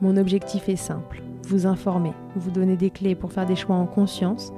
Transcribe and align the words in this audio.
Mon 0.00 0.16
objectif 0.16 0.68
est 0.68 0.76
simple, 0.76 1.22
vous 1.48 1.66
informer, 1.66 2.12
vous 2.36 2.50
donner 2.50 2.76
des 2.76 2.90
clés 2.90 3.14
pour 3.14 3.32
faire 3.32 3.46
des 3.46 3.56
choix 3.56 3.76
en 3.76 3.86
conscience 3.86 4.52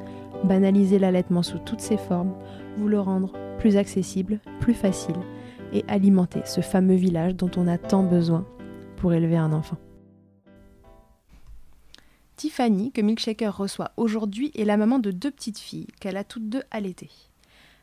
banaliser 0.44 0.98
l'allaitement 0.98 1.42
sous 1.42 1.58
toutes 1.58 1.80
ses 1.80 1.96
formes, 1.96 2.34
vous 2.76 2.88
le 2.88 3.00
rendre 3.00 3.32
plus 3.58 3.76
accessible, 3.76 4.40
plus 4.60 4.74
facile 4.74 5.16
et 5.72 5.84
alimenter 5.88 6.40
ce 6.44 6.60
fameux 6.60 6.94
village 6.94 7.34
dont 7.34 7.50
on 7.56 7.66
a 7.66 7.78
tant 7.78 8.02
besoin 8.02 8.46
pour 8.96 9.12
élever 9.12 9.36
un 9.36 9.52
enfant. 9.52 9.78
Tiffany, 12.36 12.92
que 12.92 13.00
Milkshaker 13.00 13.56
reçoit 13.56 13.92
aujourd'hui, 13.96 14.52
est 14.54 14.64
la 14.64 14.76
maman 14.76 14.98
de 14.98 15.10
deux 15.10 15.30
petites 15.30 15.58
filles 15.58 15.88
qu'elle 16.00 16.18
a 16.18 16.24
toutes 16.24 16.48
deux 16.48 16.62
allaitées. 16.70 17.10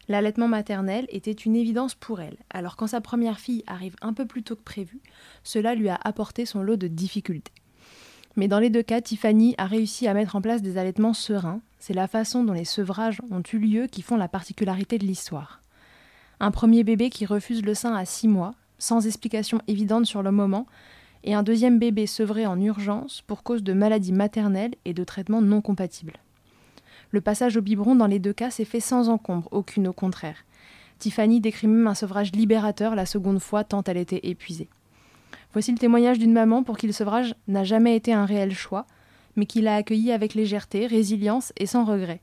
L'allaitement 0.08 0.48
maternel 0.48 1.06
était 1.10 1.32
une 1.32 1.56
évidence 1.56 1.96
pour 1.96 2.20
elle, 2.20 2.38
alors 2.50 2.76
quand 2.76 2.88
sa 2.88 3.02
première 3.02 3.40
fille 3.40 3.64
arrive 3.68 3.96
un 4.02 4.14
peu 4.14 4.26
plus 4.26 4.44
tôt 4.44 4.56
que 4.56 4.64
prévu, 4.64 5.00
cela 5.44 5.76
lui 5.76 5.90
a 5.90 6.00
apporté 6.04 6.46
son 6.46 6.62
lot 6.62 6.76
de 6.76 6.88
difficultés. 6.88 7.54
Mais 8.36 8.48
dans 8.48 8.60
les 8.60 8.70
deux 8.70 8.84
cas, 8.84 9.00
Tiffany 9.00 9.54
a 9.58 9.66
réussi 9.66 10.08
à 10.08 10.14
mettre 10.14 10.36
en 10.36 10.42
place 10.42 10.62
des 10.62 10.78
allaitements 10.78 11.14
sereins. 11.14 11.62
C'est 11.80 11.94
la 11.94 12.08
façon 12.08 12.44
dont 12.44 12.54
les 12.54 12.66
sevrages 12.66 13.22
ont 13.30 13.44
eu 13.54 13.60
lieu 13.60 13.88
qui 13.88 14.02
font 14.02 14.18
la 14.18 14.28
particularité 14.28 14.98
de 14.98 15.06
l'histoire. 15.06 15.62
Un 16.40 16.52
premier 16.52 16.84
bébé 16.84 17.10
qui 17.10 17.26
refuse 17.26 17.64
le 17.64 17.76
sein 17.76 17.94
à 17.96 18.06
6 18.06 18.28
mois, 18.28 18.56
sans 18.80 19.06
explication 19.06 19.62
évidente 19.68 20.06
sur 20.06 20.24
le 20.24 20.32
moment, 20.32 20.66
et 21.24 21.36
un 21.36 21.44
deuxième 21.44 21.80
bébé 21.80 22.08
sevré 22.08 22.46
en 22.46 22.60
urgence 22.60 23.22
pour 23.22 23.44
cause 23.44 23.64
de 23.64 23.74
maladies 23.74 24.12
maternelles 24.12 24.76
et 24.84 24.94
de 24.94 25.04
traitements 25.04 25.42
non 25.42 25.62
compatibles. 25.62 26.20
Le 27.14 27.22
passage 27.22 27.58
au 27.58 27.62
biberon 27.62 27.94
dans 27.94 28.08
les 28.08 28.18
deux 28.18 28.34
cas 28.34 28.50
s'est 28.50 28.66
fait 28.66 28.80
sans 28.80 29.08
encombre, 29.08 29.48
aucune 29.52 29.88
au 29.88 29.94
contraire. 29.94 30.38
Tiffany 30.98 31.40
décrit 31.40 31.68
même 31.68 31.86
un 31.86 31.94
sevrage 31.94 32.32
libérateur 32.32 32.96
la 32.96 33.06
seconde 33.06 33.38
fois 33.38 33.64
tant 33.64 33.84
elle 33.84 33.98
était 33.98 34.28
épuisée. 34.28 34.68
Voici 35.52 35.72
le 35.72 35.78
témoignage 35.78 36.18
d'une 36.18 36.34
maman 36.34 36.64
pour 36.64 36.76
qui 36.76 36.88
le 36.88 36.92
sevrage 36.92 37.36
n'a 37.48 37.64
jamais 37.64 37.96
été 37.96 38.14
un 38.14 38.26
réel 38.26 38.52
choix, 38.52 38.88
mais 39.36 39.46
qui 39.46 39.62
l'a 39.62 39.76
accueilli 39.76 40.12
avec 40.12 40.34
légèreté, 40.34 40.88
résilience 40.88 41.54
et 41.56 41.68
sans 41.68 41.86
regret. 41.86 42.20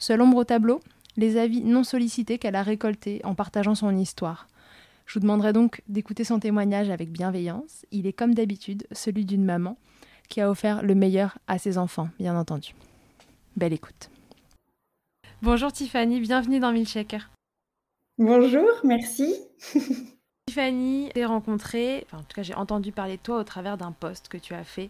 Seul 0.00 0.20
ombre 0.20 0.38
au 0.38 0.44
tableau, 0.44 0.80
les 1.16 1.36
avis 1.36 1.62
non 1.62 1.84
sollicités 1.84 2.38
qu'elle 2.38 2.56
a 2.56 2.64
récoltés 2.64 3.20
en 3.22 3.36
partageant 3.36 3.76
son 3.76 3.96
histoire. 3.96 4.48
Je 5.06 5.14
vous 5.14 5.20
demanderai 5.20 5.52
donc 5.52 5.82
d'écouter 5.86 6.24
son 6.24 6.40
témoignage 6.40 6.90
avec 6.90 7.12
bienveillance. 7.12 7.86
Il 7.92 8.08
est 8.08 8.12
comme 8.12 8.34
d'habitude 8.34 8.88
celui 8.90 9.24
d'une 9.24 9.44
maman 9.44 9.78
qui 10.28 10.40
a 10.40 10.50
offert 10.50 10.82
le 10.82 10.96
meilleur 10.96 11.38
à 11.46 11.58
ses 11.58 11.78
enfants, 11.78 12.08
bien 12.18 12.36
entendu. 12.36 12.74
Belle 13.56 13.72
écoute. 13.72 14.10
Bonjour 15.42 15.70
Tiffany, 15.70 16.20
bienvenue 16.20 16.60
dans 16.60 16.72
Milkshaker. 16.72 17.28
Bonjour, 18.16 18.66
merci. 18.84 19.34
Tiffany, 20.46 21.10
j'ai 21.14 21.26
rencontré, 21.26 22.06
enfin, 22.06 22.18
en 22.18 22.22
tout 22.22 22.34
cas 22.34 22.42
j'ai 22.42 22.54
entendu 22.54 22.90
parler 22.90 23.18
de 23.18 23.22
toi 23.22 23.38
au 23.38 23.44
travers 23.44 23.76
d'un 23.76 23.92
post 23.92 24.28
que 24.28 24.38
tu 24.38 24.54
as 24.54 24.64
fait 24.64 24.88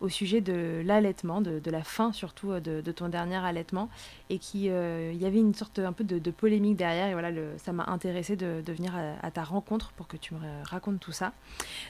au 0.00 0.08
sujet 0.08 0.40
de 0.40 0.82
l'allaitement, 0.84 1.40
de, 1.40 1.70
la 1.70 1.82
fin 1.82 2.12
surtout 2.12 2.52
euh, 2.52 2.60
de, 2.60 2.92
ton 2.92 3.08
dernier 3.08 3.36
allaitement, 3.36 3.88
et 4.30 4.38
qui, 4.38 4.70
euh, 4.70 5.12
il 5.12 5.20
y 5.20 5.26
avait 5.26 5.38
une 5.38 5.54
sorte 5.54 5.78
un 5.78 5.92
peu 5.92 6.04
de, 6.04 6.30
polémique 6.30 6.76
derrière, 6.76 7.08
et 7.08 7.12
voilà, 7.12 7.30
ça 7.58 7.72
m'a 7.72 7.86
intéressé 7.88 8.36
de, 8.36 8.62
venir 8.66 8.94
à, 9.22 9.30
ta 9.30 9.42
rencontre 9.42 9.92
pour 9.92 10.06
que 10.08 10.16
tu 10.16 10.34
me 10.34 10.40
racontes 10.64 11.00
tout 11.00 11.12
ça. 11.12 11.32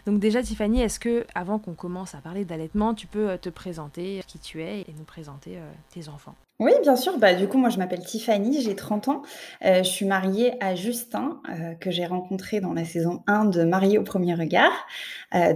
Donc 0.07 0.21
déjà 0.21 0.43
Tiffany, 0.43 0.81
est-ce 0.81 1.01
que 1.01 1.27
avant 1.35 1.59
qu'on 1.59 1.75
commence 1.75 2.15
à 2.15 2.19
parler 2.19 2.45
d'allaitement, 2.45 2.95
tu 2.95 3.07
peux 3.07 3.31
euh, 3.31 3.37
te 3.37 3.49
présenter 3.49 4.23
qui 4.27 4.39
tu 4.39 4.63
es 4.63 4.83
et 4.83 4.95
nous 4.97 5.05
présenter 5.05 5.59
tes 5.93 6.09
enfants? 6.09 6.35
Oui, 6.61 6.73
bien 6.83 6.97
sûr. 6.97 7.19
Bah, 7.19 7.35
du 7.35 7.47
coup, 7.47 7.57
moi, 7.57 7.69
je 7.69 7.79
m'appelle 7.79 8.05
Tiffany, 8.05 8.61
j'ai 8.63 8.75
30 8.75 9.09
ans. 9.09 9.23
je 9.63 9.85
suis 9.85 10.07
mariée 10.07 10.53
à 10.61 10.75
Justin, 10.75 11.41
que 11.81 11.93
j'ai 11.93 12.05
rencontré 12.05 12.61
dans 12.61 12.73
la 12.73 12.85
saison 12.85 13.23
1 13.29 13.45
de 13.45 13.63
Mariée 13.63 13.97
au 13.97 14.03
premier 14.03 14.35
regard. 14.35 14.73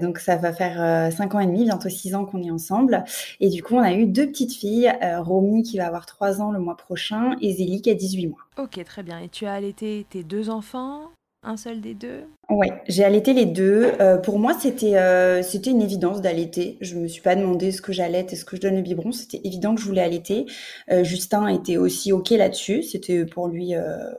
donc, 0.00 0.18
ça 0.18 0.36
va 0.36 0.52
faire 0.52 1.12
5 1.12 1.34
ans 1.34 1.40
et 1.40 1.46
demi, 1.46 1.64
bientôt 1.64 1.88
6 1.88 2.14
ans 2.14 2.24
qu'on 2.24 2.41
ensemble. 2.50 3.04
Et 3.40 3.48
du 3.48 3.62
coup, 3.62 3.76
on 3.76 3.82
a 3.82 3.92
eu 3.94 4.06
deux 4.06 4.26
petites 4.26 4.52
filles, 4.52 4.92
euh, 5.02 5.20
Romy 5.22 5.62
qui 5.62 5.78
va 5.78 5.86
avoir 5.86 6.06
3 6.06 6.40
ans 6.40 6.50
le 6.50 6.58
mois 6.58 6.76
prochain 6.76 7.36
et 7.40 7.52
Zélie 7.52 7.82
qui 7.82 7.90
a 7.90 7.94
18 7.94 8.26
mois. 8.26 8.40
Ok, 8.58 8.82
très 8.84 9.02
bien. 9.02 9.18
Et 9.20 9.28
tu 9.28 9.46
as 9.46 9.54
allaité 9.54 10.06
tes 10.10 10.24
deux 10.24 10.50
enfants 10.50 11.11
un 11.44 11.56
seul 11.56 11.80
des 11.80 11.94
deux? 11.94 12.24
Oui, 12.48 12.68
j'ai 12.86 13.04
allaité 13.04 13.32
les 13.32 13.46
deux. 13.46 13.92
Euh, 14.00 14.16
pour 14.16 14.38
moi, 14.38 14.54
c'était 14.58 14.96
euh, 14.96 15.42
c'était 15.42 15.70
une 15.70 15.82
évidence 15.82 16.20
d'allaiter. 16.20 16.78
Je 16.80 16.94
me 16.94 17.08
suis 17.08 17.20
pas 17.20 17.34
demandé 17.34 17.72
ce 17.72 17.82
que 17.82 17.92
j'allaite 17.92 18.32
et 18.32 18.36
ce 18.36 18.44
que 18.44 18.56
je 18.56 18.60
donne 18.60 18.76
le 18.76 18.82
biberon. 18.82 19.10
C'était 19.10 19.40
évident 19.42 19.74
que 19.74 19.80
je 19.80 19.86
voulais 19.86 20.02
allaiter. 20.02 20.46
Euh, 20.90 21.02
Justin 21.02 21.48
était 21.48 21.76
aussi 21.76 22.12
ok 22.12 22.30
là-dessus. 22.30 22.82
C'était 22.84 23.24
pour 23.24 23.48
lui 23.48 23.74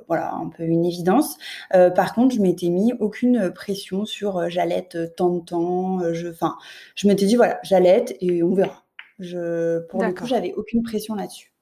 voilà 0.07 0.33
un 0.33 0.49
peu 0.49 0.63
une 0.63 0.85
évidence. 0.85 1.37
par 1.71 2.13
contre, 2.13 2.35
je 2.35 2.41
m'étais 2.41 2.69
mis 2.69 2.93
aucune 2.99 3.51
pression 3.51 4.05
sur 4.05 4.49
j'allaite 4.49 4.97
tant 5.15 5.29
de 5.29 5.39
temps. 5.39 5.99
je, 6.13 6.29
je 6.95 7.07
m'étais 7.07 7.25
dit 7.25 7.35
voilà, 7.35 7.59
j'allaite 7.63 8.15
et 8.19 8.43
on 8.43 8.53
verra. 8.53 8.83
Je, 9.19 9.79
pour 9.87 10.03
le 10.03 10.13
coup, 10.13 10.25
j'avais 10.25 10.53
aucune 10.53 10.83
pression 10.83 11.15
là-dessus. 11.15 11.52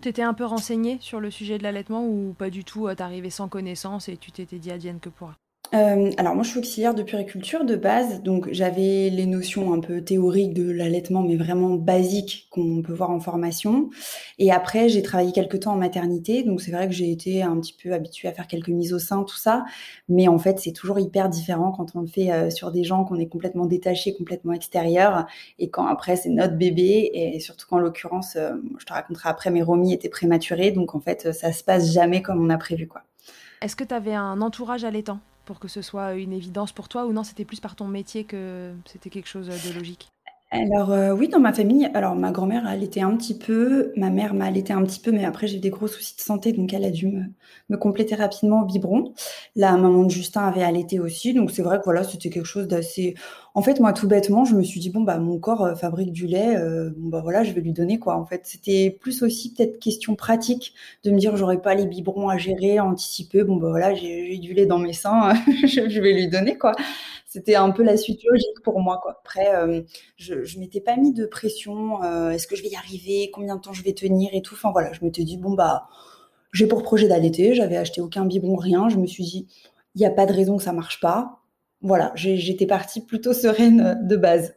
T'étais 0.00 0.22
un 0.22 0.34
peu 0.34 0.44
renseigné 0.44 0.98
sur 1.00 1.20
le 1.20 1.30
sujet 1.30 1.58
de 1.58 1.62
l'allaitement 1.62 2.06
ou 2.06 2.34
pas 2.36 2.50
du 2.50 2.64
tout 2.64 2.92
T'arrivais 2.94 3.30
sans 3.30 3.48
connaissance 3.48 4.08
et 4.08 4.16
tu 4.16 4.32
t'étais 4.32 4.58
dit 4.58 4.72
Diane 4.78 5.00
que 5.00 5.08
pourra? 5.08 5.36
Euh, 5.72 6.12
alors 6.18 6.34
moi 6.34 6.44
je 6.44 6.50
suis 6.50 6.58
auxiliaire 6.60 6.94
de 6.94 7.02
puriculture 7.02 7.64
de 7.64 7.74
base, 7.74 8.22
donc 8.22 8.48
j'avais 8.52 9.10
les 9.10 9.26
notions 9.26 9.72
un 9.72 9.80
peu 9.80 10.02
théoriques 10.02 10.54
de 10.54 10.70
l'allaitement, 10.70 11.22
mais 11.22 11.36
vraiment 11.36 11.70
basiques 11.74 12.46
qu'on 12.50 12.80
peut 12.82 12.92
voir 12.92 13.10
en 13.10 13.18
formation. 13.18 13.90
Et 14.38 14.52
après 14.52 14.88
j'ai 14.88 15.02
travaillé 15.02 15.32
quelques 15.32 15.60
temps 15.60 15.72
en 15.72 15.76
maternité, 15.76 16.44
donc 16.44 16.60
c'est 16.60 16.70
vrai 16.70 16.86
que 16.86 16.94
j'ai 16.94 17.10
été 17.10 17.42
un 17.42 17.58
petit 17.58 17.76
peu 17.82 17.92
habituée 17.92 18.28
à 18.28 18.32
faire 18.32 18.46
quelques 18.46 18.68
mises 18.68 18.92
au 18.94 19.00
sein, 19.00 19.24
tout 19.24 19.36
ça. 19.36 19.64
Mais 20.08 20.28
en 20.28 20.38
fait 20.38 20.60
c'est 20.60 20.72
toujours 20.72 21.00
hyper 21.00 21.28
différent 21.28 21.72
quand 21.72 21.96
on 21.96 22.02
le 22.02 22.06
fait 22.06 22.30
euh, 22.30 22.50
sur 22.50 22.70
des 22.70 22.84
gens 22.84 23.04
qu'on 23.04 23.18
est 23.18 23.28
complètement 23.28 23.66
détaché, 23.66 24.14
complètement 24.14 24.52
extérieur, 24.52 25.26
et 25.58 25.70
quand 25.70 25.86
après 25.86 26.14
c'est 26.16 26.30
notre 26.30 26.56
bébé, 26.56 27.10
et 27.14 27.40
surtout 27.40 27.66
qu'en 27.66 27.78
l'occurrence, 27.78 28.36
euh, 28.36 28.52
je 28.78 28.84
te 28.84 28.92
raconterai 28.92 29.28
après, 29.28 29.50
mais 29.50 29.62
Romy 29.62 29.92
était 29.92 30.08
prématurée, 30.08 30.70
donc 30.70 30.94
en 30.94 31.00
fait 31.00 31.32
ça 31.32 31.52
se 31.52 31.64
passe 31.64 31.92
jamais 31.92 32.22
comme 32.22 32.44
on 32.44 32.50
a 32.50 32.58
prévu 32.58 32.86
quoi. 32.86 33.02
Est-ce 33.60 33.76
que 33.76 33.84
tu 33.84 33.94
avais 33.94 34.14
un 34.14 34.40
entourage 34.40 34.84
allaitant 34.84 35.20
pour 35.44 35.58
que 35.58 35.68
ce 35.68 35.82
soit 35.82 36.14
une 36.14 36.32
évidence 36.32 36.72
pour 36.72 36.88
toi 36.88 37.06
ou 37.06 37.12
non, 37.12 37.22
c'était 37.24 37.44
plus 37.44 37.60
par 37.60 37.76
ton 37.76 37.86
métier 37.86 38.24
que 38.24 38.74
c'était 38.86 39.10
quelque 39.10 39.28
chose 39.28 39.48
de 39.48 39.72
logique? 39.78 40.08
Alors, 40.56 40.92
heu, 40.92 41.10
oui, 41.12 41.26
dans 41.28 41.40
ma 41.40 41.52
famille, 41.52 41.90
alors 41.94 42.14
ma 42.14 42.30
grand-mère 42.30 42.64
a 42.64 42.70
allaité 42.70 43.02
un 43.02 43.16
petit 43.16 43.36
peu, 43.36 43.92
ma 43.96 44.08
mère 44.08 44.34
m'a 44.34 44.44
allaité 44.44 44.72
un 44.72 44.84
petit 44.84 45.00
peu, 45.00 45.10
mais 45.10 45.24
après 45.24 45.48
j'ai 45.48 45.56
eu 45.56 45.60
des 45.60 45.70
gros 45.70 45.88
soucis 45.88 46.14
de 46.14 46.20
santé, 46.20 46.52
donc 46.52 46.72
elle 46.72 46.84
a 46.84 46.90
dû 46.90 47.08
me 47.68 47.76
compléter 47.76 48.14
rapidement 48.14 48.60
au 48.62 48.64
biberon. 48.64 49.14
La 49.56 49.72
maman 49.76 50.04
de 50.04 50.10
Justin 50.10 50.42
avait 50.42 50.62
allaité 50.62 51.00
aussi, 51.00 51.34
donc 51.34 51.50
c'est 51.50 51.62
vrai 51.62 51.78
que 51.78 51.84
voilà, 51.84 52.04
c'était 52.04 52.30
quelque 52.30 52.44
chose 52.46 52.68
d'assez 52.68 53.16
en 53.56 53.62
fait, 53.62 53.78
moi, 53.80 53.92
tout 53.92 54.08
bêtement, 54.08 54.44
je 54.44 54.56
me 54.56 54.62
suis 54.64 54.80
dit: 54.80 54.90
«Bon, 54.90 55.02
bah, 55.02 55.18
mon 55.18 55.38
corps, 55.38 55.64
heu, 55.64 55.74
fabrique 55.76 56.10
du 56.12 56.26
lait, 56.26 56.56
heu, 56.56 56.92
bon, 56.96 57.08
bah, 57.08 57.20
voilà, 57.22 57.44
je 57.44 57.52
vais 57.52 57.60
lui 57.60 57.72
donner, 57.72 58.00
quoi», 58.00 58.16
en 58.16 58.26
fait. 58.26 58.40
C'était 58.46 58.90
plus 59.00 59.22
aussi 59.22 59.54
peut-être 59.54 59.78
question 59.78 60.16
pratique 60.16 60.74
de 61.04 61.12
me 61.12 61.18
dire: 61.20 61.36
«J'aurais 61.36 61.62
pas 61.62 61.74
les 61.76 61.86
biberons 61.86 62.28
à 62.28 62.36
gérer, 62.36 62.78
à 62.78 62.84
anticiper, 62.84 63.44
bon, 63.44 63.54
bah, 63.56 63.68
voilà, 63.70 63.94
j'ai 63.94 64.38
du 64.38 64.54
lait 64.54 64.66
dans 64.66 64.78
mes 64.80 64.92
seins, 64.92 65.34
je 65.66 66.00
vais 66.00 66.12
lui 66.14 66.26
donner, 66.28 66.58
quoi». 66.58 66.72
C'était 67.34 67.56
un 67.56 67.72
peu 67.72 67.82
la 67.82 67.96
suite 67.96 68.22
logique 68.22 68.62
pour 68.62 68.78
moi, 68.80 69.00
quoi. 69.02 69.16
Après, 69.18 69.46
hem, 69.46 69.84
je 70.16 70.44
je 70.44 70.60
m'étais 70.60 70.80
pas 70.80 70.96
mis 70.96 71.12
de 71.12 71.26
pression, 71.26 72.00
heu, 72.04 72.30
est-ce 72.30 72.46
que 72.46 72.54
je 72.54 72.62
vais 72.62 72.68
y 72.68 72.76
arriver? 72.76 73.28
Combien 73.32 73.56
de 73.56 73.60
temps 73.60 73.72
je 73.72 73.82
vais 73.82 73.92
tenir 73.92 74.30
et 74.34 74.40
tout? 74.40 74.54
Enfin 74.54 74.70
voilà, 74.70 74.92
je 74.92 75.04
m'étais 75.04 75.24
dit: 75.24 75.36
«Bon, 75.36 75.52
bah, 75.52 75.88
j'ai 76.52 76.68
pour 76.68 76.84
projet 76.84 77.08
d'allaiter». 77.08 77.52
J'avais 77.56 77.76
acheté 77.76 78.00
aucun 78.00 78.24
biberon, 78.24 78.54
rien. 78.54 78.88
Je 78.88 78.98
me 78.98 79.06
suis 79.08 79.24
dit: 79.24 79.48
«Il 79.96 80.00
y 80.00 80.04
a 80.04 80.10
pas 80.10 80.26
de 80.26 80.32
raison 80.32 80.58
que 80.58 80.62
ça 80.62 80.72
marche 80.72 81.00
pas». 81.00 81.40
Voilà, 81.80 82.12
j'étais 82.14 82.66
partie 82.66 83.00
plutôt 83.04 83.32
sereine, 83.32 83.98
de 84.06 84.14
base. 84.14 84.54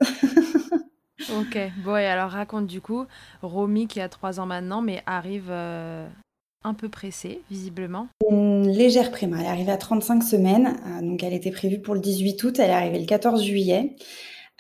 OK. 1.36 1.58
Bon 1.84 1.98
et 1.98 2.06
alors 2.06 2.30
raconte 2.30 2.68
du 2.68 2.80
coup, 2.80 3.08
Romy 3.42 3.88
qui 3.88 4.02
a 4.02 4.08
3 4.08 4.40
ans 4.40 4.46
maintenant, 4.46 4.84
mais 4.84 5.02
arrive, 5.08 5.52
un 6.64 6.74
peu 6.74 6.90
pressée 6.90 7.42
visiblement? 7.50 8.08
Une 8.30 8.68
légère 8.68 9.12
préma, 9.12 9.38
elle 9.40 9.46
est 9.46 9.50
arrivée 9.50 9.72
à 9.72 9.78
35 9.78 10.24
semaines, 10.24 10.78
heu, 10.86 11.06
donc 11.06 11.24
elle 11.24 11.34
était 11.34 11.52
prévue 11.52 11.82
pour 11.82 11.94
le 11.94 12.02
18 12.02 12.44
août, 12.44 12.60
elle 12.60 12.70
est 12.70 12.74
arrivée 12.74 13.00
le 13.00 13.06
14 13.06 13.44
juillet. 13.44 13.96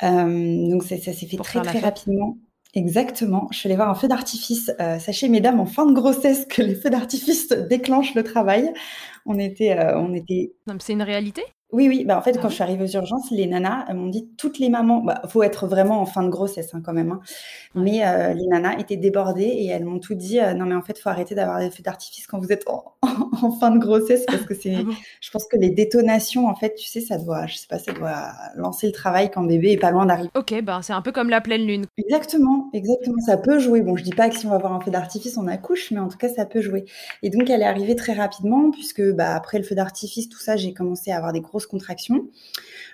Hem, 0.02 0.70
donc 0.70 0.84
ça 0.84 0.98
ça 0.98 1.14
s'est 1.14 1.26
fait 1.26 1.38
Pour 1.38 1.46
très, 1.46 1.62
très 1.62 1.80
rapidement. 1.80 2.38
Exactement, 2.74 3.48
je 3.52 3.58
suis 3.58 3.68
allée 3.68 3.76
voir 3.76 3.90
un 3.90 3.96
feu 3.96 4.08
d'artifice. 4.08 4.72
Heu, 4.80 5.00
sachez 5.00 5.30
mesdames 5.30 5.60
en 5.60 5.66
fin 5.66 5.86
de 5.86 5.94
grossesse 5.94 6.46
que 6.46 6.62
les 6.62 6.76
feux 6.76 6.90
d'artifice 6.90 7.50
déclenchent 7.50 8.14
le 8.14 8.24
travail. 8.24 8.72
On 9.26 9.40
était, 9.40 9.78
on 9.96 10.14
était 10.14 10.54
c'est 10.80 10.94
une 10.94 11.02
réalité? 11.02 11.44
Oui, 11.74 11.90
oui, 11.90 12.06
bah, 12.06 12.18
en 12.18 12.22
fait, 12.22 12.38
Ah 12.38 12.42
quand 12.42 12.48
je 12.50 12.54
suis 12.56 12.64
arrivée 12.64 12.86
aux 12.86 12.88
urgences, 12.96 13.30
les 13.32 13.46
nanas, 13.46 13.86
elles 13.90 13.96
m'ont 13.98 14.08
dit 14.08 14.30
toutes 14.38 14.58
les 14.60 14.70
mamans 14.70 15.02
bah, 15.04 15.22
faut 15.28 15.44
être 15.44 15.68
vraiment 15.68 16.00
en 16.02 16.06
fin 16.06 16.24
de 16.24 16.30
grossesse, 16.30 16.74
hein, 16.74 16.82
quand 16.84 16.94
même, 16.94 17.12
hein, 17.12 17.20
mais 17.76 18.02
heu, 18.06 18.36
les 18.36 18.48
nanas 18.48 18.78
étaient 18.80 18.98
débordées 18.98 19.44
et 19.44 19.68
elles 19.68 19.86
m'ont 19.86 20.00
toutes 20.00 20.18
dit: 20.20 20.40
«Heu, 20.40 20.54
non 20.54 20.66
mais 20.66 20.76
en 20.76 20.82
fait, 20.84 21.00
faut 21.00 21.10
arrêter 21.10 21.36
d'avoir 21.36 21.60
des 21.60 21.72
feux 21.72 21.84
d'artifice 21.84 22.28
quand 22.28 22.40
vous 22.40 22.52
êtes 22.54 22.68
en 22.70 22.96
en 23.44 23.52
fin 23.52 23.72
de 23.72 23.80
grossesse 23.80 24.28
parce 24.30 24.46
que 24.46 24.54
Ah 24.74 24.82
c'est 24.82 24.84
bon? 24.84 24.98
je 25.22 25.32
pense 25.32 25.48
que 25.48 25.58
les 25.58 25.70
détonations, 25.72 26.48
en 26.48 26.56
fait, 26.56 26.76
tu 26.76 26.88
sais, 26.88 27.02
ça 27.02 27.18
doit 27.18 27.48
je 27.48 27.58
sais 27.58 27.68
pas, 27.70 27.80
ça 27.80 27.94
doit 27.94 28.32
lancer 28.56 28.88
le 28.88 28.94
travail 28.94 29.32
quand 29.32 29.44
bébé 29.46 29.72
est 29.74 29.78
pas 29.78 29.92
loin 29.92 30.06
d'arriver». 30.06 30.30
OK, 30.36 30.54
ben, 30.62 30.82
c'est 30.84 30.94
un 30.94 31.02
peu 31.02 31.12
comme 31.12 31.30
la 31.30 31.42
pleine 31.42 31.66
lune. 31.66 31.86
Exactement, 31.98 32.70
exactement, 32.74 33.18
ça 33.26 33.38
peut 33.38 33.58
jouer. 33.58 33.82
Bon, 33.82 33.96
je 33.98 34.04
dis 34.04 34.14
pas 34.14 34.30
que 34.30 34.36
si 34.38 34.46
on 34.46 34.52
va 34.52 34.60
voir 34.60 34.74
un 34.74 34.80
feu 34.80 34.92
d'artifice, 34.92 35.36
on 35.38 35.48
accouche, 35.48 35.90
mais 35.90 36.00
en 36.00 36.08
tout 36.08 36.18
cas, 36.18 36.30
ça 36.30 36.46
peut 36.46 36.62
jouer 36.62 36.86
et 37.24 37.32
donc 37.32 37.50
elle 37.50 37.62
est 37.64 37.66
arrivée 37.66 37.96
très 37.96 38.14
rapidement 38.14 38.70
puisque, 38.70 39.02
bah, 39.14 39.34
après 39.36 39.58
le 39.58 39.64
feu 39.64 39.74
d'artifice, 39.74 40.30
tout 40.30 40.38
ça, 40.40 40.56
j'ai 40.58 40.74
commencé 40.76 41.12
à 41.12 41.18
avoir 41.18 41.34
des 41.34 41.42
grosses 41.58 41.68
contractions. 41.68 42.28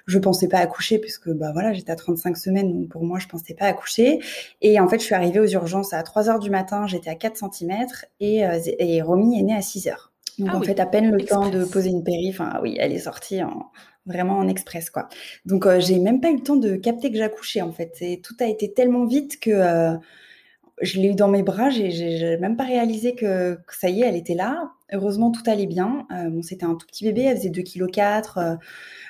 Je 0.08 0.20
pensais 0.20 0.48
pas 0.50 0.60
accoucher 0.60 1.00
puisque, 1.00 1.30
bah, 1.32 1.52
voilà, 1.54 1.74
j'étais 1.74 1.92
à 1.92 1.96
35 1.98 2.38
semaines, 2.38 2.74
donc 2.74 2.90
pour 2.90 3.06
moi, 3.06 3.20
je 3.20 3.28
pensais 3.28 3.54
pas 3.56 3.66
accoucher 3.68 4.20
et 4.62 4.80
en 4.80 4.88
fait, 4.90 5.00
je 5.00 5.06
suis 5.06 5.16
arrivée 5.16 5.40
aux 5.42 5.48
urgences 5.48 5.94
à 5.94 6.04
3:00 6.04 6.40
du 6.40 6.50
matin, 6.52 6.88
j'étais 6.88 7.10
à 7.10 7.16
4 7.16 7.38
centimètres 7.38 8.06
et 8.20 8.44
zé 8.60 8.76
et 8.80 9.02
Romy 9.02 9.40
est 9.40 9.44
née 9.44 9.56
à 9.56 9.62
6:00. 9.62 10.12
Donc 10.40 10.50
Ah 10.52 10.58
en 10.58 10.60
oui, 10.60 10.66
fait, 10.68 10.80
à 10.80 10.86
peine 10.88 11.12
le 11.12 11.26
temps 11.26 11.50
de 11.50 11.66
poser 11.66 11.90
une 11.92 12.04
péri, 12.04 12.30
enfin 12.32 12.60
oui, 12.64 12.78
elle 12.80 12.94
est 12.94 13.00
sortie 13.00 13.44
en 13.44 13.72
vraiment 14.08 14.38
en 14.40 14.48
express, 14.50 14.90
quoi. 14.90 15.10
Donc 15.46 15.66
heu, 15.68 15.80
j'ai 15.80 16.00
même 16.00 16.22
pas 16.22 16.32
eu 16.32 16.36
le 16.38 16.44
temps 16.44 16.56
de 16.58 16.76
capter 16.76 17.12
que 17.12 17.18
j'accouchais, 17.18 17.62
en 17.62 17.72
fait 17.74 17.98
et 18.02 18.22
tout 18.22 18.36
a 18.42 18.46
été 18.48 18.74
tellement 18.74 19.06
vite 19.06 19.40
que, 19.40 19.52
heu, 19.52 20.00
je 20.82 21.00
l'ai 21.02 21.10
eue 21.10 21.16
dans 21.16 21.30
mes 21.30 21.44
bras, 21.44 21.70
j'ai 21.72 22.38
même 22.40 22.58
pas 22.58 22.66
réalisé 22.66 23.16
que 23.16 23.56
que 23.68 23.76
ça 23.78 23.90
y 23.90 24.02
est, 24.04 24.08
elle 24.08 24.18
était 24.18 24.36
là. 24.36 24.72
Heureusement, 24.94 25.32
tout 25.32 25.42
allait 25.48 25.66
bien. 25.66 26.06
Bon, 26.30 26.42
c'était 26.44 26.66
un 26.66 26.76
tout 26.76 26.86
petit 26.88 27.04
bébé, 27.04 27.24
elle 27.24 27.38
faisait 27.38 27.50
2,4 27.50 28.36
kg, 28.36 28.40
heu, 28.54 28.58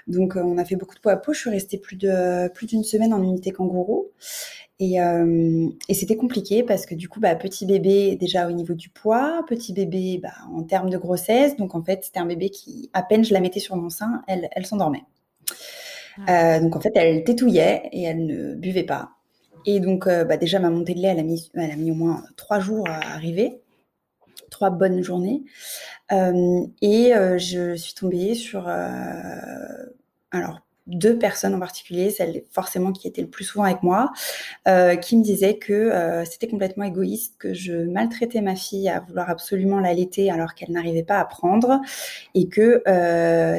donc 0.07 0.37
heu, 0.37 0.41
on 0.43 0.57
a 0.57 0.65
fait 0.65 0.75
beaucoup 0.77 0.95
de 0.95 1.01
peau 1.01 1.09
à 1.09 1.17
peau. 1.17 1.33
Je 1.33 1.39
suis 1.39 1.49
restée 1.49 1.77
plus 1.77 1.97
de 1.97 2.49
plus 2.53 2.67
d'une 2.67 2.83
semaine 2.83 3.13
en 3.13 3.21
unité 3.23 3.51
kangourou 3.51 4.11
et 4.79 4.95
hem 4.95 5.71
et 5.89 5.93
c'était 5.93 6.15
compliqué 6.17 6.63
parce 6.63 6.85
que 6.85 6.95
du 6.95 7.09
coup, 7.09 7.19
bah, 7.19 7.35
petit 7.35 7.65
bébé 7.65 8.15
déjà 8.17 8.47
au 8.47 8.51
niveau 8.51 8.73
du 8.75 8.89
poids, 8.89 9.43
petit 9.47 9.73
bébé, 9.73 10.19
bah, 10.23 10.33
en 10.53 10.63
termes 10.63 10.89
de 10.89 10.97
grossesse, 10.97 11.57
donc 11.57 11.75
en 11.75 11.83
fait, 11.83 12.03
c'était 12.05 12.19
un 12.19 12.25
bébé 12.25 12.49
qui 12.49 12.89
à 12.93 13.03
peine 13.03 13.23
je 13.25 13.33
la 13.33 13.41
mettais 13.41 13.59
sur 13.59 13.75
mon 13.75 13.89
sein, 13.89 14.23
elle 14.27 14.49
elle 14.53 14.65
s'endormait. 14.65 15.03
Ah 16.27 16.59
donc 16.59 16.75
en 16.75 16.79
fait, 16.81 16.91
elle 16.95 17.23
tétouillait 17.23 17.89
et 17.91 18.03
elle 18.03 18.25
ne 18.25 18.55
buvait 18.55 18.83
pas 18.83 19.09
et 19.65 19.79
donc 19.79 20.05
bah, 20.07 20.37
déjà 20.37 20.59
ma 20.59 20.69
montée 20.69 20.93
de 20.93 20.99
lait, 20.99 21.09
elle 21.09 21.19
a 21.19 21.23
mis 21.23 21.49
elle 21.55 21.71
a 21.71 21.75
mis 21.75 21.91
au 21.91 21.95
moins 21.95 22.23
3 22.37 22.59
jours 22.59 22.87
à 22.89 23.13
arriver, 23.13 23.61
3 24.63 24.69
bonnes 24.69 25.01
journées. 25.03 25.43
Hem 26.09 26.67
et 26.81 27.13
heu, 27.15 27.37
je 27.39 27.75
suis 27.75 27.93
tombée 27.95 28.35
sur, 28.35 28.67
heu, 28.69 29.95
alors 30.31 30.61
2 30.87 31.17
personnes 31.19 31.55
en 31.55 31.59
particulier, 31.59 32.09
celle 32.11 32.43
forcément 32.51 32.91
qui 32.93 33.07
était 33.07 33.21
le 33.21 33.29
plus 33.29 33.45
souvent 33.45 33.65
avec 33.65 33.83
moi, 33.83 34.11
qui 35.01 35.17
me 35.17 35.23
disaient 35.23 35.57
que, 35.57 35.91
c'était 36.25 36.47
complètement 36.49 36.85
égoïste, 36.85 37.35
que 37.39 37.53
je 37.53 37.73
maltraitais 37.73 38.41
ma 38.41 38.55
fille 38.55 38.89
à 38.89 39.01
vouloir 39.01 39.29
absolument 39.29 39.79
l'allaiter 39.81 40.31
alors 40.31 40.55
qu'elle 40.55 40.71
n'arrivait 40.71 41.03
pas 41.03 41.19
à 41.19 41.25
prendre 41.25 41.81
et 42.35 42.49
que, 42.49 42.83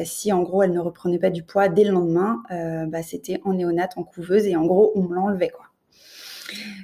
si 0.05 0.33
en 0.33 0.43
gros 0.43 0.63
elle 0.63 0.73
ne 0.73 0.79
reprenait 0.81 1.19
pas 1.19 1.31
du 1.31 1.43
poids 1.43 1.69
dès 1.69 1.85
le 1.85 1.91
lendemain, 1.93 2.43
bah, 2.89 3.03
c'était 3.03 3.41
en 3.45 3.53
néonate, 3.55 3.93
en 3.97 4.03
couveuse 4.03 4.47
et 4.47 4.55
en 4.57 4.65
gros 4.65 4.91
on 4.95 5.03
me 5.03 5.15
l'enlevait, 5.15 5.49
quoi. 5.49 5.65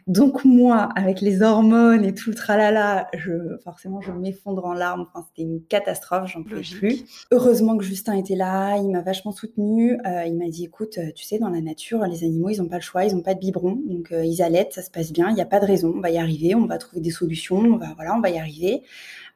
Donc 0.08 0.46
moi, 0.46 0.90
avec 0.96 1.22
les 1.22 1.42
hormones 1.42 2.04
et 2.04 2.14
tout 2.14 2.30
le 2.32 2.36
tralala, 2.36 3.08
je 3.18 3.58
forcément, 3.64 4.02
je 4.02 4.12
m'effondre 4.12 4.66
en 4.66 4.74
larmes. 4.74 5.06
Enfin, 5.14 5.26
c'était 5.28 5.44
une 5.48 5.62
catastrophe, 5.64 6.30
j'en 6.32 6.44
pouvais 6.44 6.62
plus. 6.62 7.04
Heureusement 7.32 7.78
que 7.78 7.84
Justin 7.84 8.14
était 8.18 8.36
là, 8.36 8.78
il 8.78 8.90
m'a 8.90 9.02
vachement 9.02 9.32
soutenue. 9.32 9.94
Heu, 10.06 10.26
il 10.28 10.36
m'a 10.38 10.50
dit: 10.50 10.66
«Écoute, 10.66 10.98
heu, 10.98 11.12
tu 11.14 11.24
sais, 11.24 11.40
dans 11.40 11.50
la 11.50 11.62
nature, 11.62 12.00
les 12.06 12.24
animaux, 12.24 12.50
ils 12.50 12.62
ont 12.62 12.68
pas 12.68 12.78
le 12.78 12.82
choix, 12.82 13.06
ils 13.06 13.16
ont 13.16 13.22
pas 13.22 13.34
de 13.36 13.40
biberon, 13.40 13.80
donc 13.86 14.12
heu, 14.12 14.26
ils 14.26 14.42
allaitent, 14.42 14.74
ça 14.74 14.82
se 14.82 14.92
passe 14.92 15.12
bien, 15.14 15.30
il 15.30 15.38
y 15.38 15.42
a 15.42 15.46
pas 15.46 15.60
de 15.60 15.66
raison, 15.66 15.94
on 15.96 16.02
va 16.02 16.10
y 16.10 16.18
arriver, 16.18 16.56
on 16.56 16.66
va 16.66 16.78
trouver 16.78 17.02
des 17.02 17.12
solutions, 17.12 17.58
on 17.58 17.78
va 17.78 17.94
voilà, 17.96 18.16
on 18.16 18.22
va 18.22 18.30
y 18.30 18.38
arriver». 18.40 18.84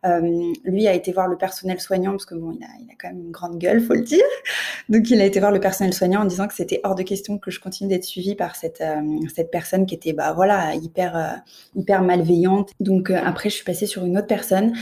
Hem, 0.05 0.53
lui 0.63 0.87
a 0.87 0.93
été 0.93 1.11
voir 1.11 1.27
le 1.27 1.37
personnel 1.37 1.79
soignant 1.79 2.11
parce 2.11 2.25
que 2.25 2.35
bon, 2.35 2.51
il 2.51 2.63
a 2.63 2.95
quand 2.99 3.09
même 3.09 3.25
une 3.25 3.31
grande 3.31 3.57
gueule, 3.57 3.81
faut 3.81 3.95
le 3.95 4.01
dire. 4.01 4.23
Donc 4.89 5.09
il 5.09 5.19
a 5.19 5.25
été 5.25 5.39
voir 5.39 5.51
le 5.51 5.59
personnel 5.59 5.93
soignant 5.93 6.21
en 6.21 6.25
disant 6.25 6.47
que 6.47 6.53
c'était 6.53 6.79
hors 6.83 6.95
de 6.95 7.03
question 7.03 7.37
que 7.39 7.51
je 7.51 7.59
continue 7.59 7.89
d'être 7.89 8.03
suivie 8.03 8.35
par 8.35 8.55
cette, 8.55 8.81
hem, 8.81 9.19
cette 9.33 9.51
personne 9.51 9.85
qui 9.85 9.95
était, 9.95 10.13
bah, 10.13 10.33
voilà, 10.33 10.75
hyper, 10.75 11.17
heu, 11.17 11.79
hyper 11.79 12.03
malveillante. 12.03 12.71
Donc 12.79 13.09
après, 13.09 13.49
je 13.49 13.55
suis 13.55 13.65
passée 13.65 13.87
sur 13.87 14.05
une 14.05 14.17
autre 14.17 14.27
personne 14.27 14.73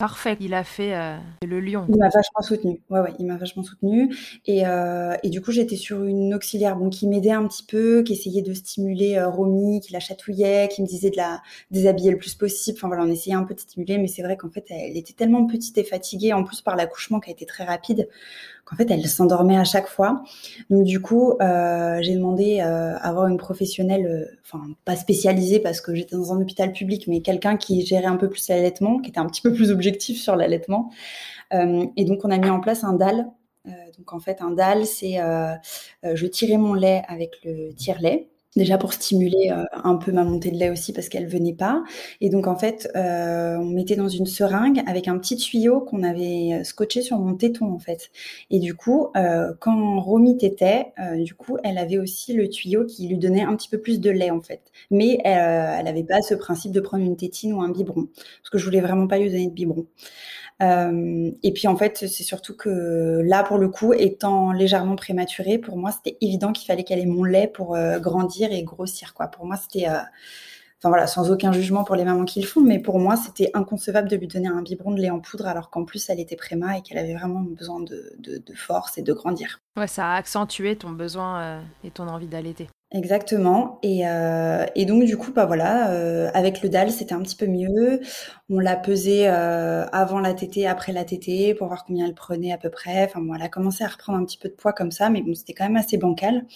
Parfait, 0.00 0.34
il 0.40 0.54
a 0.54 0.64
fait, 0.64 0.96
heu, 0.96 1.18
le 1.46 1.60
lion, 1.60 1.84
Il 1.90 1.98
m'a 1.98 2.08
vachement 2.08 2.40
soutenue. 2.40 2.80
Ouais, 2.88 3.00
ouais, 3.00 3.12
il 3.18 3.26
m'a 3.26 3.36
vachement 3.36 3.62
soutenue 3.62 4.16
et 4.46 4.64
heu 4.64 5.10
et 5.22 5.28
du 5.28 5.42
coup, 5.42 5.52
j'étais 5.52 5.76
sur 5.76 6.02
une 6.04 6.32
auxiliaire, 6.32 6.74
bon, 6.76 6.88
qui 6.88 7.06
m'aidait 7.06 7.32
un 7.32 7.46
petit 7.46 7.62
peu, 7.62 8.02
qui 8.02 8.14
essayait 8.14 8.40
de 8.40 8.54
stimuler, 8.54 9.18
heu, 9.18 9.26
Romy, 9.26 9.80
qui 9.80 9.92
la 9.92 10.00
chatouillait, 10.00 10.68
qui 10.68 10.80
me 10.80 10.86
disait 10.86 11.10
de 11.10 11.18
la 11.18 11.42
déshabiller 11.70 12.12
le 12.12 12.16
plus 12.16 12.34
possible. 12.34 12.78
Enfin 12.78 12.88
voilà, 12.88 13.02
on 13.02 13.10
essayait 13.10 13.36
un 13.36 13.44
peu 13.44 13.52
de 13.52 13.60
stimuler, 13.60 13.98
mais 13.98 14.06
c'est 14.06 14.22
vrai 14.22 14.38
qu'en 14.38 14.48
fait, 14.48 14.64
elle 14.70 14.96
était 14.96 15.12
tellement 15.12 15.46
petite 15.46 15.76
et 15.76 15.84
fatiguée, 15.84 16.32
en 16.32 16.44
plus 16.44 16.62
par 16.62 16.76
l'accouchement 16.76 17.20
qui 17.20 17.28
a 17.28 17.32
été 17.34 17.44
très 17.44 17.64
rapide, 17.64 18.08
qu'en 18.70 18.76
fait, 18.76 18.90
elle 18.90 19.06
s'endormait 19.08 19.58
à 19.58 19.64
chaque 19.64 19.88
fois. 19.88 20.22
Donc 20.70 20.84
du 20.84 21.00
coup, 21.00 21.32
heu, 21.42 21.98
j'ai 22.00 22.14
demandé, 22.14 22.60
à 22.60 22.96
avoir 22.96 23.26
une 23.26 23.36
professionnelle, 23.36 24.06
heu, 24.06 24.38
enfin 24.44 24.64
pas 24.84 24.96
spécialisée 24.96 25.58
parce 25.58 25.80
que 25.80 25.94
j'étais 25.94 26.14
dans 26.14 26.32
un 26.32 26.40
hôpital 26.40 26.72
public, 26.72 27.08
mais 27.08 27.20
quelqu'un 27.20 27.56
qui 27.56 27.84
gérait 27.84 28.06
un 28.06 28.16
peu 28.16 28.30
plus 28.30 28.48
l'allaitement, 28.48 28.98
qui 29.00 29.10
était 29.10 29.20
un 29.20 29.26
petit 29.26 29.42
peu 29.42 29.52
plus 29.52 29.70
objectif 29.72 30.20
sur 30.20 30.36
l'allaitement. 30.36 30.90
Et 31.52 32.04
donc 32.04 32.24
on 32.24 32.30
a 32.30 32.38
mis 32.38 32.48
en 32.48 32.60
place 32.60 32.84
un 32.84 32.92
DAL. 32.92 33.28
Donc 33.98 34.12
en 34.12 34.20
fait, 34.20 34.40
un 34.40 34.52
DAL, 34.52 34.86
c'est, 34.86 35.18
je 36.04 36.26
tirais 36.26 36.58
mon 36.58 36.74
lait 36.74 37.02
avec 37.08 37.32
le 37.44 37.72
tire-lait, 37.74 38.28
déjà 38.56 38.78
pour 38.78 38.92
stimuler, 38.92 39.50
heu, 39.52 39.64
un 39.72 39.96
peu 39.96 40.12
ma 40.12 40.24
montée 40.24 40.50
de 40.50 40.56
lait 40.56 40.70
aussi 40.70 40.92
parce 40.92 41.08
qu'elle 41.08 41.26
venait 41.28 41.54
pas 41.54 41.82
et 42.20 42.30
donc 42.30 42.46
en 42.46 42.56
fait, 42.56 42.88
heu, 42.96 43.00
on 43.60 43.64
mettait 43.66 43.96
dans 43.96 44.08
une 44.08 44.26
seringue 44.26 44.82
avec 44.86 45.08
un 45.08 45.18
petit 45.18 45.36
tuyau 45.36 45.80
qu'on 45.80 46.02
avait, 46.02 46.60
heu, 46.60 46.64
scotché 46.64 47.02
sur 47.02 47.18
mon 47.18 47.34
téton, 47.34 47.72
en 47.72 47.78
fait 47.78 48.10
et 48.50 48.58
du 48.58 48.74
coup, 48.74 49.08
heu, 49.16 49.56
quand 49.60 50.00
Romy 50.00 50.36
tétait, 50.36 50.86
heu, 50.98 51.22
du 51.24 51.34
coup, 51.34 51.56
elle 51.64 51.78
avait 51.78 51.98
aussi 51.98 52.32
le 52.34 52.48
tuyau 52.48 52.84
qui 52.86 53.06
lui 53.08 53.18
donnait 53.18 53.42
un 53.42 53.56
petit 53.56 53.68
peu 53.68 53.78
plus 53.80 54.00
de 54.00 54.10
lait, 54.10 54.30
en 54.30 54.40
fait. 54.40 54.62
Mais, 54.90 55.14
heu, 55.26 55.28
elle 55.80 55.86
avait 55.88 56.04
pas 56.04 56.22
ce 56.22 56.34
principe 56.34 56.72
de 56.72 56.80
prendre 56.80 57.04
une 57.04 57.16
tétine 57.16 57.52
ou 57.52 57.62
un 57.62 57.68
biberon 57.70 58.08
parce 58.42 58.50
que 58.50 58.58
je 58.58 58.64
voulais 58.64 58.80
vraiment 58.80 59.06
pas 59.06 59.18
lui 59.18 59.30
donner 59.30 59.46
de 59.48 59.52
biberon. 59.54 59.86
Hem 60.60 61.32
et 61.42 61.52
puis 61.52 61.66
en 61.68 61.76
fait, 61.76 61.96
c'est 61.98 62.22
surtout 62.22 62.54
que 62.56 63.22
là, 63.24 63.42
pour 63.42 63.58
le 63.58 63.68
coup, 63.68 63.92
étant 63.94 64.52
légèrement 64.52 64.96
prématurée, 64.96 65.58
pour 65.58 65.76
moi, 65.76 65.90
c'était 65.90 66.18
évident 66.20 66.52
qu'il 66.52 66.66
fallait 66.66 66.84
qu'elle 66.84 66.98
ait 66.98 67.06
mon 67.06 67.24
lait 67.24 67.48
pour, 67.48 67.76
heu, 67.76 67.98
grandir 67.98 68.52
et 68.52 68.62
grossir. 68.62 69.14
Pour 69.32 69.46
moi, 69.46 69.56
c'était, 69.56 69.88
heu 69.88 69.98
enfin 70.78 70.88
voilà, 70.88 71.06
sans 71.06 71.30
aucun 71.30 71.52
jugement 71.52 71.84
pour 71.84 71.94
les 71.96 72.04
mamans 72.04 72.24
qui 72.24 72.40
le 72.40 72.46
font, 72.46 72.62
mais 72.62 72.78
pour 72.78 72.98
moi, 72.98 73.16
c'était 73.16 73.50
inconcevable 73.54 74.08
de 74.08 74.16
lui 74.16 74.28
donner 74.28 74.48
un 74.48 74.62
biberon 74.62 74.92
de 74.92 75.00
lait 75.00 75.10
en 75.10 75.20
poudre 75.20 75.46
alors 75.46 75.68
qu'en 75.70 75.84
plus, 75.84 76.08
elle 76.08 76.20
était 76.20 76.36
préma 76.36 76.78
et 76.78 76.82
qu'elle 76.82 76.98
avait 76.98 77.14
vraiment 77.14 77.40
besoin 77.40 77.80
de 77.80 78.14
de 78.18 78.54
force 78.54 78.96
et 78.96 79.02
de 79.02 79.12
grandir. 79.12 79.60
Ouais, 79.76 79.86
ça 79.86 80.06
a 80.12 80.16
accentué 80.16 80.76
ton 80.76 80.90
besoin, 80.90 81.62
et 81.84 81.90
ton 81.90 82.08
envie 82.08 82.26
d'allaiter. 82.28 82.68
Exactement. 82.92 83.78
Et, 83.84 84.00
euh, 84.08 84.66
et 84.74 84.84
donc 84.84 85.04
du 85.04 85.16
coup, 85.16 85.30
bah 85.32 85.46
voilà, 85.46 85.92
euh, 85.92 86.28
avec 86.34 86.60
le 86.60 86.68
DAL, 86.68 86.90
c'était 86.90 87.14
un 87.14 87.22
petit 87.22 87.36
peu 87.36 87.46
mieux. 87.46 88.00
On 88.48 88.58
l'a 88.58 88.74
pesé 88.74 89.28
euh, 89.28 89.86
avant 89.92 90.18
la 90.18 90.34
tétée, 90.34 90.66
après 90.66 90.90
la 90.92 91.04
tétée, 91.04 91.54
pour 91.54 91.68
voir 91.68 91.84
combien 91.84 92.04
elle 92.06 92.14
prenait 92.16 92.50
à 92.52 92.58
peu 92.58 92.68
près. 92.68 93.04
Enfin 93.04 93.20
bon, 93.20 93.32
elle 93.36 93.42
a 93.42 93.48
commencé 93.48 93.84
à 93.84 93.86
reprendre 93.86 94.18
un 94.18 94.24
petit 94.24 94.38
peu 94.38 94.48
de 94.48 94.54
poids 94.54 94.72
comme 94.72 94.90
ça, 94.90 95.08
mais 95.08 95.22
bon, 95.22 95.34
c'était 95.34 95.52
quand 95.52 95.64
même 95.66 95.76
assez 95.76 95.98
bancal. 95.98 96.46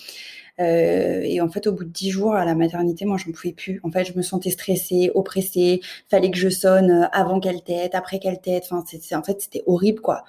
Euh, 0.61 1.21
et 1.25 1.41
en 1.41 1.49
fait, 1.49 1.67
au 1.69 1.73
bout 1.73 1.85
de 1.85 1.91
dix 1.91 2.11
jours 2.11 2.35
à 2.35 2.45
la 2.45 2.55
maternité, 2.55 3.05
moi, 3.07 3.19
je 3.19 3.29
ne 3.29 3.35
pouvais 3.35 3.55
plus. 3.55 3.81
En 3.85 3.91
fait, 3.93 4.05
je 4.05 4.15
me 4.17 4.23
sentais 4.23 4.51
stressée, 4.51 5.11
oppressée. 5.15 5.81
Fallait 6.11 6.31
que 6.31 6.39
je 6.39 6.51
sonne 6.51 6.91
euh, 6.91 7.07
avant 7.13 7.41
qu'elle 7.41 7.63
tête, 7.65 7.95
après 7.95 8.19
qu'elle 8.21 8.41
tête. 8.41 8.65
Enfin, 8.71 8.85
c'est, 8.87 9.15
en 9.17 9.23
fait, 9.25 9.41
c'était 9.43 9.63
horrible, 9.67 10.01
quoi. 10.03 10.25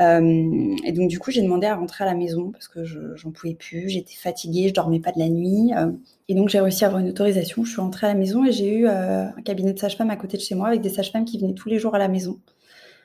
Euh, 0.00 0.76
et 0.84 0.92
donc 0.92 1.08
du 1.08 1.18
coup, 1.18 1.30
j'ai 1.30 1.42
demandé 1.42 1.66
à 1.66 1.74
rentrer 1.76 2.04
à 2.04 2.06
la 2.06 2.14
maison 2.14 2.50
parce 2.50 2.68
que 2.68 2.84
je 2.84 3.16
j'en 3.16 3.30
pouvais 3.30 3.54
plus. 3.54 3.88
J'étais 3.88 4.14
fatiguée, 4.14 4.68
je 4.68 4.74
dormais 4.74 5.00
pas 5.00 5.12
de 5.12 5.18
la 5.18 5.28
nuit. 5.28 5.72
Euh, 5.76 5.90
et 6.28 6.34
donc 6.34 6.48
j'ai 6.48 6.60
réussi 6.60 6.84
à 6.84 6.88
avoir 6.88 7.00
une 7.02 7.08
autorisation. 7.08 7.64
Je 7.64 7.70
suis 7.70 7.80
rentrée 7.80 8.06
à 8.06 8.12
la 8.12 8.18
maison 8.18 8.44
et 8.44 8.52
j'ai 8.52 8.78
eu 8.78 8.86
euh, 8.86 9.26
un 9.28 9.42
cabinet 9.42 9.72
de 9.72 9.78
sage-femme 9.78 10.10
à 10.10 10.16
côté 10.16 10.36
de 10.36 10.42
chez 10.42 10.54
moi 10.54 10.68
avec 10.68 10.80
des 10.82 10.90
sages-femmes 10.90 11.24
qui 11.24 11.38
venaient 11.38 11.54
tous 11.54 11.68
les 11.68 11.78
jours 11.78 11.94
à 11.94 11.98
la 11.98 12.08
maison. 12.08 12.38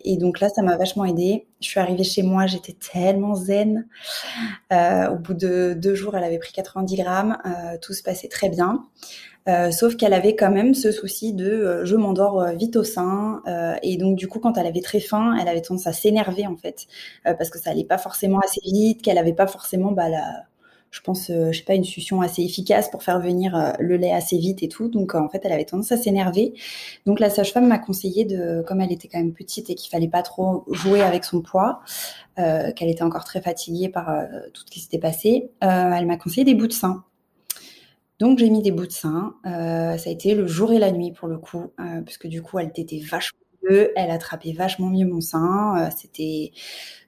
Et 0.04 0.18
donc 0.18 0.40
là, 0.40 0.50
ça 0.50 0.62
m'a 0.62 0.78
vachement 0.78 1.06
aidée. 1.06 1.48
Je 1.62 1.68
suis 1.68 1.80
arrivée 1.80 2.04
chez 2.04 2.24
moi, 2.24 2.48
j'étais 2.48 2.74
tellement 2.74 3.36
zen. 3.36 3.88
au 4.72 5.16
bout 5.16 5.34
de 5.34 5.74
deux 5.78 5.96
jours, 5.96 6.16
elle 6.16 6.24
avait 6.24 6.40
pris 6.40 6.52
90 6.54 6.96
grammes. 6.96 7.38
tout 7.82 7.94
se 7.94 8.04
passait 8.04 8.28
très 8.28 8.50
bien. 8.50 8.86
Euh, 9.48 9.72
sauf 9.72 9.96
qu'elle 9.96 10.14
avait 10.14 10.36
quand 10.36 10.52
même 10.52 10.76
ce 10.76 10.92
souci 10.92 11.34
de 11.34 11.50
euh, 11.50 11.84
je 11.84 11.96
m'endors 11.96 12.40
euh, 12.40 12.52
vite 12.52 12.76
au 12.76 12.84
sein 12.84 13.42
et 13.82 13.98
donc 13.98 14.16
du 14.16 14.28
coup 14.28 14.38
quand 14.38 14.56
elle 14.58 14.68
avait 14.68 14.82
très 14.82 15.00
faim 15.00 15.36
elle 15.42 15.48
avait 15.48 15.62
tendance 15.62 15.88
à 15.88 15.94
s'énerver 15.94 16.46
en 16.46 16.56
fait 16.56 16.86
parce 17.24 17.50
que 17.50 17.58
ça 17.58 17.72
allait 17.72 17.84
pas 17.84 17.98
forcément 17.98 18.40
assez 18.40 18.62
vite 18.64 19.02
qu'elle 19.02 19.18
avait 19.18 19.34
pas 19.34 19.48
forcément 19.48 19.92
bah, 19.92 20.10
la, 20.10 20.44
je 20.92 21.02
pense 21.02 21.28
je 21.30 21.58
sais 21.58 21.64
pas 21.64 21.74
une 21.74 21.84
succion 21.84 22.22
assez 22.22 22.44
efficace 22.44 22.92
pour 22.92 23.02
faire 23.02 23.20
venir 23.20 23.74
le 23.80 23.98
lait 23.98 24.12
assez 24.12 24.38
vite 24.38 24.62
et 24.62 24.68
tout 24.68 24.90
donc 24.90 25.16
en 25.16 25.30
fait 25.30 25.40
elle 25.44 25.54
avait 25.54 25.66
tendance 25.66 25.92
à 25.92 25.98
s'énerver 25.98 26.54
donc 27.06 27.20
la 27.20 27.30
sage-femme 27.30 27.68
m'a 27.68 27.80
conseillé 27.80 28.26
de 28.26 28.64
comme 28.68 28.82
elle 28.82 28.92
était 28.92 29.08
quand 29.08 29.20
même 29.20 29.34
petite 29.34 29.70
et 29.70 29.76
qu'il 29.76 29.90
fallait 29.90 30.10
pas 30.10 30.22
trop 30.22 30.66
jouer 30.72 31.02
avec 31.02 31.24
son 31.24 31.42
poids 31.42 31.82
qu'elle 32.36 32.90
était 32.90 33.04
encore 33.04 33.24
très 33.24 33.42
fatiguée 33.42 33.90
par 33.90 34.08
tout 34.54 34.64
ce 34.66 34.72
qui 34.72 34.82
s'était 34.82 35.00
passé 35.00 35.50
elle 35.62 36.06
m'a 36.06 36.18
conseillé 36.18 36.44
des 36.44 36.56
bouts 36.56 36.68
de 36.68 36.74
sein 36.74 37.04
donc 38.22 38.38
j'ai 38.38 38.52
mis 38.52 38.62
des 38.62 38.72
bouts 38.72 38.86
de 38.86 38.92
sein. 38.92 39.34
Euh, 39.48 39.98
ça 39.98 40.10
a 40.12 40.14
été 40.14 40.36
le 40.36 40.46
jour 40.46 40.72
et 40.72 40.78
la 40.78 40.92
nuit 40.92 41.12
pour 41.12 41.28
le 41.28 41.40
coup, 41.40 41.72
euh, 41.80 42.02
parce 42.02 42.18
que 42.18 42.28
du 42.28 42.44
coup 42.44 42.60
elle 42.60 42.72
était 42.76 43.00
vachement 43.00 43.40
mieux, 43.64 43.92
elle 43.96 44.12
attrapait 44.12 44.52
vachement 44.52 44.90
mieux 44.92 45.08
mon 45.08 45.22
sein. 45.22 45.88
Euh, 45.88 45.90
c'était 45.98 46.52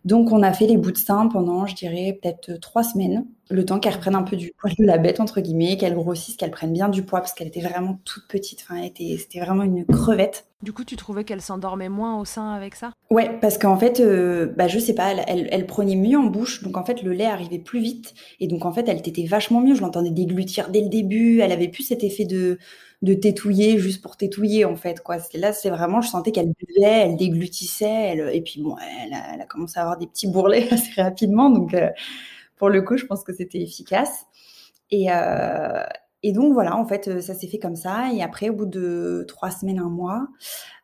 donc 0.05 0.31
on 0.31 0.43
a 0.43 0.53
fait 0.53 0.67
les 0.67 0.77
bouts 0.77 0.91
de 0.91 0.97
sein 0.97 1.27
pendant, 1.27 1.65
je 1.65 1.75
dirais 1.75 2.17
peut-être 2.21 2.59
trois 2.59 2.83
semaines 2.83 3.25
le 3.49 3.65
temps 3.65 3.79
qu'elle 3.79 3.93
reprenne 3.93 4.15
un 4.15 4.23
peu 4.23 4.35
du 4.35 4.51
poil 4.57 4.73
de 4.77 4.85
la 4.85 4.97
bête, 4.97 5.19
entre 5.19 5.41
guillemets, 5.41 5.77
qu'elle 5.77 5.93
grossisse, 5.93 6.37
qu'elle 6.37 6.51
prenne 6.51 6.73
bien 6.73 6.89
du 6.89 7.03
poids, 7.03 7.19
parce 7.19 7.33
qu'elle 7.33 7.47
était 7.47 7.61
vraiment 7.61 7.99
toute 8.03 8.27
petite. 8.27 8.65
Enfin, 8.67 8.81
c'était 8.95 9.39
vraiment 9.39 9.63
une 9.63 9.85
crevette. 9.85 10.45
Du 10.61 10.71
coup, 10.71 10.85
tu 10.85 10.95
trouvais 10.95 11.23
qu'elle 11.23 11.41
s'endormait 11.41 11.89
moins 11.89 12.19
au 12.19 12.25
sein 12.25 12.51
avec 12.51 12.73
ça? 12.73 12.93
Ouais, 13.11 13.37
parce 13.41 13.57
qu'en 13.57 13.77
fait, 13.77 13.99
euh, 13.99 14.47
bah, 14.57 14.67
je 14.67 14.79
sais 14.79 14.95
pas, 14.95 15.13
elle, 15.27 15.49
elle, 15.51 15.65
prenait 15.67 15.95
mieux 15.95 16.17
en 16.17 16.23
bouche, 16.23 16.63
donc 16.63 16.77
en 16.77 16.85
fait, 16.85 17.03
le 17.03 17.11
lait 17.11 17.25
arrivait 17.25 17.59
plus 17.59 17.81
vite, 17.81 18.13
et 18.39 18.47
donc 18.47 18.65
en 18.65 18.71
fait, 18.71 18.87
elle 18.87 19.01
t'était 19.01 19.25
vachement 19.25 19.59
mieux. 19.59 19.75
Je 19.75 19.81
l'entendais 19.81 20.09
déglutir 20.09 20.69
dès 20.69 20.81
le 20.81 20.89
début, 20.89 21.39
elle 21.41 21.51
avait 21.51 21.67
plus 21.67 21.83
cet 21.83 22.03
effet 22.03 22.25
de, 22.25 22.57
de 23.03 23.13
tétouiller 23.13 23.77
juste 23.77 24.01
pour 24.01 24.15
tétouiller, 24.15 24.63
en 24.63 24.77
fait. 24.77 25.01
Quoi. 25.01 25.17
Là, 25.33 25.51
c'est 25.51 25.69
vraiment, 25.69 26.01
je 26.01 26.07
sentais 26.07 26.31
qu'elle 26.31 26.53
buvait, 26.57 27.01
elle 27.01 27.17
déglutissait, 27.17 27.85
elle, 27.85 28.29
et 28.33 28.41
puis 28.41 28.61
bon, 28.61 28.77
elle 29.05 29.13
a, 29.13 29.33
elle 29.33 29.41
a, 29.41 29.45
commencé 29.45 29.77
à 29.77 29.81
avoir 29.81 29.92
des 29.97 30.07
petits 30.07 30.27
bourrelets 30.27 30.67
assez 30.73 31.01
rapidement, 31.01 31.49
donc. 31.49 31.73
Euh, 31.73 31.89
pour 32.57 32.69
le 32.69 32.81
coup, 32.81 32.95
je 32.95 33.05
pense 33.05 33.25
que 33.25 33.33
c'était 33.33 33.59
efficace. 33.59 34.25
Et, 34.89 35.11
euh, 35.11 35.83
et, 36.21 36.31
donc 36.31 36.53
voilà, 36.53 36.77
en 36.77 36.85
fait, 36.85 37.19
ça 37.19 37.33
s'est 37.33 37.47
fait 37.47 37.59
comme 37.59 37.75
ça. 37.75 38.13
Et 38.13 38.23
après, 38.23 38.47
au 38.47 38.53
bout 38.53 38.65
de 38.65 39.25
trois 39.27 39.51
semaines, 39.51 39.79
un 39.79 39.89
mois, 39.89 40.27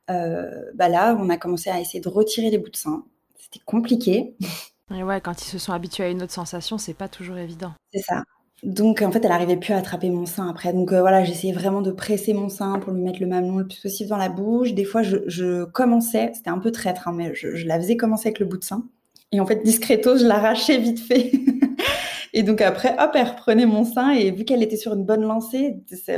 euh, 0.09 0.49
bah 0.73 0.89
là, 0.89 1.15
on 1.19 1.29
a 1.29 1.37
commencé 1.37 1.69
à 1.69 1.79
essayer 1.79 2.01
de 2.01 2.09
retirer 2.09 2.49
les 2.49 2.57
bouts 2.57 2.69
de 2.69 2.75
sein. 2.75 3.05
C'était 3.37 3.63
compliqué. 3.65 4.35
Et 4.93 5.03
ouais, 5.03 5.21
quand 5.21 5.39
ils 5.41 5.47
se 5.47 5.59
sont 5.59 5.71
habitués 5.71 6.05
à 6.05 6.09
une 6.09 6.23
autre 6.23 6.33
sensation, 6.33 6.79
c'est 6.79 6.95
pas 6.95 7.07
toujours 7.07 7.37
évident. 7.37 7.73
C'est 7.93 8.01
ça. 8.01 8.23
Donc 8.63 9.03
en 9.03 9.11
fait, 9.11 9.23
elle 9.23 9.31
arrivait 9.31 9.55
plus 9.55 9.71
à 9.71 9.77
attraper 9.77 10.09
mon 10.09 10.25
sein 10.25 10.49
après. 10.49 10.73
Donc 10.73 10.91
euh, 10.91 10.99
voilà, 10.99 11.23
j'essayais 11.23 11.53
vraiment 11.53 11.81
de 11.81 11.91
presser 11.91 12.33
mon 12.33 12.49
sein 12.49 12.79
pour 12.79 12.91
lui 12.91 13.01
mettre 13.01 13.21
le 13.21 13.27
mamelon 13.27 13.59
le 13.59 13.67
plus 13.67 13.79
possible 13.79 14.09
dans 14.09 14.17
la 14.17 14.29
bouche. 14.29 14.73
Des 14.73 14.83
fois, 14.83 15.03
je, 15.03 15.63
commençais, 15.65 16.31
c'était 16.33 16.49
un 16.49 16.57
peu 16.57 16.71
traître, 16.71 17.07
hein, 17.07 17.13
mais 17.15 17.35
je, 17.35 17.55
je, 17.55 17.67
la 17.67 17.79
faisais 17.79 17.95
commencer 17.95 18.29
avec 18.29 18.39
le 18.39 18.47
bout 18.47 18.57
de 18.57 18.63
sein. 18.63 18.83
Et 19.31 19.39
en 19.39 19.45
fait, 19.45 19.63
discreto, 19.63 20.17
je 20.17 20.25
l'arrachais 20.25 20.77
vite 20.77 20.99
fait. 20.99 21.31
Et 22.33 22.43
donc 22.43 22.61
après, 22.61 22.95
hop, 22.99 23.11
elle 23.15 23.27
reprenait 23.27 23.65
mon 23.65 23.83
sein 23.83 24.11
et 24.11 24.29
vu 24.29 24.45
qu'elle 24.45 24.61
était 24.61 24.77
sur 24.77 24.93
une 24.93 25.03
bonne 25.03 25.23
lancée, 25.23 25.77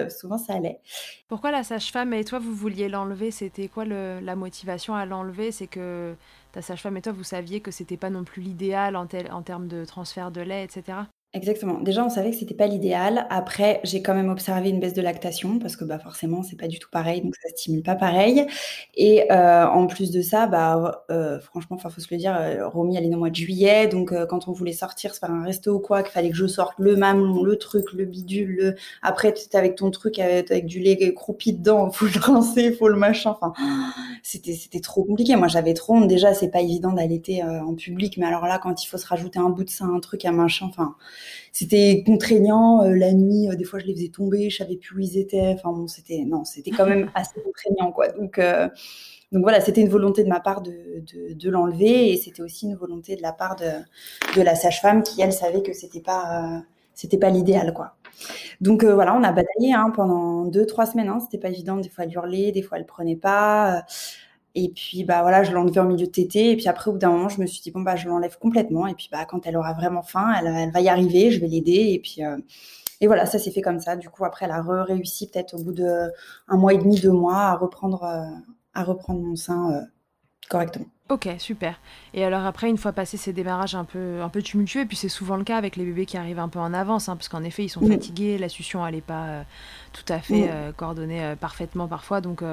souvent 0.10 0.38
ça 0.38 0.56
allait. 0.56 0.80
Pourquoi 1.30 1.52
la 1.52 1.64
sage-femme 1.64 2.14
et 2.14 2.26
toi, 2.26 2.40
vous 2.40 2.54
vouliez 2.54 2.90
l'enlever? 2.90 3.32
C'était 3.32 3.70
quoi 3.70 3.86
la 3.86 4.36
motivation 4.36 4.94
à 4.94 5.06
l'enlever? 5.06 5.52
C'est 5.52 5.68
que 5.68 6.14
ta 6.52 6.62
sage-femme 6.62 6.98
et 6.98 7.02
toi, 7.02 7.14
vous 7.14 7.24
saviez 7.24 7.62
que 7.62 7.72
c'était 7.72 7.98
pas 7.98 8.10
non 8.10 8.26
plus 8.26 8.42
l'idéal 8.42 8.98
en, 8.98 9.08
en 9.32 9.42
termes 9.42 9.68
de 9.68 9.86
transfert 9.86 10.32
de 10.32 10.42
lait, 10.42 10.66
etc. 10.66 10.98
Exactement. 11.34 11.80
Déjà, 11.80 12.04
on 12.04 12.10
savait 12.10 12.32
que 12.32 12.36
c'était 12.36 12.54
pas 12.54 12.68
l'idéal. 12.68 13.26
Après, 13.30 13.80
j'ai 13.86 14.02
quand 14.02 14.14
même 14.14 14.28
observé 14.30 14.70
une 14.70 14.82
baisse 14.82 14.94
de 14.94 15.02
lactation 15.02 15.60
parce 15.60 15.78
que 15.78 15.86
bah 15.86 15.98
forcément, 15.98 16.44
c'est 16.44 16.58
pas 16.58 16.68
du 16.68 16.78
tout 16.78 16.90
pareil, 16.92 17.22
donc 17.22 17.36
ça 17.42 17.48
stimule 17.56 17.84
pas 17.84 17.96
pareil. 17.96 18.46
Et 18.96 19.32
euh, 19.32 19.66
en 19.66 19.88
plus 19.88 20.12
de 20.12 20.22
ça, 20.22 20.46
bah 20.48 21.06
euh, 21.10 21.40
franchement, 21.40 21.78
enfin 21.78 21.90
faut 21.90 22.02
se 22.02 22.08
le 22.12 22.18
dire, 22.18 22.36
euh, 22.38 22.68
Romy 22.68 22.98
elle 22.98 23.06
est 23.06 23.16
au 23.16 23.18
mois 23.18 23.30
de 23.30 23.36
juillet, 23.36 23.88
donc 23.88 24.12
euh, 24.12 24.26
quand 24.26 24.50
on 24.50 24.52
voulait 24.52 24.74
sortir, 24.74 25.14
se 25.16 25.20
faire 25.20 25.32
un 25.32 25.46
resto 25.46 25.72
ou 25.74 25.80
quoi, 25.80 26.04
qu'il 26.04 26.12
fallait 26.12 26.32
que 26.32 26.36
je 26.36 26.48
sorte 26.48 26.74
le 26.80 26.98
mamelon, 26.98 27.44
le 27.44 27.56
truc, 27.58 27.86
le 27.94 28.04
bidule, 28.04 28.50
le 28.58 28.76
après 29.02 29.34
tu 29.34 29.56
avec 29.56 29.76
ton 29.76 29.90
truc 29.90 30.20
avec, 30.20 30.66
du 30.66 30.80
lait 30.82 31.14
croupi 31.14 31.54
dedans, 31.54 31.92
faut 31.92 32.08
le 32.08 32.20
rincer, 32.20 32.74
faut 32.74 32.90
le 32.90 32.98
machin. 32.98 33.38
Enfin, 33.42 33.54
c'était 34.22 34.54
c'était 34.54 34.82
trop 34.82 35.04
compliqué. 35.06 35.36
Moi, 35.38 35.48
j'avais 35.48 35.74
trop 35.74 35.96
honte. 35.96 36.08
Déjà, 36.10 36.34
c'est 36.34 36.50
pas 36.50 36.60
évident 36.62 36.92
d'allaiter 36.92 37.42
en 37.44 37.74
public, 37.76 38.18
mais 38.18 38.26
alors 38.26 38.46
là, 38.48 38.60
quand 38.62 38.84
il 38.84 38.88
faut 38.88 38.98
se 38.98 39.06
rajouter 39.08 39.40
un 39.40 39.50
bout 39.50 39.64
de 39.64 39.70
sein, 39.70 39.90
un 39.94 40.00
truc, 40.02 40.26
un 40.26 40.32
machin, 40.34 40.66
enfin 40.70 40.96
c'était 41.52 42.04
contraignant. 42.06 42.84
Euh, 42.84 42.96
la 42.96 43.14
nuit, 43.14 43.50
euh, 43.50 43.56
des 43.56 43.64
fois, 43.64 43.80
je 43.80 43.86
les 43.86 43.94
faisais 43.94 44.10
tomber, 44.10 44.50
je 44.50 44.58
savais 44.58 44.78
plus 44.78 44.96
où 44.96 45.00
ils 45.00 45.18
étaient. 45.18 45.54
Enfin 45.54 45.72
bon, 45.72 45.88
c'était 45.88 46.24
non, 46.26 46.46
c'était 46.46 46.72
quand 46.72 46.86
même 46.86 47.12
assez 47.16 47.40
contraignant, 47.42 47.92
quoi. 47.92 48.10
Donc 48.10 48.38
euh, 48.40 48.68
donc 49.32 49.44
voilà, 49.44 49.62
c'était 49.62 49.82
une 49.82 49.90
volonté 49.90 50.24
de 50.24 50.30
ma 50.30 50.40
part 50.40 50.62
de, 50.62 51.04
de, 51.34 51.50
l'enlever 51.50 52.12
et 52.12 52.18
c'était 52.18 52.42
aussi 52.42 52.66
une 52.66 52.76
volonté 52.76 53.16
de 53.16 53.22
la 53.22 53.32
part 53.32 53.56
de, 53.56 53.70
de 54.36 54.42
la 54.42 54.56
sage-femme 54.56 55.04
qui 55.04 55.22
elle 55.22 55.32
savait 55.32 55.62
que 55.62 55.72
c'était 55.72 56.02
pas 56.02 56.64
c'était 56.94 57.18
pas 57.18 57.30
l'idéal 57.30 57.74
quoi. 57.74 57.96
Donc 58.60 58.84
voilà, 58.84 59.16
on 59.16 59.24
a 59.24 59.32
bataillé 59.32 59.74
hein, 59.74 59.90
pendant 59.96 60.46
deux 60.46 60.66
trois 60.66 60.86
semaines. 60.86 61.08
Hein, 61.08 61.20
c'était 61.22 61.38
pas 61.38 61.48
évident. 61.48 61.78
Des 61.78 61.88
fois 61.88 62.04
elle 62.04 62.12
hurlait, 62.12 62.52
des 62.52 62.62
fois 62.62 62.78
elle 62.78 62.86
prenait 62.86 63.16
pas. 63.16 63.86
Et 64.56 64.70
puis 64.70 65.04
bah 65.04 65.22
voilà, 65.22 65.44
je 65.44 65.52
l'enlevais 65.54 65.80
en 65.80 65.86
milieu 65.86 66.06
de 66.06 66.12
tété. 66.12 66.52
Et 66.52 66.58
puis 66.58 66.68
après, 66.68 66.90
au 66.90 66.94
bout 66.94 67.00
d'un 67.00 67.12
moment, 67.12 67.30
je 67.30 67.40
me 67.40 67.46
suis 67.46 67.62
dit 67.62 67.72
bon 67.72 67.82
bah 67.82 67.96
je 67.96 68.08
l'enlève 68.08 68.38
complètement. 68.38 68.88
Et 68.88 68.94
puis 68.96 69.10
bah 69.12 69.26
quand 69.26 69.46
elle 69.48 69.58
aura 69.58 69.74
vraiment 69.74 70.04
faim, 70.04 70.34
elle, 70.40 70.48
elle 70.48 70.72
va 70.72 70.82
y 70.82 70.90
arriver, 70.90 71.32
je 71.32 71.40
vais 71.40 71.48
l'aider. 71.48 71.92
Et 71.94 72.00
puis 72.00 72.24
euh, 72.26 72.38
et 73.02 73.08
voilà, 73.08 73.26
ça 73.26 73.40
s'est 73.40 73.52
fait 73.52 73.62
comme 73.62 73.80
ça. 73.80 73.96
Du 73.96 74.10
coup 74.10 74.26
après, 74.26 74.46
elle 74.46 74.52
a 74.52 74.62
réussi 74.62 75.30
peut-être 75.30 75.56
au 75.56 75.64
bout 75.64 75.74
de 75.74 76.12
un 76.48 76.58
mois 76.58 76.74
et 76.74 76.78
demi, 76.78 77.00
deux 77.00 77.12
mois 77.12 77.38
à 77.38 77.56
reprendre 77.56 78.04
euh, 78.04 78.24
à 78.74 78.84
reprendre 78.84 79.22
mon 79.22 79.36
sein 79.36 79.72
euh, 79.74 79.82
correctement. 80.52 80.86
Ok, 81.10 81.28
super. 81.40 81.80
Et 82.14 82.24
alors 82.24 82.46
après, 82.46 82.70
une 82.70 82.78
fois 82.78 82.92
passé 82.92 83.18
ces 83.18 83.34
démarrages 83.34 83.76
un 83.76 83.84
peu, 83.84 84.22
un 84.22 84.30
peu 84.30 84.42
tumultueux, 84.42 84.82
et 84.82 84.86
puis 84.86 84.96
c'est 84.96 85.10
souvent 85.10 85.36
le 85.36 85.44
cas 85.44 85.58
avec 85.58 85.76
les 85.76 85.84
bébés 85.84 86.06
qui 86.06 86.18
arrivent 86.18 86.40
un 86.40 86.48
peu 86.48 86.60
en 86.60 86.74
avance, 86.74 87.10
hein, 87.10 87.16
parce 87.16 87.28
qu'en 87.28 87.44
effet, 87.44 87.64
ils 87.66 87.70
sont 87.70 87.82
fatigués, 87.82 88.38
la 88.38 88.48
succion, 88.48 88.86
elle 88.86 88.96
n'est 88.96 89.02
pas 89.02 89.44
tout 89.92 90.06
à 90.08 90.20
fait 90.20 90.50
coordonnée 90.78 91.34
parfaitement 91.40 91.88
parfois, 91.88 92.22
donc 92.22 92.44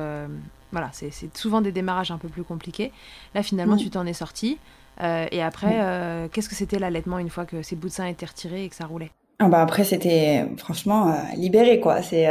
voilà, 0.72 0.90
c'est 0.92 1.36
souvent 1.36 1.60
des 1.60 1.72
démarrages 1.72 2.10
un 2.10 2.18
peu 2.18 2.28
plus 2.28 2.42
compliqués. 2.42 2.92
Là, 3.34 3.42
finalement, 3.42 3.76
tu 3.76 3.90
t'en 3.90 4.06
es 4.06 4.12
sorti. 4.12 4.58
Euh, 5.00 5.26
et 5.30 5.42
après, 5.42 5.80
euh, 5.80 6.28
qu'est-ce 6.28 6.48
que 6.48 6.54
c'était 6.54 6.78
l'allaitement 6.78 7.18
une 7.18 7.30
fois 7.30 7.46
que 7.46 7.62
ces 7.62 7.76
bouts 7.76 7.88
de 7.88 7.92
sein 7.92 8.06
étaient 8.06 8.26
retirés 8.26 8.64
et 8.64 8.68
que 8.68 8.74
ça 8.74 8.86
roulait? 8.86 9.10
Ah 9.40 9.48
bah 9.48 9.62
après 9.62 9.84
c'était 9.84 10.46
franchement 10.56 11.10
euh, 11.10 11.14
libéré 11.36 11.80
quoi 11.80 12.02
c'est 12.02 12.28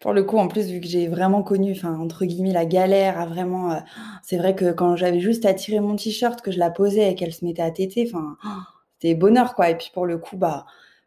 pour 0.00 0.12
le 0.12 0.24
coup 0.24 0.38
en 0.38 0.48
plus 0.48 0.70
vu 0.70 0.80
que 0.80 0.86
j'ai 0.86 1.06
vraiment 1.06 1.42
connu 1.42 1.72
enfin 1.72 1.98
entre 1.98 2.24
guillemets 2.24 2.52
la 2.52 2.64
galère 2.64 3.20
à 3.20 3.26
vraiment 3.26 3.82
c'est 4.22 4.38
vrai 4.38 4.54
que 4.54 4.72
quand 4.72 4.96
j'avais 4.96 5.20
juste 5.20 5.44
à 5.44 5.52
tirer 5.54 5.80
mon 5.80 5.96
t-shirt 5.96 6.40
que 6.40 6.50
je 6.50 6.58
la 6.58 6.70
posais 6.70 7.10
et 7.10 7.14
qu'elle 7.14 7.34
se 7.34 7.44
mettait 7.44 7.62
à 7.62 7.70
téter 7.70 8.10
enfin 8.12 8.36
c'était 8.98 9.14
bonheur 9.14 9.54
quoi 9.54 9.68
et 9.68 9.76
puis 9.76 9.90
pour 9.92 10.06
le 10.06 10.18
coup 10.18 10.36
bah 10.36 10.64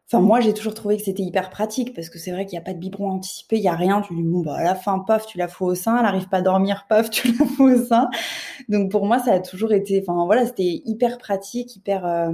Enfin, 0.08 0.20
moi, 0.22 0.40
j'ai 0.40 0.54
toujours 0.54 0.76
trouvé 0.76 0.98
que 0.98 1.04
c'était 1.04 1.24
hyper 1.24 1.50
pratique 1.50 1.96
parce 1.96 2.10
que 2.10 2.20
c'est 2.20 2.32
vrai 2.32 2.46
qu'il 2.46 2.58
n'y 2.58 2.62
a 2.62 2.66
pas 2.66 2.74
de 2.74 2.78
biberon 2.80 3.10
anticipé, 3.10 3.58
il 3.58 3.62
n'y 3.62 3.68
a 3.68 3.76
rien. 3.76 4.02
Tu 4.02 4.14
dis, 4.14 4.22
bon, 4.22 4.42
bah, 4.42 4.56
à 4.56 4.64
la 4.64 4.76
fin, 4.76 5.00
paf, 5.00 5.26
tu 5.26 5.40
la 5.40 5.48
fous 5.48 5.66
au 5.66 5.74
sein, 5.76 5.98
elle 5.98 6.04
n'arrive 6.04 6.30
pas 6.30 6.38
à 6.38 6.42
dormir, 6.42 6.86
paf, 6.88 7.10
tu 7.10 7.32
la 7.40 7.46
fous 7.46 7.64
au 7.72 7.84
sein. 7.84 8.10
Donc, 8.70 8.92
pour 8.92 9.06
moi, 9.08 9.18
ça 9.18 9.34
a 9.34 9.40
toujours 9.40 9.74
été, 9.74 10.04
enfin, 10.08 10.26
voilà, 10.26 10.46
c'était 10.46 10.84
hyper 10.86 11.18
pratique, 11.18 11.76
hyper, 11.76 12.06
euh, 12.06 12.34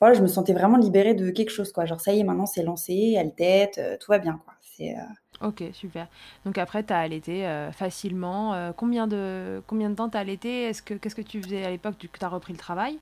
voilà, 0.00 0.14
je 0.14 0.22
me 0.22 0.26
sentais 0.28 0.52
vraiment 0.52 0.76
libérée 0.78 1.14
de 1.14 1.30
quelque 1.30 1.50
chose, 1.50 1.72
quoi. 1.72 1.84
Genre, 1.86 2.00
ça 2.00 2.12
y 2.12 2.20
est, 2.20 2.24
maintenant, 2.24 2.46
c'est 2.46 2.62
lancé, 2.62 3.14
elle 3.16 3.34
tête, 3.34 3.78
euh, 3.78 3.96
tout 3.98 4.10
va 4.10 4.18
bien, 4.18 4.40
quoi. 4.44 4.54
C'est, 4.60 4.94
euh, 4.96 5.02
Ok, 5.40 5.62
super. 5.72 6.08
Donc 6.44 6.58
après, 6.58 6.82
tu 6.84 6.92
as 6.92 6.98
allaité 6.98 7.68
facilement. 7.72 8.72
combien, 8.76 9.06
de, 9.06 9.62
combien 9.68 9.88
de 9.90 9.94
temps 9.94 10.08
tu 10.08 10.16
as 10.16 10.20
allaité? 10.20 10.64
Est-ce 10.64 10.82
que, 10.82 10.94
Qu'est-ce 10.94 11.14
que 11.14 11.22
tu 11.22 11.40
faisais 11.42 11.64
à 11.64 11.70
l'époque 11.70 11.96
que 11.98 12.18
tu 12.18 12.24
as 12.24 12.28
repris 12.28 12.52
le 12.52 12.58
travail? 12.58 12.98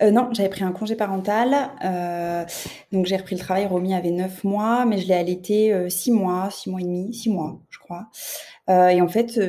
Euh, 0.00 0.12
non, 0.12 0.28
j'avais 0.32 0.48
pris 0.48 0.62
un 0.62 0.72
congé 0.72 0.94
parental. 0.94 1.70
Euh, 1.84 2.44
donc 2.92 3.06
j'ai 3.06 3.16
repris 3.16 3.34
le 3.34 3.40
travail. 3.40 3.66
Romy 3.66 3.94
avait 3.94 4.10
neuf 4.10 4.44
mois, 4.44 4.84
mais 4.84 4.98
je 4.98 5.08
l'ai 5.08 5.14
allaité 5.14 5.72
euh, 5.72 5.88
six 5.88 6.12
mois, 6.12 6.50
six 6.50 6.70
mois 6.70 6.80
et 6.80 6.84
demi, 6.84 7.12
six 7.12 7.30
mois, 7.30 7.58
je 7.68 7.78
crois. 7.78 8.08
et 8.68 9.00
en 9.00 9.08
fait, 9.08 9.40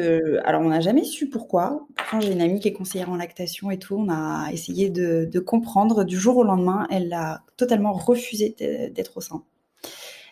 alors 0.46 0.62
on 0.62 0.70
n'a 0.70 0.82
jamais 0.82 1.04
su 1.04 1.30
pourquoi. 1.30 1.86
Pourtant, 1.96 2.22
j'ai 2.22 2.32
une 2.32 2.42
amie 2.42 2.60
qui 2.60 2.70
est 2.70 2.74
conseillère 2.74 3.10
en 3.12 3.18
lactation 3.18 3.70
et 3.70 3.78
tout. 3.78 3.96
On 3.96 4.10
a 4.10 4.50
essayé 4.52 4.90
de, 4.90 5.40
comprendre. 5.40 6.04
Du 6.04 6.18
jour 6.18 6.38
au 6.38 6.44
lendemain, 6.44 6.88
elle 6.90 7.14
a 7.14 7.42
totalement 7.58 7.94
refusé 7.94 8.56
d'être 8.58 9.18
au 9.18 9.22
sein. 9.22 9.44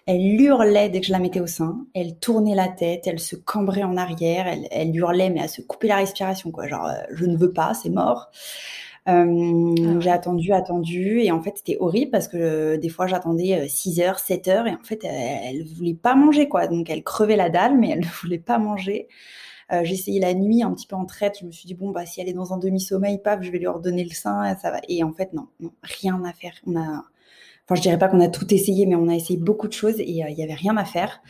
Elle 0.05 0.41
hurlait 0.41 0.88
dès 0.89 1.01
que 1.01 1.07
je 1.07 1.12
la 1.12 1.19
mettais 1.19 1.41
au 1.41 1.47
sein. 1.47 1.86
Elle 1.93 2.17
tournait 2.17 2.55
la 2.55 2.69
tête, 2.69 3.07
elle 3.07 3.19
se 3.19 3.36
cambrait 3.36 3.83
en 3.83 3.97
arrière, 3.97 4.47
elle, 4.71 4.95
hurlait 4.95 5.29
mais 5.29 5.41
à 5.41 5.50
se 5.50 5.62
couper 5.62 5.89
la 5.89 5.97
respiration 5.97 6.50
quoi. 6.50 6.67
Genre 6.67 6.89
je 7.12 7.25
ne 7.25 7.36
veux 7.38 7.51
pas, 7.51 7.74
c'est 7.74 7.89
mort. 7.89 8.31
Euh, 9.07 9.96
attendu, 10.09 10.53
attendu, 10.53 11.21
et 11.21 11.31
en 11.31 11.41
fait 11.41 11.53
c'était 11.57 11.77
horrible 11.79 12.11
parce 12.11 12.27
que 12.27 12.37
euh, 12.37 12.77
des 12.77 12.89
fois 12.89 13.07
j'attendais 13.07 13.67
6 13.67 13.99
euh, 13.99 14.03
heures, 14.03 14.19
7 14.19 14.47
heures, 14.47 14.67
et 14.67 14.73
en 14.73 14.83
fait 14.83 15.03
elle, 15.03 15.59
ne 15.59 15.75
voulait 15.75 15.93
pas 15.93 16.15
manger 16.15 16.47
quoi. 16.47 16.67
Donc 16.67 16.89
elle 16.89 17.03
crevait 17.03 17.35
la 17.35 17.49
dalle, 17.49 17.77
mais 17.77 17.89
elle 17.89 17.99
ne 18.01 18.05
voulait 18.21 18.39
pas 18.39 18.57
manger. 18.59 19.07
j'ai 19.83 19.93
essayé 19.93 20.19
la 20.19 20.33
nuit 20.33 20.63
un 20.63 20.73
petit 20.73 20.87
peu 20.87 20.95
en 20.95 21.05
traite. 21.05 21.37
Je 21.41 21.45
me 21.45 21.51
suis 21.51 21.67
dit 21.67 21.75
bon 21.75 21.91
bah 21.91 22.05
si 22.05 22.21
elle 22.21 22.29
est 22.29 22.33
dans 22.33 22.53
un 22.53 22.57
demi-sommeil, 22.57 23.19
paf, 23.19 23.41
je 23.41 23.51
vais 23.51 23.59
lui 23.59 23.67
redonner 23.67 24.03
le 24.03 24.11
sein, 24.13 24.55
ça 24.57 24.71
va. 24.71 24.79
Et 24.89 25.03
en 25.03 25.13
fait 25.13 25.33
non, 25.33 25.47
non 25.59 25.71
rien 25.83 26.23
à 26.23 26.33
faire. 26.33 26.53
On 26.65 26.77
a 26.79 27.03
Enfin, 27.69 27.75
je 27.75 27.81
dirais 27.81 27.97
pas 27.97 28.07
qu'on 28.07 28.21
a 28.21 28.29
tout 28.29 28.53
essayé, 28.53 28.86
mais 28.86 28.95
on 28.95 29.09
a 29.09 29.15
essayé 29.15 29.38
beaucoup 29.38 29.67
de 29.67 29.74
choses 29.74 29.95
et 30.00 30.24
euh, 30.24 30.29
il 30.29 30.38
y 30.38 30.43
avait 30.43 30.53
rien 30.53 30.77
à 30.77 30.86
faire. 30.86 31.21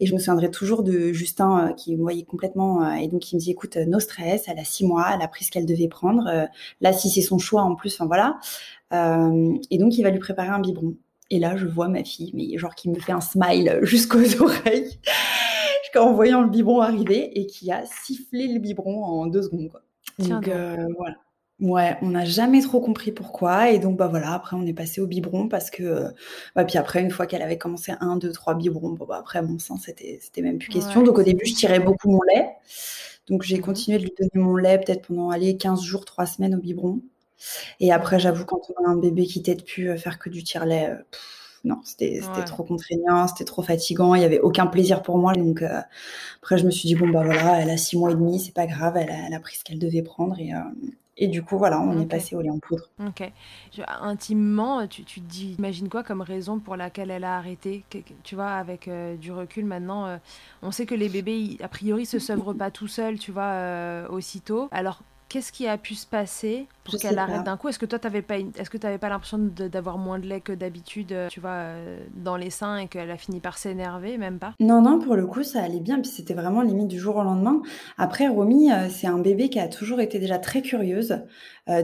Et 0.00 0.06
je 0.06 0.12
me 0.12 0.18
souviendrai 0.18 0.50
toujours 0.50 0.82
de 0.82 1.12
Justin 1.12 1.68
euh, 1.68 1.72
qui 1.72 1.94
me 1.94 2.02
voyait 2.02 2.24
complètement 2.24 2.82
euh, 2.82 2.94
et 2.94 3.06
donc 3.06 3.30
il 3.30 3.36
me 3.36 3.40
dit 3.40 3.52
écoute, 3.52 3.76
no 3.76 4.00
stress, 4.00 4.48
elle 4.48 4.58
a 4.58 4.64
six 4.64 4.84
mois, 4.84 5.12
elle 5.14 5.22
a 5.22 5.28
pris 5.28 5.44
ce 5.44 5.52
qu'elle 5.52 5.66
devait 5.66 5.86
prendre. 5.86 6.48
là, 6.80 6.92
si 6.92 7.10
c'est 7.10 7.20
son 7.22 7.38
choix 7.38 7.62
en 7.62 7.76
plus, 7.76 7.94
enfin 7.94 8.06
voilà. 8.06 8.38
et 9.70 9.78
donc 9.78 9.96
il 9.96 10.02
va 10.02 10.10
lui 10.10 10.18
préparer 10.18 10.48
un 10.48 10.58
biberon. 10.58 10.96
Et 11.30 11.38
là, 11.38 11.56
je 11.56 11.66
vois 11.66 11.88
ma 11.88 12.02
fille, 12.02 12.32
mais 12.34 12.58
genre 12.58 12.74
qui 12.74 12.90
me 12.90 12.98
fait 12.98 13.12
un 13.12 13.20
smile 13.20 13.78
jusqu'aux 13.82 14.42
oreilles 14.42 14.98
en 15.96 16.12
voyant 16.12 16.42
le 16.42 16.48
biberon 16.48 16.80
arriver 16.80 17.38
et 17.38 17.46
qui 17.46 17.70
a 17.70 17.84
sifflé 17.86 18.48
le 18.48 18.58
biberon 18.58 19.04
en 19.04 19.26
deux 19.26 19.42
secondes. 19.42 19.68
Quoi. 19.68 19.82
Donc 20.18 20.50
voilà. 20.98 21.14
Ouais, 21.64 21.96
on 22.02 22.10
n'a 22.10 22.26
jamais 22.26 22.60
trop 22.60 22.78
compris 22.78 23.10
pourquoi 23.10 23.70
et 23.70 23.78
donc 23.78 23.96
bah 23.96 24.06
voilà, 24.06 24.34
après 24.34 24.54
on 24.54 24.66
est 24.66 24.74
passé 24.74 25.00
au 25.00 25.06
biberon 25.06 25.48
parce 25.48 25.70
que 25.70 25.82
euh, 25.82 26.10
bah, 26.54 26.66
puis 26.66 26.76
après 26.76 27.00
une 27.00 27.10
fois 27.10 27.24
qu'elle 27.24 27.40
avait 27.40 27.56
commencé 27.56 27.94
un, 28.00 28.16
deux, 28.16 28.32
trois 28.32 28.54
biberons, 28.54 28.90
bon 28.90 29.06
bah 29.06 29.16
après 29.18 29.40
mon 29.40 29.58
sang 29.58 29.78
c'était 29.78 30.20
même 30.42 30.58
plus 30.58 30.68
question. 30.68 31.02
donc 31.02 31.16
au 31.16 31.22
début 31.22 31.46
je 31.46 31.54
tirais 31.54 31.80
beaucoup 31.80 32.10
mon 32.10 32.20
lait. 32.34 32.50
Donc 33.28 33.44
j'ai 33.44 33.56
mmh 33.56 33.62
continué 33.62 33.98
de 33.98 34.02
lui 34.02 34.12
donner 34.18 34.44
mon 34.44 34.56
lait 34.56 34.78
peut-être 34.78 35.06
pendant 35.06 35.30
aller 35.30 35.56
15 35.56 35.80
jours, 35.82 36.04
3 36.04 36.26
semaines 36.26 36.54
au 36.54 36.58
biberon. 36.58 37.00
Et 37.80 37.92
après 37.92 38.18
j'avoue 38.20 38.44
quand 38.44 38.60
on 38.76 38.84
a 38.84 38.90
un 38.90 38.96
bébé 38.96 39.24
qui 39.24 39.42
t'aide 39.42 39.64
plus 39.64 39.88
à 39.90 39.96
faire 39.96 40.18
que 40.18 40.28
du 40.28 40.42
tire-lait, 40.42 40.90
euh, 40.90 41.02
non, 41.64 41.80
c'était 41.84 42.20
trop 42.44 42.64
contraignant, 42.64 43.26
c'était 43.26 43.44
trop 43.46 43.62
fatigant, 43.62 44.14
il 44.14 44.20
y 44.20 44.26
avait 44.26 44.40
aucun 44.40 44.66
plaisir 44.66 45.00
pour 45.02 45.16
moi. 45.16 45.32
Donc 45.32 45.62
euh, 45.62 45.80
après 46.42 46.58
je 46.58 46.66
me 46.66 46.70
suis 46.70 46.88
dit 46.88 46.94
bon 46.94 47.08
bah 47.08 47.22
voilà, 47.24 47.62
elle 47.62 47.70
a 47.70 47.78
six 47.78 47.96
mois 47.96 48.10
et 48.10 48.14
demi, 48.14 48.38
c'est 48.38 48.52
pas 48.52 48.66
grave, 48.66 48.98
elle 48.98 49.08
a, 49.08 49.28
elle 49.28 49.34
a 49.34 49.40
pris 49.40 49.56
ce 49.56 49.64
qu'elle 49.64 49.78
devait 49.78 50.02
prendre 50.02 50.38
et 50.38 50.52
et 51.16 51.28
du 51.28 51.42
coup, 51.42 51.58
voilà, 51.58 51.80
on 51.80 52.00
est 52.00 52.06
passé 52.06 52.36
au 52.36 52.40
lait 52.40 52.50
en 52.50 52.58
poudre. 52.58 52.90
Ok. 53.04 53.22
intimement, 53.88 54.86
tu, 54.86 55.04
tu 55.04 55.20
te 55.20 55.26
dis, 55.26 55.54
imagine 55.58 55.88
quoi 55.88 56.04
comme 56.04 56.20
raison 56.20 56.60
pour 56.60 56.76
laquelle 56.76 57.10
elle 57.10 57.24
a 57.24 57.36
arrêté? 57.36 57.84
Tu 58.22 58.34
vois, 58.36 58.52
avec 58.52 58.86
euh, 58.88 59.16
du 59.16 59.32
recul 59.32 59.64
maintenant, 59.64 60.06
euh, 60.06 60.18
on 60.62 60.70
sait 60.70 60.86
que 60.86 60.94
les 60.94 61.08
bébés, 61.08 61.56
a 61.60 61.68
priori, 61.68 62.06
se 62.06 62.18
sevrent 62.20 62.54
pas 62.54 62.70
tout 62.70 62.88
seuls, 62.88 63.18
tu 63.18 63.32
vois, 63.32 63.42
euh, 63.44 64.08
aussitôt. 64.08 64.68
Alors, 64.70 65.02
qu'est-ce 65.34 65.50
qui 65.50 65.66
a 65.66 65.76
pu 65.76 65.96
se 65.96 66.06
passer 66.06 66.68
pour 66.84 66.96
qu'elle 66.96 67.18
arrête 67.18 67.42
d'un 67.42 67.56
coup? 67.56 67.68
Est-ce 67.68 67.80
que 67.80 67.86
toi, 67.86 67.98
tu 67.98 68.22
pas, 68.22 68.38
est-ce 68.38 68.70
que 68.70 68.78
tu 68.78 68.86
n'avais 68.86 68.98
pas 68.98 69.08
l'impression 69.08 69.38
d'avoir 69.38 69.98
moins 69.98 70.20
de 70.20 70.26
lait 70.26 70.40
que 70.40 70.52
d'habitude, 70.52 71.10
euh, 71.10 71.26
tu 71.28 71.40
vois, 71.40 71.50
euh, 71.50 71.98
dans 72.14 72.36
les 72.36 72.50
seins 72.50 72.76
et 72.76 72.86
qu'elle 72.86 73.10
a 73.10 73.16
fini 73.16 73.40
par 73.40 73.58
s'énerver, 73.58 74.16
même 74.16 74.38
pas? 74.38 74.52
Non, 74.60 74.80
non, 74.80 75.00
pour 75.00 75.16
le 75.16 75.26
coup, 75.26 75.42
ça 75.42 75.60
allait 75.60 75.80
bien. 75.80 75.98
Puis 76.00 76.12
c'était 76.12 76.34
vraiment 76.34 76.62
limite 76.62 76.86
du 76.86 77.00
jour 77.00 77.16
au 77.16 77.24
lendemain. 77.24 77.62
Après, 77.98 78.28
Romy, 78.28 78.70
euh, 78.70 78.88
c'est 78.90 79.08
un 79.08 79.18
bébé 79.18 79.48
qui 79.48 79.58
a 79.58 79.66
toujours 79.66 80.00
été 80.00 80.20
déjà 80.20 80.38
très 80.38 80.62
curieuse. 80.62 81.18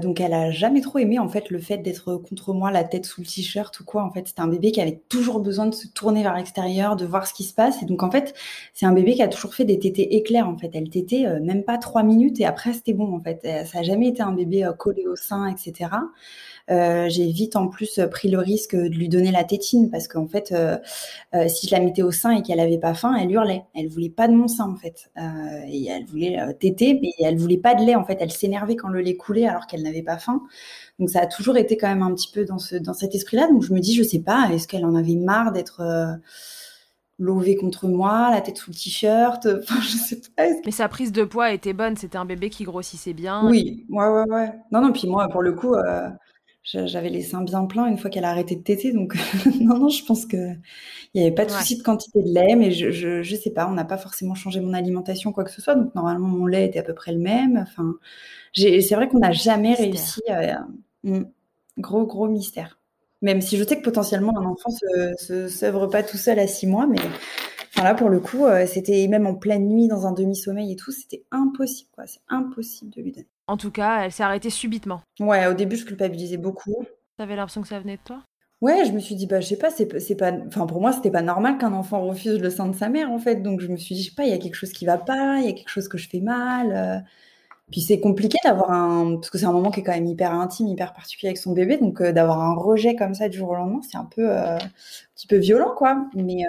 donc, 0.03 0.21
elle 0.21 0.35
a 0.35 0.51
jamais 0.51 0.83
trop 0.83 0.99
aimé, 0.99 1.19
en 1.19 1.29
fait, 1.29 1.49
le 1.49 1.59
fait 1.59 1.79
d'être 1.79 2.17
contre 2.17 2.53
moi, 2.53 2.71
la 2.71 2.85
tête 2.85 3.07
sous 3.07 3.23
le 3.23 3.27
t-shirt 3.27 3.81
ou 3.81 3.85
quoi. 3.85 4.05
En 4.05 4.13
fait, 4.13 4.29
c'était 4.29 4.43
un 4.43 4.47
bébé 4.47 4.71
qui 4.71 4.81
avait 4.81 5.01
toujours 5.09 5.41
besoin 5.41 5.67
de 5.67 5.75
se 5.75 5.89
tourner 5.89 6.23
vers 6.23 6.37
l'extérieur, 6.37 6.97
de 6.97 7.07
voir 7.07 7.27
ce 7.27 7.33
qui 7.33 7.45
se 7.45 7.55
passe. 7.55 7.83
Et 7.83 7.87
donc, 7.87 8.03
en 8.03 8.11
fait, 8.11 8.35
c'est 8.75 8.87
un 8.87 8.93
bébé 8.93 9.15
qui 9.15 9.23
a 9.23 9.29
toujours 9.29 9.55
fait 9.55 9.65
des 9.65 9.79
tétés 9.79 10.17
éclairs, 10.17 10.49
en 10.49 10.57
fait. 10.59 10.71
Elle 10.75 10.91
tétait 10.91 11.25
même 11.41 11.65
pas 11.65 11.79
trois 11.79 12.03
minutes 12.03 12.39
et 12.41 12.45
après, 12.45 12.75
c'était 12.75 12.93
bon, 12.93 13.15
en 13.15 13.21
fait. 13.21 13.40
Ça 13.43 13.79
a 13.79 13.83
jamais 13.83 14.09
été 14.09 14.23
un 14.23 14.33
bébé 14.33 14.69
collé 14.79 15.07
au 15.07 15.17
sein, 15.17 15.47
etc. 15.47 15.89
Euh, 16.71 17.09
j'ai 17.09 17.27
vite 17.27 17.57
en 17.57 17.67
plus 17.69 18.01
pris 18.11 18.31
le 18.31 18.39
risque 18.39 18.77
de 18.77 18.95
lui 18.95 19.09
donner 19.09 19.33
la 19.33 19.45
tétine 19.45 19.91
parce 19.91 20.07
qu'en 20.07 20.29
fait, 20.29 20.53
euh, 20.53 20.79
euh, 21.35 21.49
si 21.49 21.67
je 21.67 21.73
la 21.75 21.81
mettais 21.81 22.03
au 22.03 22.13
sein 22.13 22.31
et 22.31 22.43
qu'elle 22.43 22.61
avait 22.61 22.79
pas 22.79 22.95
faim, 22.95 23.17
elle 23.21 23.31
hurlait. 23.31 23.65
Elle 23.75 23.89
voulait 23.89 24.11
pas 24.11 24.29
de 24.29 24.35
mon 24.35 24.47
sein 24.47 24.69
en 24.69 24.77
fait, 24.77 25.11
et 25.69 25.89
elle 25.89 26.05
voulait 26.05 26.39
téter, 26.59 26.99
mais 27.01 27.13
elle 27.19 27.37
voulait 27.37 27.59
pas 27.59 27.75
de 27.75 27.85
lait 27.85 27.97
en 27.97 28.05
fait. 28.05 28.19
Elle 28.21 28.31
s'énervait 28.31 28.77
quand 28.77 28.89
le 28.89 29.01
lait 29.01 29.17
coulait 29.17 29.47
alors 29.47 29.67
qu'elle 29.67 29.83
n'avait 29.83 30.03
pas 30.03 30.19
faim. 30.19 30.43
Donc 30.99 31.11
ça 31.11 31.21
a 31.21 31.27
toujours 31.27 31.57
été 31.57 31.77
quand 31.77 31.89
même 31.89 32.03
un 32.03 32.15
petit 32.15 32.31
peu 32.33 32.45
dans 32.45 32.59
cet 32.59 33.15
esprit-là. 33.15 33.49
Donc 33.49 33.63
je 33.63 33.73
me 33.73 33.81
dis, 33.81 33.95
je 33.95 34.03
sais 34.03 34.21
pas, 34.21 34.49
est-ce 34.53 34.69
qu'elle 34.69 34.85
en 34.85 34.95
avait 34.95 35.17
marre 35.17 35.53
d'être 35.53 35.83
lovée 37.21 37.55
contre 37.55 37.87
moi, 37.87 38.31
la 38.31 38.41
tête 38.41 38.57
sous 38.57 38.71
le 38.71 38.77
t-shirt, 38.77 39.47
enfin 39.63 39.81
je 39.81 39.97
sais 39.97 40.21
pas. 40.37 40.47
Mais 40.65 40.73
sa 40.73 40.89
prise 40.89 41.13
de 41.13 41.25
poids 41.25 41.53
était 41.53 41.73
bonne, 41.73 41.97
c'était 41.97 42.19
un 42.19 42.25
bébé 42.25 42.51
qui 42.51 42.65
grossissait 42.65 43.13
bien. 43.13 43.49
Oui, 43.49 43.87
ouais, 43.91 44.07
ouais, 44.07 44.25
ouais. 44.29 44.53
Non, 44.73 44.81
non, 44.81 44.93
puis 44.93 45.07
moi, 45.07 45.29
pour 45.29 45.43
le 45.43 45.53
coup, 45.53 45.75
j'avais 46.65 47.11
les 47.11 47.23
seins 47.23 47.43
bien 47.43 47.65
pleins 47.67 47.87
une 47.87 47.99
fois 47.99 48.11
qu'elle 48.11 48.25
a 48.25 48.31
arrêté 48.31 48.57
de 48.57 48.63
téter. 48.63 48.93
Donc, 48.93 49.15
non, 49.61 49.79
non, 49.79 49.89
je 49.89 50.05
pense 50.05 50.27
qu'il 50.27 50.61
n'y 51.15 51.23
avait 51.23 51.33
pas 51.33 51.45
de 51.45 51.51
souci 51.51 51.79
de 51.79 51.83
quantité 51.83 52.23
de 52.23 52.33
lait, 52.33 52.57
mais 52.57 52.71
je, 52.71 52.91
je, 52.91 53.23
je 53.23 53.37
sais 53.37 53.51
pas, 53.51 53.67
on 53.69 53.73
n'a 53.73 53.85
pas 53.85 53.99
forcément 53.99 54.35
changé 54.35 54.61
mon 54.61 54.75
alimentation, 54.75 55.33
quoi 55.33 55.45
que 55.45 55.51
ce 55.51 55.61
soit. 55.61 55.75
Donc, 55.75 55.95
normalement, 55.95 56.29
mon 56.29 56.47
lait 56.47 56.67
était 56.67 56.79
à 56.79 56.83
peu 56.83 56.95
près 56.95 57.13
le 57.13 57.19
même. 57.19 57.57
Enfin, 57.57 57.95
c'est 58.55 58.95
vrai 58.95 59.09
qu'on 59.09 59.19
n'a 59.21 59.33
jamais 59.33 59.75
réussi. 59.75 60.21
À... 60.29 60.67
Hmm, 61.03 61.25
gros, 61.79 62.07
gros 62.07 62.29
mystère. 62.29 62.80
Même 63.23 63.41
si 63.41 63.57
je 63.57 63.65
sais 63.65 63.77
que 63.77 63.83
potentiellement, 63.83 64.37
un 64.39 64.47
enfant 64.47 64.71
se, 64.71 65.15
se 65.19 65.49
s'œuvre 65.49 65.87
pas 65.89 66.03
tout 66.03 66.17
seul 66.17 66.39
à 66.39 66.47
six 66.47 66.67
mois, 66.67 66.87
mais 66.87 66.99
enfin 67.75 67.85
là, 67.85 67.95
pour 67.95 68.09
le 68.09 68.19
coup, 68.19 68.47
euh, 68.47 68.67
c'était 68.67 69.07
même 69.09 69.27
en 69.27 69.35
pleine 69.35 69.69
nuit, 69.69 69.89
dans 69.89 70.07
un 70.07 70.13
demi-sommeil 70.13 70.73
et 70.73 70.77
tout, 70.77 70.91
c'était 70.91 71.25
impossible, 71.31 71.91
quoi. 71.93 72.07
C'est 72.07 72.23
impossible 72.29 72.91
de 72.91 73.03
lui 73.03 73.13
donner. 73.13 73.29
En 73.47 73.57
tout 73.57 73.71
cas, 73.71 74.05
elle 74.05 74.13
s'est 74.13 74.23
arrêtée 74.23 74.51
subitement. 74.51 75.03
Ouais, 75.19 75.47
au 75.47 75.55
début, 75.55 75.77
je 75.77 75.85
culpabilisais 75.85 76.39
beaucoup. 76.39 76.87
T'avais 77.19 77.37
l'impression 77.37 77.61
que 77.61 77.69
ça 77.69 77.81
venait 77.81 77.97
de 77.97 78.03
toi? 78.03 78.23
Ouais, 78.63 78.85
je 78.85 78.93
me 78.93 79.01
suis 79.01 79.15
dit, 79.15 79.27
bah, 79.27 79.41
je 79.41 79.49
sais 79.49 79.57
pas, 79.57 79.71
c'est, 79.71 80.01
c'est 80.01 80.15
pas, 80.15 80.33
enfin, 80.47 80.67
pour 80.67 80.81
moi, 80.81 80.93
c'était 80.93 81.11
pas 81.11 81.23
normal 81.23 81.59
qu'un 81.59 81.73
enfant 81.73 82.03
refuse 82.03 82.39
le 82.39 82.51
sein 82.51 82.69
de 82.69 82.77
sa 82.77 82.89
mère, 82.89 83.11
en 83.11 83.19
fait. 83.19 83.37
Donc, 83.37 83.61
je 83.61 83.69
me 83.69 83.77
suis 83.77 83.95
dit, 83.95 84.03
je 84.03 84.11
sais 84.11 84.15
pas, 84.15 84.25
il 84.25 84.31
y 84.31 84.35
a 84.35 84.39
quelque 84.39 84.55
chose 84.55 84.73
qui 84.73 84.85
va 84.87 84.99
pas, 84.99 85.39
il 85.39 85.47
y 85.47 85.49
a 85.49 85.53
quelque 85.53 85.71
chose 85.71 85.89
que 85.89 85.99
je 85.99 86.09
fais 86.09 86.21
mal. 86.21 86.73
Euh. 86.73 86.99
Puis 87.71 87.81
c'est 87.81 88.01
compliqué 88.01 88.39
d'avoir 88.45 88.73
un, 88.73 89.17
parce 89.17 89.31
que 89.31 89.39
c'est 89.39 89.47
un 89.47 89.53
moment 89.53 89.71
qui 89.71 89.81
est 89.81 89.83
quand 89.83 89.93
même 89.93 90.07
hyper 90.07 90.33
intime, 90.33 90.67
hyper 90.69 90.93
particulier 90.93 91.31
avec 91.31 91.39
son 91.39 91.53
bébé, 91.53 91.77
donc 91.77 92.01
euh, 92.01 92.13
d'avoir 92.13 92.41
un 92.41 92.55
rejet 92.55 92.97
comme 92.97 93.15
ça 93.15 93.29
du 93.29 93.39
jour 93.39 93.51
au 93.51 93.55
lendemain, 93.55 93.81
c'est 93.89 93.99
un 93.99 94.05
peu, 94.07 94.31
un 94.31 94.59
petit 95.15 95.27
peu 95.27 95.37
violent, 95.37 95.75
quoi. 95.77 96.07
Mais 96.15 96.45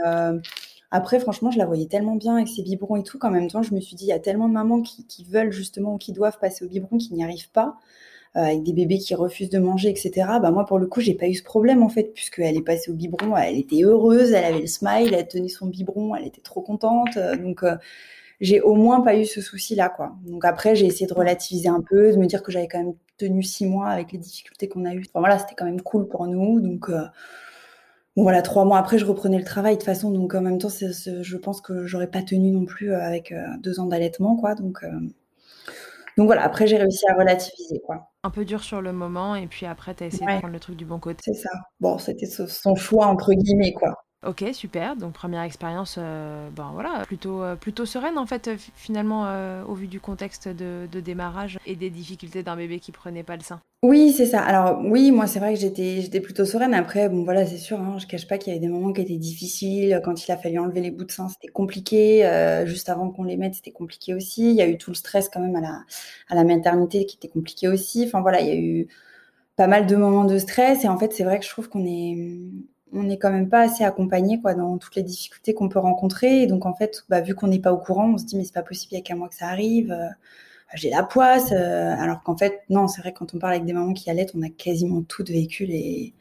après, 0.91 1.21
franchement, 1.21 1.51
je 1.51 1.57
la 1.57 1.65
voyais 1.65 1.85
tellement 1.85 2.15
bien 2.15 2.35
avec 2.35 2.49
ses 2.49 2.63
biberons 2.63 2.97
et 2.97 3.03
tout 3.03 3.17
qu'en 3.17 3.31
même 3.31 3.49
temps, 3.49 3.63
je 3.63 3.73
me 3.73 3.79
suis 3.79 3.95
dit, 3.95 4.03
il 4.05 4.09
y 4.09 4.13
a 4.13 4.19
tellement 4.19 4.49
de 4.49 4.53
mamans 4.53 4.81
qui, 4.81 5.23
veulent 5.23 5.51
justement 5.51 5.95
ou 5.95 5.97
qui 5.97 6.11
doivent 6.11 6.37
passer 6.37 6.65
au 6.65 6.67
biberon 6.67 6.97
qui 6.97 7.13
n'y 7.13 7.23
arrivent 7.23 7.49
pas, 7.51 7.77
euh, 8.35 8.41
avec 8.41 8.63
des 8.63 8.73
bébés 8.73 8.97
qui 8.97 9.15
refusent 9.15 9.49
de 9.49 9.59
manger, 9.59 9.89
etc. 9.89 10.11
Bah 10.41 10.51
moi, 10.51 10.65
pour 10.65 10.79
le 10.79 10.87
coup, 10.87 10.99
j'ai 10.99 11.13
pas 11.13 11.27
eu 11.27 11.35
ce 11.35 11.43
problème 11.43 11.81
en 11.81 11.89
fait, 11.89 12.13
puisqu'elle 12.13 12.57
est 12.57 12.61
passée 12.61 12.91
au 12.91 12.93
biberon, 12.93 13.37
elle 13.37 13.57
était 13.57 13.83
heureuse, 13.83 14.33
elle 14.33 14.43
avait 14.43 14.61
le 14.61 14.67
smile, 14.67 15.13
elle 15.13 15.27
tenait 15.29 15.47
son 15.47 15.67
biberon, 15.67 16.13
elle 16.15 16.27
était 16.27 16.41
trop 16.41 16.61
contente. 16.61 17.15
Euh, 17.15 17.37
donc 17.37 17.63
euh, 17.63 17.77
j'ai 18.41 18.59
au 18.59 18.75
moins 18.75 19.01
pas 19.01 19.15
eu 19.15 19.25
ce 19.25 19.39
souci-là, 19.39 19.89
quoi. 19.89 20.15
Donc 20.25 20.43
après, 20.43 20.75
j'ai 20.75 20.87
essayé 20.87 21.07
de 21.07 21.13
relativiser 21.13 21.69
un 21.69 21.81
peu, 21.81 22.11
de 22.11 22.17
me 22.17 22.25
dire 22.25 22.43
que 22.43 22.51
j'avais 22.51 22.67
quand 22.67 22.79
même 22.79 22.95
tenu 23.17 23.43
six 23.43 23.65
mois 23.65 23.87
avec 23.87 24.11
les 24.11 24.17
difficultés 24.17 24.67
qu'on 24.67 24.83
a 24.83 24.93
eues. 24.93 25.05
Enfin 25.07 25.19
voilà, 25.19 25.39
c'était 25.39 25.55
quand 25.55 25.65
même 25.65 25.81
cool 25.81 26.07
pour 26.09 26.27
nous, 26.27 26.59
donc 26.59 26.89
Bon 28.17 28.23
voilà, 28.23 28.41
trois 28.41 28.65
mois 28.65 28.77
après, 28.77 28.97
je 28.97 29.05
reprenais 29.05 29.37
le 29.37 29.45
travail 29.45 29.75
de 29.75 29.79
toute 29.79 29.85
façon, 29.85 30.11
donc 30.11 30.35
en 30.35 30.41
même 30.41 30.57
temps, 30.57 30.67
je 30.69 31.37
pense 31.37 31.61
que 31.61 31.85
j'aurais 31.85 32.09
pas 32.11 32.21
tenu 32.21 32.51
non 32.51 32.65
plus 32.65 32.91
euh, 32.91 33.01
avec 33.01 33.31
euh, 33.31 33.45
deux 33.59 33.79
ans 33.79 33.85
d'allaitement, 33.85 34.35
quoi. 34.35 34.53
Donc, 34.53 34.83
euh, 34.83 34.91
donc 36.17 36.25
voilà, 36.25 36.43
après 36.43 36.67
j'ai 36.67 36.75
réussi 36.75 37.07
à 37.07 37.13
relativiser, 37.13 37.79
quoi. 37.79 38.11
Un 38.23 38.29
peu 38.29 38.43
dur 38.43 38.63
sur 38.63 38.81
le 38.81 38.91
moment, 38.91 39.35
et 39.35 39.47
puis 39.47 39.65
après, 39.65 39.95
tu 39.95 40.03
as 40.03 40.07
essayé 40.07 40.25
de 40.25 40.39
prendre 40.39 40.53
le 40.53 40.59
truc 40.59 40.75
du 40.75 40.83
bon 40.83 40.99
côté. 40.99 41.21
C'est 41.23 41.41
ça. 41.41 41.51
Bon, 41.79 41.97
c'était 41.97 42.25
son 42.25 42.75
choix 42.75 43.05
entre 43.05 43.33
guillemets, 43.33 43.71
quoi. 43.71 44.03
Ok, 44.25 44.45
super. 44.53 44.95
Donc 44.95 45.13
première 45.13 45.41
expérience, 45.41 45.95
euh, 45.97 46.47
ben 46.55 46.69
voilà, 46.73 47.03
plutôt 47.07 47.41
euh, 47.41 47.55
plutôt 47.55 47.87
sereine 47.87 48.19
en 48.19 48.27
fait 48.27 48.51
finalement 48.75 49.25
euh, 49.25 49.63
au 49.65 49.73
vu 49.73 49.87
du 49.87 49.99
contexte 49.99 50.47
de, 50.47 50.87
démarrage 50.99 51.57
et 51.65 51.75
des 51.75 51.89
difficultés 51.89 52.43
d'un 52.43 52.55
bébé 52.55 52.79
qui 52.79 52.91
prenait 52.91 53.23
pas 53.23 53.35
le 53.35 53.41
sein. 53.41 53.59
Oui, 53.81 54.13
c'est 54.15 54.27
ça. 54.27 54.41
Alors 54.41 54.79
oui, 54.85 55.11
moi 55.11 55.25
c'est 55.25 55.39
vrai 55.39 55.55
que 55.55 55.59
j'étais 55.59 56.01
j'étais 56.01 56.19
plutôt 56.19 56.45
sereine. 56.45 56.75
Après, 56.75 57.09
bon 57.09 57.23
voilà, 57.23 57.47
c'est 57.47 57.57
sûr, 57.57 57.79
hein, 57.79 57.97
je 57.97 58.05
cache 58.05 58.27
pas 58.27 58.37
qu'il 58.37 58.53
y 58.53 58.55
avait 58.55 58.63
des 58.63 58.71
moments 58.71 58.93
qui 58.93 59.01
étaient 59.01 59.17
difficiles. 59.17 59.99
Quand 60.05 60.23
il 60.23 60.31
a 60.31 60.37
fallu 60.37 60.59
enlever 60.59 60.81
les 60.81 60.91
bouts 60.91 61.05
de 61.05 61.11
sein, 61.11 61.27
c'était 61.27 61.51
compliqué. 61.51 62.21
juste 62.67 62.89
avant 62.89 63.09
qu'on 63.09 63.23
les 63.23 63.37
mette, 63.37 63.55
c'était 63.55 63.71
compliqué 63.71 64.13
aussi. 64.13 64.51
Il 64.51 64.55
y 64.55 64.61
a 64.61 64.67
eu 64.67 64.77
tout 64.77 64.91
le 64.91 64.95
stress 64.95 65.29
quand 65.29 65.39
même 65.39 65.55
à 65.55 65.61
la 65.61 65.79
à 66.29 66.35
la 66.35 66.43
maternité 66.43 67.07
qui 67.07 67.17
était 67.17 67.27
compliqué 67.27 67.67
aussi. 67.67 68.03
Enfin 68.05 68.21
voilà, 68.21 68.41
il 68.41 68.47
y 68.47 68.51
a 68.51 68.55
eu 68.55 68.87
pas 69.55 69.67
mal 69.67 69.87
de 69.87 69.95
moments 69.95 70.25
de 70.25 70.37
stress. 70.37 70.83
Et 70.83 70.87
en 70.87 70.97
fait, 70.99 71.11
c'est 71.13 71.23
vrai 71.23 71.39
que 71.39 71.45
je 71.45 71.49
trouve 71.49 71.69
qu'on 71.69 71.85
est, 71.85 72.17
on 72.93 73.03
n'est 73.03 73.17
quand 73.17 73.31
même 73.31 73.49
pas 73.49 73.61
assez 73.61 73.83
accompagné 73.83 74.39
quoi 74.41 74.53
dans 74.53 74.77
toutes 74.77 74.95
les 74.95 75.03
difficultés 75.03 75.53
qu'on 75.53 75.69
peut 75.69 75.79
rencontrer. 75.79 76.43
Et 76.43 76.47
donc 76.47 76.65
en 76.65 76.73
fait, 76.73 77.03
bah, 77.09 77.21
vu 77.21 77.35
qu'on 77.35 77.47
n'est 77.47 77.59
pas 77.59 77.73
au 77.73 77.77
courant, 77.77 78.11
on 78.13 78.17
se 78.17 78.25
dit 78.25 78.35
mais 78.35 78.43
c'est 78.43 78.53
pas 78.53 78.63
possible, 78.63 78.93
il 78.93 78.97
y 78.97 78.99
a 78.99 79.03
qu'à 79.03 79.15
moi 79.15 79.29
que 79.29 79.35
ça 79.35 79.47
arrive. 79.47 79.91
Euh, 79.91 80.07
j'ai 80.73 80.89
la 80.89 81.03
poisse, 81.03 81.51
euh, 81.51 81.93
alors 81.97 82.23
qu'en 82.23 82.37
fait 82.37 82.61
non, 82.69 82.87
c'est 82.87 83.01
vrai 83.01 83.11
que 83.13 83.19
quand 83.19 83.33
on 83.33 83.39
parle 83.39 83.53
avec 83.53 83.65
des 83.65 83.73
mamans 83.73 83.93
qui 83.93 84.09
allaitent, 84.09 84.31
on 84.35 84.41
a 84.41 84.49
quasiment 84.49 85.01
toutes 85.01 85.29
vécu 85.29 85.65
les, 85.65 86.13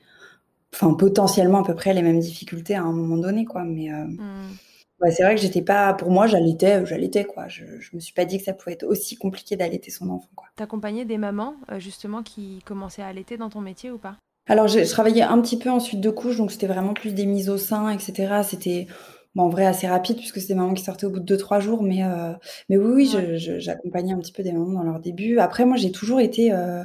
enfin 0.74 0.94
potentiellement 0.94 1.62
à 1.62 1.64
peu 1.64 1.74
près 1.74 1.94
les 1.94 2.02
mêmes 2.02 2.18
difficultés 2.18 2.74
à 2.74 2.82
un 2.82 2.92
moment 2.92 3.16
donné 3.16 3.44
quoi. 3.44 3.64
Mais 3.64 3.92
euh, 3.92 4.04
mmh. 4.04 5.10
c'est 5.10 5.22
vrai 5.22 5.36
que 5.36 5.40
j'étais 5.40 5.62
pas, 5.62 5.94
pour 5.94 6.10
moi 6.10 6.26
j'allaitais, 6.26 6.84
j'allaitais 6.84 7.24
quoi. 7.24 7.46
Je, 7.48 7.64
je 7.78 7.94
me 7.94 8.00
suis 8.00 8.14
pas 8.14 8.24
dit 8.24 8.38
que 8.38 8.44
ça 8.44 8.52
pouvait 8.52 8.72
être 8.72 8.86
aussi 8.86 9.16
compliqué 9.16 9.56
d'allaiter 9.56 9.90
son 9.92 10.10
enfant 10.10 10.30
quoi. 10.34 10.48
T'accompagnais 10.56 11.04
des 11.04 11.18
mamans 11.18 11.54
justement 11.78 12.24
qui 12.24 12.60
commençaient 12.64 13.02
à 13.02 13.06
allaiter 13.06 13.36
dans 13.36 13.50
ton 13.50 13.60
métier 13.60 13.92
ou 13.92 13.98
pas? 13.98 14.16
Alors, 14.50 14.66
je 14.66 14.80
travaillais 14.80 15.22
un 15.22 15.40
petit 15.40 15.56
peu 15.56 15.70
en 15.70 15.78
suite 15.78 16.00
de 16.00 16.10
couche, 16.10 16.36
donc 16.38 16.50
c'était 16.50 16.66
vraiment 16.66 16.92
plus 16.92 17.14
des 17.14 17.24
mises 17.24 17.48
au 17.48 17.56
sein, 17.56 17.88
etc. 17.88 18.42
C'était 18.42 18.88
bon, 19.36 19.44
en 19.44 19.48
vrai 19.48 19.64
assez 19.64 19.86
rapide 19.86 20.16
puisque 20.16 20.40
c'était 20.40 20.54
des 20.54 20.58
mamans 20.58 20.74
qui 20.74 20.82
sortaient 20.82 21.06
au 21.06 21.10
bout 21.10 21.20
de 21.20 21.36
2-3 21.36 21.60
jours, 21.60 21.84
mais, 21.84 22.02
euh, 22.02 22.32
mais 22.68 22.76
oui, 22.76 23.14
oui, 23.14 23.38
j'accompagnais 23.60 24.12
un 24.12 24.18
petit 24.18 24.32
peu 24.32 24.42
des 24.42 24.50
mamans 24.50 24.72
dans 24.72 24.82
leur 24.82 24.98
début. 24.98 25.38
Après, 25.38 25.64
moi, 25.64 25.76
j'ai 25.76 25.92
toujours 25.92 26.18
été, 26.20 26.52
euh, 26.52 26.82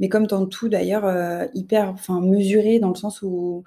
mais 0.00 0.08
comme 0.08 0.26
dans 0.26 0.46
tout 0.46 0.70
d'ailleurs, 0.70 1.04
euh, 1.04 1.44
hyper 1.52 1.90
enfin, 1.90 2.22
mesurée 2.22 2.78
dans 2.78 2.88
le 2.88 2.94
sens 2.94 3.20
où 3.20 3.62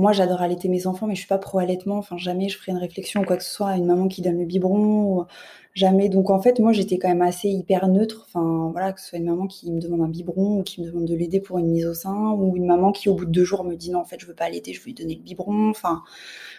moi, 0.00 0.12
j'adore 0.12 0.42
allaiter 0.42 0.68
mes 0.68 0.86
enfants, 0.86 1.06
mais 1.06 1.14
je 1.14 1.20
suis 1.20 1.28
pas 1.28 1.38
pro 1.38 1.58
allaitement. 1.58 1.98
Enfin, 1.98 2.16
jamais 2.16 2.48
je 2.48 2.58
ferai 2.58 2.72
une 2.72 2.78
réflexion 2.78 3.20
ou 3.22 3.24
quoi 3.24 3.36
que 3.36 3.44
ce 3.44 3.50
soit 3.50 3.68
à 3.68 3.76
une 3.76 3.86
maman 3.86 4.08
qui 4.08 4.22
donne 4.22 4.38
le 4.38 4.46
biberon. 4.46 5.26
jamais. 5.74 6.08
Donc, 6.08 6.30
en 6.30 6.40
fait, 6.40 6.58
moi, 6.60 6.72
j'étais 6.72 6.98
quand 6.98 7.08
même 7.08 7.22
assez 7.22 7.48
hyper 7.48 7.88
neutre. 7.88 8.26
Enfin, 8.28 8.70
voilà, 8.72 8.92
que 8.92 9.00
ce 9.00 9.08
soit 9.08 9.18
une 9.18 9.26
maman 9.26 9.46
qui 9.46 9.70
me 9.70 9.80
demande 9.80 10.02
un 10.02 10.08
biberon 10.08 10.60
ou 10.60 10.62
qui 10.62 10.80
me 10.82 10.86
demande 10.86 11.06
de 11.06 11.14
l'aider 11.14 11.40
pour 11.40 11.58
une 11.58 11.68
mise 11.70 11.86
au 11.86 11.94
sein 11.94 12.32
ou 12.32 12.56
une 12.56 12.66
maman 12.66 12.92
qui, 12.92 13.08
au 13.08 13.14
bout 13.14 13.26
de 13.26 13.30
deux 13.30 13.44
jours, 13.44 13.64
me 13.64 13.74
dit 13.76 13.90
non, 13.90 14.00
en 14.00 14.04
fait, 14.04 14.18
je 14.20 14.26
veux 14.26 14.34
pas 14.34 14.44
allaiter, 14.46 14.72
je 14.72 14.80
veux 14.80 14.86
lui 14.86 14.94
donner 14.94 15.16
le 15.16 15.22
biberon. 15.22 15.70
Enfin, 15.70 16.02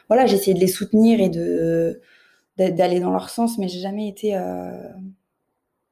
voilà, 0.07 0.25
j'essayais 0.25 0.53
de 0.55 0.59
les 0.59 0.67
soutenir 0.67 1.19
et 1.21 1.29
de 1.29 2.01
d'aller 2.57 2.99
dans 2.99 3.11
leur 3.11 3.29
sens, 3.29 3.57
mais 3.57 3.67
j'ai 3.67 3.79
jamais 3.79 4.07
été. 4.07 4.35
Euh, 4.37 4.71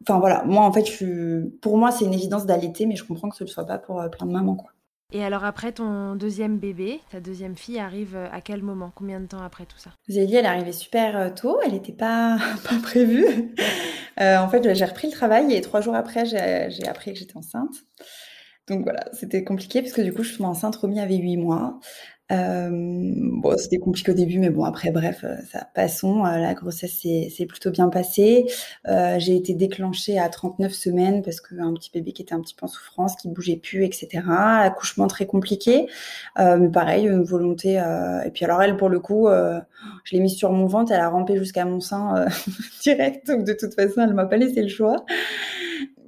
enfin, 0.04 0.20
voilà, 0.20 0.44
moi, 0.46 0.64
en 0.64 0.72
fait, 0.74 0.86
je 0.86 1.48
pour 1.62 1.78
moi, 1.78 1.92
c'est 1.92 2.06
une 2.06 2.14
évidence 2.14 2.46
d'allaiter, 2.46 2.86
mais 2.86 2.96
je 2.96 3.04
comprends 3.06 3.30
que 3.30 3.36
ce 3.36 3.44
ne 3.44 3.50
soit 3.50 3.66
pas 3.66 3.78
pour 3.80 4.02
euh, 4.02 4.10
plein 4.10 4.26
de 4.28 4.32
mamans, 4.32 4.56
quoi. 4.56 4.72
Et 5.12 5.24
alors 5.24 5.44
après 5.44 5.72
ton 5.72 6.16
deuxième 6.16 6.60
bébé, 6.60 7.00
ta 7.12 7.20
deuxième 7.20 7.58
fille 7.58 7.80
arrive 7.80 8.16
euh, 8.16 8.28
à 8.32 8.42
quel 8.42 8.62
moment? 8.62 8.92
Combien 8.94 9.20
de 9.20 9.26
temps 9.26 9.42
après 9.42 9.66
tout 9.66 9.80
ça? 9.80 9.90
Zélie, 10.08 10.36
elle 10.36 10.46
est 10.46 10.50
arrivée 10.50 10.72
super 10.72 11.18
euh, 11.18 11.30
tôt, 11.32 11.60
elle 11.66 11.72
n'était 11.72 11.94
pas, 11.94 12.38
pas 12.70 12.76
prévue. 12.84 13.56
Euh, 14.20 14.38
en 14.38 14.48
fait, 14.50 14.76
j'ai 14.76 14.86
repris 14.86 15.08
le 15.08 15.14
travail 15.14 15.52
et 15.54 15.62
trois 15.62 15.82
jours 15.82 15.96
après, 15.96 16.26
j'ai 16.26 16.88
appris 16.88 17.14
que 17.14 17.20
j'étais 17.20 17.38
enceinte. 17.38 17.74
Donc 18.68 18.84
voilà, 18.84 19.04
c'était 19.14 19.44
compliqué 19.44 19.82
parce 19.82 19.94
que 19.94 20.02
du 20.02 20.14
coup, 20.14 20.22
je 20.22 20.34
suis 20.34 20.44
enceinte, 20.44 20.76
Romy 20.76 21.00
avait 21.00 21.16
huit 21.16 21.38
mois. 21.38 21.80
Euh, 22.32 22.70
bon, 22.72 23.58
c'était 23.58 23.80
compliqué 23.80 24.12
au 24.12 24.14
début, 24.14 24.38
mais 24.38 24.50
bon, 24.52 24.64
après, 24.64 24.92
bref, 24.92 25.22
euh, 25.24 25.36
ça 25.52 25.68
passons. 25.74 26.26
Euh, 26.26 26.38
la 26.38 26.54
grossesse 26.54 26.94
s'est 27.00 27.46
plutôt 27.48 27.72
bien 27.72 27.90
passée. 27.90 28.46
Euh, 28.88 29.16
j'ai 29.18 29.36
été 29.36 29.56
déclenchée 29.56 30.20
à 30.20 30.30
39 30.30 30.72
semaines 30.72 31.22
parce 31.24 31.42
qu'un 31.42 31.74
petit 31.74 31.90
bébé 31.92 32.12
qui 32.12 32.22
était 32.22 32.36
un 32.36 32.42
petit 32.42 32.54
peu 32.54 32.66
en 32.66 32.68
souffrance, 32.68 33.16
qui 33.16 33.30
bougeait 33.30 33.58
plus, 33.58 33.84
etc. 33.84 34.24
Accouchement 34.30 35.08
très 35.08 35.26
compliqué. 35.26 35.88
Euh, 36.40 36.58
mais 36.58 36.70
pareil, 36.70 37.08
une 37.08 37.24
volonté. 37.24 37.74
et 38.26 38.30
puis 38.32 38.46
alors 38.46 38.62
elle, 38.62 38.78
pour 38.78 38.90
le 38.90 39.00
coup, 39.00 39.28
je 39.28 40.16
l'ai 40.16 40.20
mise 40.20 40.36
sur 40.36 40.52
mon 40.52 40.68
ventre, 40.68 40.92
elle 40.92 41.00
a 41.00 41.10
rampé 41.10 41.38
jusqu'à 41.38 41.66
mon 41.66 41.80
sein 41.80 42.26
direct. 42.82 43.28
Donc 43.28 43.44
de 43.44 43.54
toute 43.54 43.74
façon, 43.74 44.02
elle 44.02 44.14
m'a 44.14 44.26
pas 44.26 44.38
laissé 44.38 44.62
le 44.62 44.68
choix 44.68 45.06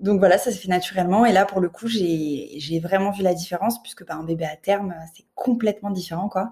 donc 0.02 0.20
voilà, 0.20 0.38
ça 0.38 0.52
s'est 0.52 0.58
fait 0.58 0.68
naturellement. 0.68 1.26
Et 1.26 1.32
là, 1.32 1.46
pour 1.46 1.62
le 1.62 1.70
coup, 1.70 1.88
j'ai 1.88 2.80
vraiment 2.82 3.12
vu 3.12 3.24
la 3.24 3.34
différence 3.34 3.82
puisque 3.82 4.06
bah, 4.06 4.16
un 4.16 4.24
bébé 4.24 4.46
à 4.46 4.56
terme, 4.56 4.96
c'est 5.16 5.26
complètement 5.36 5.92
différent, 5.92 6.28
quoi. 6.28 6.52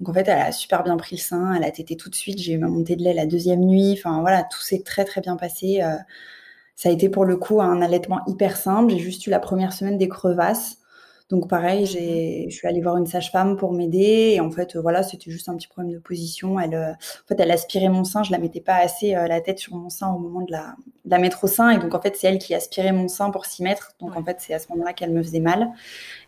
Donc 0.00 0.08
en 0.08 0.12
fait, 0.12 0.28
elle 0.28 0.40
a 0.40 0.52
super 0.52 0.82
bien 0.82 0.96
pris 0.96 1.16
le 1.16 1.20
sein, 1.20 1.54
elle 1.54 1.64
a 1.64 1.70
tété 1.70 1.96
tout 1.96 2.10
de 2.10 2.14
suite. 2.16 2.38
J'ai 2.38 2.54
eu 2.54 2.58
ma 2.58 2.68
de 2.68 3.02
lait 3.02 3.14
la 3.14 3.26
deuxième 3.26 3.60
nuit. 3.60 3.94
Enfin 3.96 4.20
voilà, 4.20 4.42
tout 4.44 4.60
s'est 4.60 4.82
très 4.84 5.04
très 5.04 5.20
bien 5.20 5.36
passé. 5.36 5.80
Euh, 5.82 5.96
ça 6.76 6.88
a 6.90 6.92
été 6.92 7.08
pour 7.08 7.24
le 7.24 7.36
coup 7.36 7.60
un 7.60 7.82
allaitement 7.82 8.20
hyper 8.26 8.56
simple. 8.56 8.92
J'ai 8.92 8.98
juste 8.98 9.26
eu 9.26 9.30
la 9.30 9.40
première 9.40 9.72
semaine 9.72 9.98
des 9.98 10.08
crevasses. 10.08 10.77
Donc 11.30 11.46
pareil, 11.46 11.84
j'ai, 11.84 12.46
je 12.48 12.56
suis 12.56 12.66
allée 12.66 12.80
voir 12.80 12.96
une 12.96 13.06
sage-femme 13.06 13.58
pour 13.58 13.74
m'aider 13.74 14.32
et 14.34 14.40
en 14.40 14.50
fait 14.50 14.76
euh, 14.76 14.80
voilà, 14.80 15.02
c'était 15.02 15.30
juste 15.30 15.50
un 15.50 15.56
petit 15.56 15.68
problème 15.68 15.92
de 15.92 15.98
position. 15.98 16.58
Elle, 16.58 16.74
euh, 16.74 16.92
en 16.92 17.26
fait, 17.26 17.38
elle 17.38 17.50
aspirait 17.50 17.90
mon 17.90 18.04
sein, 18.04 18.22
je 18.22 18.32
la 18.32 18.38
mettais 18.38 18.62
pas 18.62 18.76
assez 18.76 19.14
euh, 19.14 19.28
la 19.28 19.42
tête 19.42 19.58
sur 19.58 19.74
mon 19.74 19.90
sein 19.90 20.08
au 20.08 20.18
moment 20.18 20.40
de 20.40 20.50
la, 20.50 20.74
de 21.04 21.10
la 21.10 21.18
mettre 21.18 21.44
au 21.44 21.46
sein 21.46 21.68
et 21.70 21.78
donc 21.78 21.94
en 21.94 22.00
fait 22.00 22.16
c'est 22.16 22.28
elle 22.28 22.38
qui 22.38 22.54
aspirait 22.54 22.92
mon 22.92 23.08
sein 23.08 23.30
pour 23.30 23.44
s'y 23.44 23.62
mettre. 23.62 23.92
Donc 24.00 24.16
en 24.16 24.24
fait 24.24 24.38
c'est 24.40 24.54
à 24.54 24.58
ce 24.58 24.68
moment-là 24.70 24.94
qu'elle 24.94 25.12
me 25.12 25.22
faisait 25.22 25.40
mal. 25.40 25.68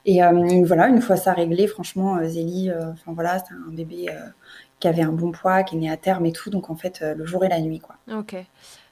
Et 0.05 0.21
voilà, 0.65 0.89
une 0.89 1.01
fois 1.01 1.17
ça 1.17 1.33
réglé, 1.33 1.67
franchement 1.67 2.19
Zélie, 2.25 2.71
enfin 2.71 3.13
voilà, 3.15 3.39
c'est 3.39 3.55
un 3.55 3.73
bébé 3.73 4.09
qui 4.81 4.89
avait 4.89 5.03
un 5.03 5.13
bon 5.13 5.31
poids, 5.31 5.63
qui 5.63 5.77
est 5.77 5.79
né 5.79 5.91
à 5.91 5.97
terme 5.97 6.27
et 6.27 6.33
tout. 6.33 6.51
Donc 6.51 6.69
en 6.69 6.77
fait 6.77 7.01
le 7.01 7.25
jour 7.25 7.45
et 7.45 7.49
la 7.49 7.61
nuit 7.61 7.81
quoi. 7.81 7.97
Ok. 8.13 8.37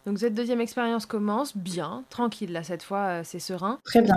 Donc 0.07 0.18
cette 0.18 0.35
deuxième 0.35 0.61
expérience 0.61 1.07
commence 1.07 1.57
bien, 1.57 2.05
tranquille 2.09 2.53
là 2.53 2.62
cette 2.62 2.83
fois, 2.83 3.25
c'est 3.25 3.40
serein. 3.40 3.79
Très 3.85 4.01
bien. 4.03 4.16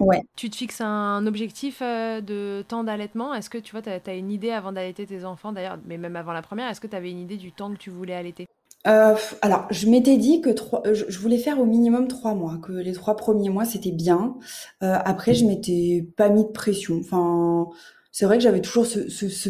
Ouais. 0.00 0.22
Tu 0.34 0.48
te 0.48 0.56
fixes 0.56 0.80
un 0.80 1.26
objectif 1.26 1.82
euh, 1.82 2.22
de 2.22 2.64
temps 2.66 2.84
d'allaitement? 2.84 3.34
Est-ce 3.34 3.50
que 3.50 3.58
tu 3.58 3.72
vois, 3.72 3.82
tu 3.82 3.90
as, 3.90 4.14
une 4.14 4.32
idée 4.32 4.50
avant 4.50 4.72
d'allaiter 4.72 5.06
tes 5.06 5.24
enfants 5.24 5.52
d'ailleurs, 5.52 5.78
mais 5.86 5.98
même 5.98 6.16
avant 6.16 6.32
la 6.32 6.40
première, 6.40 6.68
est-ce 6.70 6.80
que 6.80 6.86
tu 6.86 6.96
avais 6.96 7.10
une 7.10 7.18
idée 7.18 7.36
du 7.36 7.52
temps 7.52 7.70
que 7.70 7.76
tu 7.78 7.90
voulais 7.90 8.14
allaiter? 8.14 8.46
Euh, 8.86 9.14
alors, 9.42 9.66
je 9.70 9.88
m'étais 9.88 10.16
dit 10.16 10.40
que 10.40 10.48
trois, 10.48 10.82
je, 10.90 11.18
voulais 11.18 11.36
faire 11.36 11.60
au 11.60 11.66
minimum 11.66 12.08
trois 12.08 12.34
mois, 12.34 12.56
que 12.62 12.72
les 12.72 12.92
trois 12.92 13.14
premiers 13.14 13.50
mois 13.50 13.66
c'était 13.66 13.90
bien. 13.90 14.36
Euh, 14.82 14.96
après, 15.04 15.34
je 15.34 15.44
m'étais 15.44 16.06
pas 16.16 16.30
mis 16.30 16.44
de 16.44 16.48
pression. 16.50 16.98
Enfin, 17.00 17.68
c'est 18.10 18.24
vrai 18.24 18.38
que 18.38 18.42
j'avais 18.42 18.62
toujours 18.62 18.86
ce, 18.86 19.00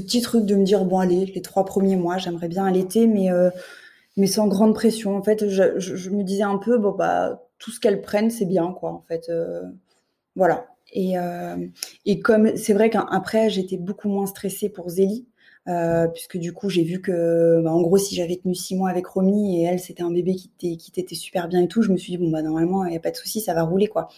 petit 0.00 0.20
truc 0.20 0.46
de 0.46 0.56
me 0.56 0.64
dire 0.64 0.84
bon 0.84 0.98
allez, 0.98 1.26
les 1.26 1.42
trois 1.42 1.64
premiers 1.64 1.94
mois, 1.94 2.18
j'aimerais 2.18 2.48
bien 2.48 2.66
allaiter, 2.66 3.06
mais 3.06 3.28
mais 4.16 4.26
sans 4.26 4.48
grande 4.48 4.74
pression. 4.74 5.16
En 5.16 5.22
fait, 5.22 5.48
je, 5.48 5.78
je, 5.78 6.10
me 6.10 6.24
disais 6.24 6.42
un 6.42 6.58
peu 6.58 6.76
bon 6.76 6.90
bah 6.90 7.40
tout 7.58 7.70
ce 7.70 7.78
qu'elles 7.78 8.02
prennent 8.02 8.30
c'est 8.30 8.46
bien 8.46 8.72
quoi. 8.72 8.90
En 8.90 9.04
fait, 9.06 9.30
voilà. 10.36 10.66
Et, 10.92 11.18
euh, 11.18 11.56
et 12.04 12.20
comme 12.20 12.56
c'est 12.56 12.72
vrai 12.72 12.90
qu'après, 12.90 13.50
j'étais 13.50 13.76
beaucoup 13.76 14.08
moins 14.08 14.26
stressée 14.26 14.68
pour 14.68 14.88
Zélie. 14.88 15.26
Euh, 15.68 16.08
puisque 16.08 16.38
du 16.38 16.54
coup 16.54 16.70
j'ai 16.70 16.82
vu 16.82 17.02
que 17.02 17.60
bah, 17.62 17.70
en 17.70 17.82
gros 17.82 17.98
si 17.98 18.14
j'avais 18.14 18.36
tenu 18.36 18.54
six 18.54 18.74
mois 18.74 18.88
avec 18.88 19.06
Romy 19.06 19.60
et 19.60 19.64
elle 19.64 19.78
c'était 19.78 20.02
un 20.02 20.10
bébé 20.10 20.34
qui 20.34 20.90
t'était 20.90 21.14
super 21.14 21.48
bien 21.48 21.60
et 21.60 21.68
tout 21.68 21.82
je 21.82 21.92
me 21.92 21.98
suis 21.98 22.12
dit 22.12 22.16
bon 22.16 22.30
bah 22.30 22.40
normalement 22.40 22.86
il 22.86 22.94
y 22.94 22.96
a 22.96 23.00
pas 23.00 23.10
de 23.10 23.16
souci 23.16 23.42
ça 23.42 23.52
va 23.52 23.62
rouler 23.62 23.86
quoi 23.86 24.08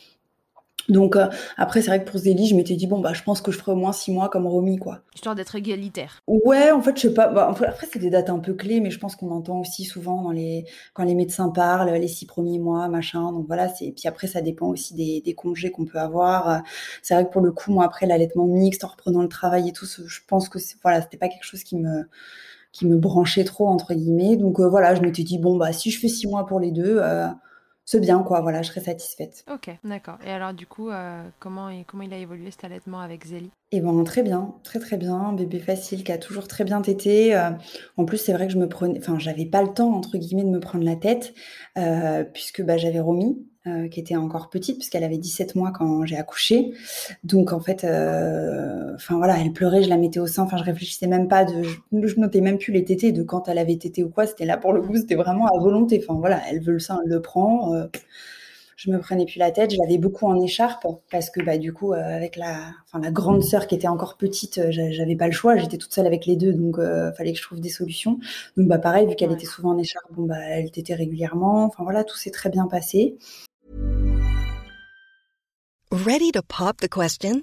donc 0.92 1.16
euh, 1.16 1.26
après 1.57 1.83
c'est 1.83 1.88
vrai 1.88 2.05
que 2.05 2.11
pour 2.11 2.20
Zélie 2.20 2.46
je 2.46 2.55
m'étais 2.55 2.76
dit 2.76 2.87
bon 2.87 3.00
bah 3.00 3.12
je 3.12 3.22
pense 3.22 3.40
que 3.40 3.50
je 3.50 3.59
ferai 3.59 3.72
au 3.72 3.76
moins 3.76 3.92
six 3.92 4.12
mois 4.12 4.28
comme 4.28 4.46
Romy 4.46 4.78
quoi. 4.78 5.00
Histoire 5.14 5.35
d'être 5.35 5.55
égalitaire. 5.55 6.20
Ouais 6.28 6.70
en 6.70 6.81
fait 6.81 6.96
je 6.96 7.09
sais 7.09 7.14
pas 7.14 7.28
bah, 7.28 7.48
après 7.48 7.87
c'est 7.92 7.98
des 7.98 8.11
dates 8.11 8.31
un 8.31 8.38
peu 8.38 8.55
clés 8.55 8.81
mais 8.81 8.90
je 8.90 8.98
pense 8.98 9.16
qu'on 9.16 9.31
entend 9.31 9.61
aussi 9.61 9.85
souvent 9.85 10.22
dans 10.22 10.31
les 10.31 10.64
quand 10.94 11.05
les 11.05 11.14
médecins 11.14 11.48
parlent 11.48 11.90
les 11.92 12.09
six 12.09 12.26
premiers 12.26 12.59
mois 12.59 12.88
machin 12.88 13.33
donc 13.33 13.46
voilà 13.46 13.68
c'est 13.68 13.92
puis 13.92 14.07
après 14.07 14.26
ça 14.26 14.40
dépend 14.40 14.68
aussi 14.68 14.94
des, 14.94 15.20
des 15.20 15.35
congés 15.35 15.70
qu'on 15.70 15.85
peut 15.85 15.98
avoir. 15.98 16.62
C'est 17.02 17.14
vrai 17.14 17.24
que 17.24 17.31
pour 17.31 17.42
le 17.42 17.52
coup 17.52 17.72
moi 17.72 17.85
après 17.85 18.07
l'allaitement 18.07 18.46
mixte 18.46 18.85
en 18.85 18.88
reprenant 18.88 19.22
le 19.22 19.28
travail 19.28 19.68
et 19.68 19.72
tout 19.72 19.87
je 19.87 20.20
pense 20.26 20.48
que 20.48 20.59
voilà 20.83 21.02
c'était 21.02 21.16
pas 21.16 21.28
quelque 21.28 21.44
chose 21.44 21.64
qui 21.64 21.76
me 21.76 22.05
qui 22.72 22.87
me 22.87 22.96
branchait 22.96 23.44
trop 23.44 23.68
entre 23.68 23.94
guillemets 23.94 24.37
donc 24.37 24.59
euh, 24.59 24.68
voilà 24.68 24.94
je 24.94 25.02
m'étais 25.02 25.22
dit 25.22 25.38
bon 25.38 25.57
bah 25.57 25.72
si 25.72 25.90
je 25.90 26.00
fais 26.00 26.09
six 26.09 26.26
mois 26.26 26.46
pour 26.46 26.59
les 26.59 26.70
deux 26.70 26.96
euh, 26.98 27.26
c'est 27.84 28.00
bien, 28.00 28.22
quoi. 28.24 28.40
Voilà, 28.40 28.62
je 28.62 28.68
serais 28.68 28.80
satisfaite. 28.80 29.46
Ok, 29.48 29.70
d'accord. 29.84 30.18
Et 30.24 30.30
alors, 30.32 30.52
du 30.54 30.66
coup, 30.66 30.90
euh, 30.90 31.28
comment, 31.38 31.70
comment 31.84 32.02
il 32.02 32.12
a 32.14 32.18
évolué 32.18 32.50
cet 32.50 32.64
allaitement 32.64 33.00
avec 33.00 33.24
Zélie? 33.24 33.52
Eh 33.74 33.80
ben, 33.80 34.04
très 34.04 34.22
bien, 34.22 34.54
très 34.64 34.78
très 34.80 34.98
bien. 34.98 35.32
Bébé 35.32 35.58
facile 35.58 36.04
qui 36.04 36.12
a 36.12 36.18
toujours 36.18 36.46
très 36.46 36.62
bien 36.64 36.82
tété. 36.82 37.35
Euh, 37.35 37.50
en 37.96 38.04
plus, 38.04 38.18
c'est 38.18 38.35
vrai 38.35 38.46
que 38.46 38.52
je 38.52 38.58
me 38.58 38.68
prenais, 38.68 38.98
enfin, 38.98 39.18
j'avais 39.18 39.46
pas 39.46 39.62
le 39.62 39.68
temps 39.72 39.94
entre 39.94 40.18
guillemets 40.18 40.44
de 40.44 40.50
me 40.50 40.61
prendre 40.61 40.85
la 40.85 40.94
tête 40.94 41.32
euh, 41.78 42.22
puisque 42.22 42.62
bah, 42.62 42.76
j'avais 42.76 43.00
Romy 43.00 43.38
euh, 43.66 43.88
qui 43.88 43.98
était 43.98 44.16
encore 44.16 44.50
petite 44.50 44.76
puisqu'elle 44.76 45.04
avait 45.04 45.16
17 45.16 45.54
mois 45.54 45.72
quand 45.72 46.04
j'ai 46.04 46.18
accouché. 46.18 46.72
Donc 47.24 47.54
en 47.54 47.61
fait, 47.61 47.80
voilà, 49.08 49.38
elle 49.40 49.52
pleurait, 49.54 49.82
je 49.82 49.88
la 49.88 49.96
mettais 49.96 50.20
au 50.20 50.26
sein. 50.26 50.42
Enfin, 50.42 50.58
je 50.58 50.64
réfléchissais 50.64 51.06
même 51.06 51.26
pas 51.28 51.46
je, 51.46 52.06
je 52.06 52.20
notais 52.20 52.42
même 52.42 52.58
plus 52.58 52.72
les 52.74 52.85
tétés 52.85 53.11
de 53.12 53.22
quand 53.22 53.48
elle 53.48 53.58
avait 53.58 53.76
tété 53.78 54.04
ou 54.04 54.11
quoi. 54.11 54.26
C'était 54.26 54.44
là 54.44 54.58
pour 54.58 54.74
le 54.74 54.82
coup, 54.82 54.96
c'était 54.96 55.14
vraiment 55.14 55.46
à 55.46 55.58
volonté. 55.58 56.04
Enfin 56.06 56.18
voilà, 56.20 56.42
elle 56.50 56.61
veut 56.61 56.74
le 56.74 56.78
sein, 56.78 57.00
elle 57.04 57.11
le 57.11 57.22
prend. 57.22 57.72
Je 58.76 58.90
me 58.90 58.98
prenais 58.98 59.26
plus 59.26 59.38
la 59.38 59.50
tête. 59.50 59.72
Je 59.72 59.78
l'avais 59.78 59.98
beaucoup 59.98 60.26
en 60.26 60.40
écharpe 60.40 60.87
parce 61.11 61.30
que 61.30 61.42
bah 61.42 61.58
du 61.58 61.72
coup 61.72 61.92
avec 61.92 62.37
la, 62.37 62.72
enfin 62.87 63.02
la 63.02 63.11
grande 63.11 63.42
sœur 63.42 63.66
qui 63.66 63.74
était 63.74 63.88
encore 63.88 64.16
petite, 64.16 64.61
j'avais 64.70 65.16
pas 65.16 65.26
le 65.26 65.32
choix. 65.32 65.56
J'étais 65.56 65.78
toute 65.78 65.92
seule 65.92 66.06
avec 66.06 66.26
les 66.26 66.37
deux, 66.37 66.52
donc 66.52 66.78
euh, 66.78 67.12
fallait 67.12 67.32
que 67.32 67.38
je 67.38 67.44
trouve 67.44 67.61
des 67.61 67.68
solutions. 67.68 68.18
Donc 68.56 68.68
bah 68.68 68.78
pareil, 68.78 69.06
vu 69.06 69.14
qu'elle 69.14 69.32
était 69.32 69.46
souvent 69.46 69.70
en 69.70 69.78
écharpe, 69.78 70.12
bon 70.12 70.26
bah 70.26 70.40
elle 70.40 70.70
tétait 70.70 70.94
régulièrement. 70.94 71.64
Enfin 71.64 71.82
voilà, 71.85 72.04
tout 72.04 72.16
s'est 72.16 72.30
très 72.30 72.50
bien 72.50 72.66
passé. 72.66 73.16
Ready 75.90 76.32
to 76.32 76.40
pop 76.42 76.78
the 76.78 76.88
question? 76.88 77.42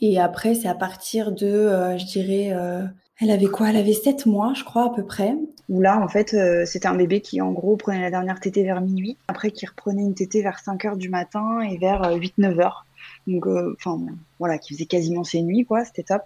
Et 0.00 0.18
après, 0.18 0.54
c'est 0.54 0.68
à 0.68 0.74
partir 0.74 1.32
de, 1.32 1.46
euh, 1.46 1.98
je 1.98 2.06
dirais, 2.06 2.52
euh, 2.52 2.84
elle 3.20 3.30
avait 3.30 3.46
quoi? 3.46 3.70
Elle 3.70 3.76
avait 3.76 3.92
7 3.92 4.26
mois, 4.26 4.52
je 4.54 4.64
crois, 4.64 4.86
à 4.86 4.90
peu 4.90 5.04
près. 5.04 5.34
Où 5.68 5.80
là, 5.80 6.00
en 6.00 6.08
fait, 6.08 6.34
euh, 6.34 6.64
c'était 6.66 6.88
un 6.88 6.94
bébé 6.94 7.20
qui, 7.20 7.40
en 7.40 7.52
gros, 7.52 7.76
prenait 7.76 8.00
la 8.00 8.10
dernière 8.10 8.40
tétée 8.40 8.64
vers 8.64 8.80
minuit. 8.80 9.16
Après, 9.28 9.50
qui 9.50 9.66
reprenait 9.66 10.02
une 10.02 10.14
tétée 10.14 10.42
vers 10.42 10.58
5 10.58 10.84
heures 10.84 10.96
du 10.96 11.10
matin 11.10 11.60
et 11.60 11.76
vers 11.78 12.02
8-9 12.16 12.60
heures. 12.60 12.86
Donc, 13.26 13.46
euh, 13.46 13.76
enfin, 13.78 14.00
voilà, 14.38 14.58
qui 14.58 14.74
faisait 14.74 14.86
quasiment 14.86 15.24
ses 15.24 15.42
nuits, 15.42 15.64
quoi, 15.64 15.84
c'était 15.84 16.02
top. 16.02 16.22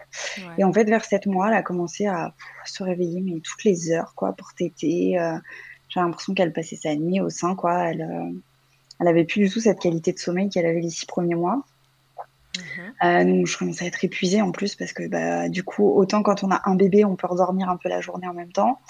Et 0.58 0.64
en 0.64 0.72
fait, 0.72 0.84
vers 0.84 1.04
7 1.04 1.26
mois, 1.26 1.48
elle 1.48 1.54
a 1.54 1.62
commencé 1.62 2.06
à 2.06 2.32
se 2.64 2.82
réveiller, 2.82 3.20
mais 3.20 3.40
toutes 3.40 3.64
les 3.64 3.90
heures, 3.90 4.14
quoi, 4.14 4.32
pour 4.32 4.54
téter. 4.54 5.18
Euh, 5.18 5.36
J'ai 5.88 6.00
l'impression 6.00 6.34
qu'elle 6.34 6.52
passait 6.52 6.76
sa 6.76 6.94
nuit 6.94 7.20
au 7.20 7.30
sein, 7.30 7.54
quoi. 7.54 7.90
Elle, 7.90 8.02
euh, 8.02 8.30
elle 9.00 9.08
avait 9.08 9.24
plus 9.24 9.40
du 9.40 9.50
tout 9.50 9.60
cette 9.60 9.80
qualité 9.80 10.12
de 10.12 10.18
sommeil 10.18 10.48
qu'elle 10.48 10.66
avait 10.66 10.80
les 10.80 10.90
six 10.90 11.06
premiers 11.06 11.34
mois. 11.34 11.64
Euh, 13.02 13.24
donc 13.24 13.46
je 13.46 13.58
commençais 13.58 13.84
à 13.84 13.88
être 13.88 14.04
épuisée 14.04 14.40
en 14.40 14.52
plus 14.52 14.74
parce 14.74 14.92
que 14.92 15.06
bah, 15.08 15.48
du 15.48 15.64
coup, 15.64 15.88
autant 15.88 16.22
quand 16.22 16.44
on 16.44 16.50
a 16.50 16.62
un 16.64 16.74
bébé, 16.74 17.04
on 17.04 17.16
peut 17.16 17.26
redormir 17.26 17.68
un 17.68 17.76
peu 17.76 17.88
la 17.88 18.00
journée 18.00 18.28
en 18.28 18.34
même 18.34 18.52
temps, 18.52 18.80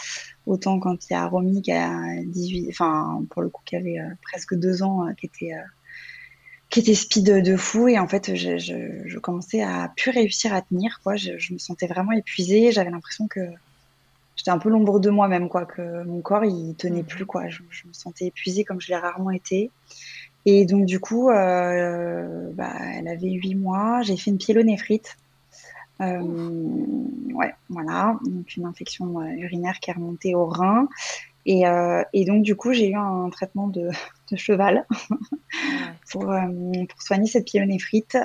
autant 0.46 0.79
quand 0.79 1.09
il 1.09 1.12
y 1.12 1.16
a 1.16 1.27
Romy 1.27 1.62
qui 1.62 1.72
a 1.72 2.22
18, 2.24 2.68
enfin 2.70 3.22
pour 3.31 3.42
le 3.42 3.48
coup 3.48 3.62
qui 3.64 3.77
avait 3.77 3.98
euh, 3.98 4.09
presque 4.22 4.55
deux 4.55 4.83
ans, 4.83 5.07
euh, 5.07 5.12
qui 5.14 5.27
était 5.27 5.53
qui 6.70 6.81
était 6.81 6.94
speed 6.94 7.42
de 7.42 7.57
fou 7.57 7.88
et 7.88 7.98
en 7.98 8.09
fait 8.09 8.35
je, 8.35 8.59
je, 8.59 9.03
je 9.07 9.18
commençais 9.18 9.62
à 9.62 9.92
plus 9.96 10.11
réussir 10.11 10.53
à 10.53 10.62
tenir 10.62 11.00
quoi. 11.03 11.16
Je, 11.16 11.38
je 11.38 11.53
me 11.53 11.59
sentais 11.59 11.87
vraiment 11.87 12.12
épuisée, 12.12 12.72
j'avais 12.72 12.90
l'impression 12.90 13.29
que 13.29 13.40
j'étais 14.37 14.50
un 14.50 14.59
peu 14.59 14.68
l'ombre 14.68 15.00
de 15.00 15.11
moi-même 15.11 15.48
quoi, 15.48 15.64
que 15.64 16.03
mon 16.05 16.20
corps 16.20 16.44
il 16.44 16.74
tenait 16.74 17.05
plus 17.05 17.27
quoi. 17.27 17.48
Je, 17.48 17.62
je 17.70 17.87
me 17.87 17.92
sentais 17.92 18.27
épuisée 18.27 18.64
comme 18.64 18.81
je 18.81 18.88
l'ai 18.88 18.96
rarement 18.96 19.31
été. 19.31 19.70
Et 20.46 20.66
donc, 20.66 20.85
du 20.87 21.00
coup, 21.00 21.30
euh, 21.30 22.50
bah, 22.52 22.72
elle 22.94 23.09
avait 23.09 23.30
huit 23.30 23.54
mois. 23.54 24.02
J'ai 24.02 24.16
fait 24.16 24.30
une 24.30 24.38
pyélonéphrite. 24.38 25.16
Euh, 26.00 26.20
ouais, 27.35 27.54
voilà. 27.68 28.18
Donc, 28.26 28.57
une 28.57 28.66
infection 28.66 29.20
euh, 29.20 29.24
urinaire 29.24 29.80
qui 29.80 29.90
est 29.90 29.94
remontée 29.94 30.35
au 30.35 30.46
rein. 30.46 30.88
Et, 31.46 31.66
euh, 31.66 32.02
et 32.12 32.24
donc, 32.24 32.42
du 32.42 32.57
coup, 32.57 32.72
j'ai 32.72 32.90
eu 32.90 32.96
un 32.96 33.28
traitement 33.30 33.68
de, 33.68 33.88
de 34.30 34.37
cheval 34.37 34.87
pour, 36.11 36.24
pour 36.24 37.02
soigner 37.02 37.26
cette 37.26 37.46
pyélonéphrite. 37.46 38.18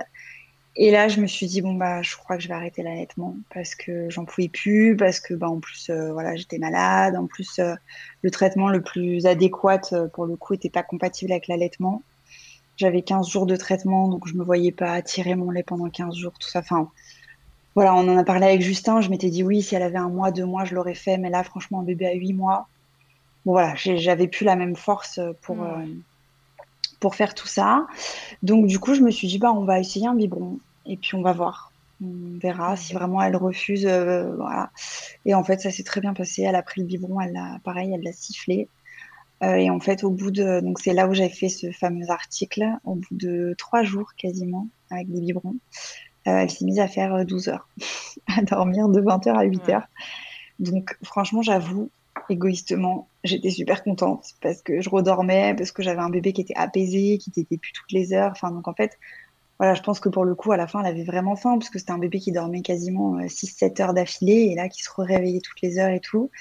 Et 0.82 0.92
là, 0.92 1.10
je 1.10 1.20
me 1.20 1.28
suis 1.28 1.46
dit 1.46 1.62
bon 1.62 1.74
bah, 1.74 2.02
je 2.02 2.16
crois 2.16 2.38
que 2.38 2.42
je 2.42 2.48
vais 2.48 2.54
arrêter 2.54 2.84
l'allaitement 2.84 3.36
parce 3.54 3.76
que 3.76 4.10
j'en 4.10 4.24
pouvais 4.24 4.48
plus, 4.48 4.96
parce 4.96 5.20
que 5.20 5.34
bah 5.34 5.50
en 5.50 5.60
plus 5.60 5.90
euh, 5.90 6.14
voilà 6.14 6.38
j'étais 6.38 6.58
malade, 6.58 7.18
en 7.18 7.28
plus 7.28 7.60
euh, 7.60 7.76
le 8.22 8.32
traitement 8.32 8.70
le 8.70 8.82
plus 8.82 9.26
adéquat 9.26 9.82
euh, 9.92 10.08
pour 10.08 10.26
le 10.26 10.38
coup 10.38 10.54
était 10.54 10.70
pas 10.70 10.82
compatible 10.82 11.34
avec 11.34 11.50
l'allaitement. 11.50 12.02
J'avais 12.78 13.02
15 13.02 13.28
jours 13.28 13.46
de 13.46 13.58
traitement, 13.58 14.08
donc 14.08 14.26
je 14.26 14.36
me 14.36 14.44
voyais 14.44 14.72
pas 14.72 15.02
tirer 15.02 15.36
mon 15.36 15.52
lait 15.52 15.64
pendant 15.64 15.90
15 15.90 16.16
jours, 16.16 16.32
tout 16.40 16.48
ça. 16.48 16.60
Enfin 16.60 16.90
voilà, 17.76 17.94
on 17.94 18.08
en 18.08 18.18
a 18.18 18.24
parlé 18.24 18.46
avec 18.46 18.62
Justin. 18.62 19.02
Je 19.02 19.10
m'étais 19.10 19.30
dit 19.30 19.44
oui, 19.44 19.62
si 19.62 19.76
elle 19.76 19.84
avait 19.84 19.98
un 19.98 20.08
mois, 20.08 20.32
deux 20.32 20.46
mois, 20.46 20.64
je 20.64 20.76
l'aurais 20.76 20.96
fait, 20.96 21.18
mais 21.18 21.30
là 21.30 21.44
franchement 21.44 21.82
un 21.82 21.84
bébé 21.84 22.08
à 22.08 22.14
8 22.14 22.32
mois, 22.32 22.70
bon 23.46 23.52
voilà, 23.52 23.74
j'avais 23.76 24.30
plus 24.30 24.46
la 24.46 24.56
même 24.56 24.78
force 24.78 25.20
pour 25.42 25.58
mmh. 25.58 26.04
pour 27.02 27.16
faire 27.16 27.36
tout 27.36 27.48
ça. 27.48 27.86
Donc 28.44 28.66
du 28.68 28.80
coup 28.80 28.94
je 28.94 29.02
me 29.02 29.12
suis 29.12 29.28
dit 29.28 29.40
bah 29.40 29.52
on 29.52 29.66
va 29.66 29.82
essayer 29.82 30.08
un 30.08 30.16
biberon 30.16 30.58
et 30.90 30.98
puis 30.98 31.16
on 31.16 31.22
va 31.22 31.32
voir. 31.32 31.72
On 32.02 32.38
verra 32.40 32.76
si 32.76 32.94
vraiment 32.94 33.22
elle 33.22 33.36
refuse. 33.36 33.86
Euh, 33.86 34.36
voilà. 34.36 34.72
Et 35.26 35.34
en 35.34 35.44
fait, 35.44 35.60
ça 35.62 35.72
s'est 35.72 35.84
très 35.84 36.02
bien 36.02 36.14
passé. 36.14 36.42
Elle 36.44 36.56
a 36.56 36.64
pris 36.64 36.82
le 36.82 36.88
biberon, 36.88 37.22
elle 37.22 37.34
l'a, 37.34 37.60
pareil, 37.64 37.94
elle 37.94 38.04
l'a 38.04 38.14
sifflé. 38.14 38.68
Euh, 39.44 39.56
et 39.56 39.70
en 39.70 39.80
fait, 39.80 40.04
au 40.04 40.10
bout 40.10 40.32
de, 40.32 40.60
donc 40.60 40.80
c'est 40.80 40.94
là 40.94 41.08
où 41.08 41.14
j'ai 41.14 41.30
fait 41.30 41.48
ce 41.50 41.72
fameux 41.72 42.10
article, 42.10 42.66
au 42.84 42.96
bout 42.96 43.16
de 43.16 43.56
trois 43.58 43.84
jours 43.84 44.14
quasiment 44.16 44.68
avec 44.92 45.10
des 45.10 45.22
biberons, 45.22 45.56
euh, 46.28 46.40
elle 46.40 46.50
s'est 46.50 46.66
mise 46.66 46.80
à 46.80 46.88
faire 46.88 47.26
12 47.26 47.48
heures, 47.48 47.70
à 48.38 48.42
dormir 48.42 48.90
de 48.90 49.00
20 49.00 49.28
heures 49.28 49.38
à 49.38 49.44
8 49.44 49.70
heures. 49.70 49.88
Donc 50.60 50.98
franchement, 51.04 51.42
j'avoue, 51.42 51.90
égoïstement, 52.30 53.08
j'étais 53.24 53.50
super 53.50 53.84
contente 53.84 54.34
parce 54.42 54.62
que 54.62 54.82
je 54.82 54.90
redormais, 54.90 55.56
parce 55.56 55.72
que 55.72 55.84
j'avais 55.84 56.02
un 56.02 56.10
bébé 56.10 56.34
qui 56.34 56.42
était 56.42 56.58
apaisé, 56.58 57.18
qui 57.18 57.32
t'était 57.32 57.58
plus 57.58 57.72
toutes 57.72 57.92
les 57.92 58.14
heures. 58.14 58.32
Enfin, 58.32 58.52
donc 58.52 58.68
en 58.68 58.74
fait, 58.74 58.98
voilà, 59.60 59.74
je 59.74 59.82
pense 59.82 60.00
que 60.00 60.08
pour 60.08 60.24
le 60.24 60.36
coup, 60.36 60.54
à 60.54 60.58
la 60.58 60.68
fin, 60.68 60.80
elle 60.80 60.86
avait 60.86 61.04
vraiment 61.04 61.36
faim, 61.36 61.58
parce 61.60 61.70
que 61.70 61.80
c'était 61.80 61.92
un 61.92 61.98
bébé 61.98 62.20
qui 62.20 62.32
dormait 62.32 62.62
quasiment 62.62 63.20
6-7 63.20 63.82
heures 63.82 63.94
d'affilée, 63.94 64.50
et 64.52 64.56
là, 64.56 64.70
qui 64.70 64.82
se 64.82 64.90
réveillait 64.96 65.42
toutes 65.42 65.62
les 65.62 65.78
heures 65.80 65.90
et 65.90 66.00
tout. 66.00 66.32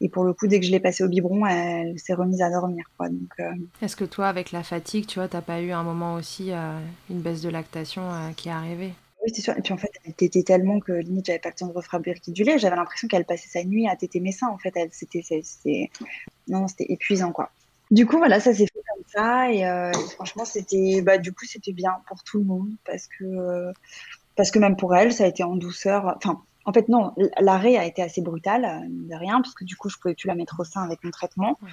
Et 0.00 0.08
pour 0.08 0.22
le 0.24 0.32
coup, 0.32 0.46
dès 0.46 0.60
que 0.60 0.66
je 0.66 0.70
l'ai 0.70 0.78
passé 0.78 1.02
au 1.02 1.08
biberon, 1.08 1.44
elle 1.44 1.98
s'est 1.98 2.14
remise 2.14 2.40
à 2.40 2.50
dormir. 2.50 2.84
Quoi. 2.96 3.08
Donc, 3.08 3.32
euh... 3.40 3.50
Est-ce 3.82 3.96
que 3.96 4.04
toi, 4.04 4.28
avec 4.28 4.52
la 4.52 4.62
fatigue, 4.62 5.06
tu 5.06 5.18
vois, 5.18 5.26
t'as 5.26 5.40
pas 5.40 5.60
eu 5.60 5.72
un 5.72 5.82
moment 5.82 6.14
aussi, 6.14 6.52
euh, 6.52 6.78
une 7.10 7.20
baisse 7.20 7.42
de 7.42 7.48
lactation 7.48 8.02
euh, 8.02 8.30
qui 8.36 8.48
est 8.48 8.52
arrivée? 8.52 8.92
Oui, 9.24 9.32
c'est 9.34 9.42
sûr. 9.42 9.58
Et 9.58 9.62
puis 9.62 9.72
en 9.72 9.76
fait, 9.76 9.90
elle 10.04 10.14
tétait 10.14 10.44
tellement 10.44 10.78
que 10.78 10.92
limite, 10.92 11.26
j'avais 11.26 11.40
pas 11.40 11.48
le 11.48 11.56
temps 11.56 11.66
de 11.66 11.72
refabriquer 11.72 12.30
du 12.30 12.44
lait. 12.44 12.58
J'avais 12.58 12.76
l'impression 12.76 13.08
qu'elle 13.08 13.24
passait 13.24 13.48
sa 13.48 13.64
nuit 13.64 13.88
à 13.88 13.96
téter 13.96 14.20
mes 14.20 14.30
seins. 14.30 14.48
En 14.48 14.58
fait, 14.58 14.72
elle, 14.76 14.90
c'était, 14.92 15.22
c'était, 15.22 15.90
non, 16.46 16.68
c'était 16.68 16.86
épuisant, 16.92 17.32
quoi. 17.32 17.50
Du 17.90 18.06
coup, 18.06 18.18
voilà, 18.18 18.38
ça 18.38 18.54
s'est 18.54 18.66
fait 18.66 18.80
ça 19.08 19.50
et, 19.50 19.66
euh, 19.66 19.92
franchement, 20.14 20.44
c'était, 20.44 21.02
bah, 21.02 21.18
du 21.18 21.32
coup, 21.32 21.44
c'était 21.46 21.72
bien 21.72 21.96
pour 22.06 22.22
tout 22.22 22.38
le 22.38 22.44
monde 22.44 22.70
parce 22.84 23.06
que, 23.08 23.24
euh, 23.24 23.72
parce 24.36 24.50
que 24.50 24.58
même 24.58 24.76
pour 24.76 24.94
elle, 24.94 25.12
ça 25.12 25.24
a 25.24 25.26
été 25.26 25.42
en 25.42 25.56
douceur. 25.56 26.14
Enfin, 26.16 26.42
en 26.64 26.72
fait, 26.72 26.88
non, 26.88 27.12
l'arrêt 27.40 27.76
a 27.76 27.84
été 27.84 28.02
assez 28.02 28.20
brutal, 28.20 28.86
de 28.88 29.14
rien, 29.14 29.40
parce 29.40 29.54
que 29.54 29.64
du 29.64 29.76
coup, 29.76 29.88
je 29.88 29.96
pouvais 29.96 30.14
plus 30.14 30.28
la 30.28 30.34
mettre 30.34 30.60
au 30.60 30.64
sein 30.64 30.82
avec 30.82 31.02
mon 31.02 31.10
traitement. 31.10 31.56
Ouais. 31.62 31.70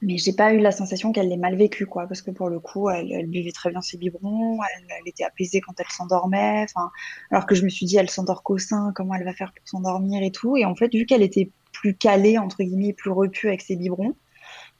Mais 0.00 0.16
j'ai 0.16 0.32
pas 0.32 0.52
eu 0.52 0.58
la 0.58 0.70
sensation 0.70 1.10
qu'elle 1.10 1.28
l'ait 1.28 1.36
mal 1.36 1.56
vécu, 1.56 1.84
quoi, 1.86 2.06
parce 2.06 2.22
que 2.22 2.30
pour 2.30 2.48
le 2.48 2.60
coup, 2.60 2.88
elle, 2.88 3.10
elle 3.10 3.26
buvait 3.26 3.50
très 3.50 3.70
bien 3.70 3.80
ses 3.80 3.98
biberons, 3.98 4.60
elle, 4.62 4.86
elle 4.88 5.08
était 5.08 5.24
apaisée 5.24 5.60
quand 5.60 5.72
elle 5.78 5.88
s'endormait, 5.88 6.64
enfin, 6.64 6.90
alors 7.32 7.46
que 7.46 7.56
je 7.56 7.64
me 7.64 7.68
suis 7.68 7.84
dit, 7.84 7.96
elle 7.96 8.08
s'endort 8.08 8.44
qu'au 8.44 8.58
sein, 8.58 8.92
comment 8.94 9.14
elle 9.14 9.24
va 9.24 9.32
faire 9.32 9.52
pour 9.52 9.66
s'endormir 9.66 10.22
et 10.22 10.30
tout. 10.30 10.56
Et 10.56 10.64
en 10.64 10.76
fait, 10.76 10.92
vu 10.92 11.04
qu'elle 11.04 11.22
était 11.22 11.50
plus 11.72 11.94
calée, 11.94 12.38
entre 12.38 12.62
guillemets, 12.62 12.92
plus 12.92 13.10
repue 13.10 13.48
avec 13.48 13.62
ses 13.62 13.74
biberons, 13.74 14.14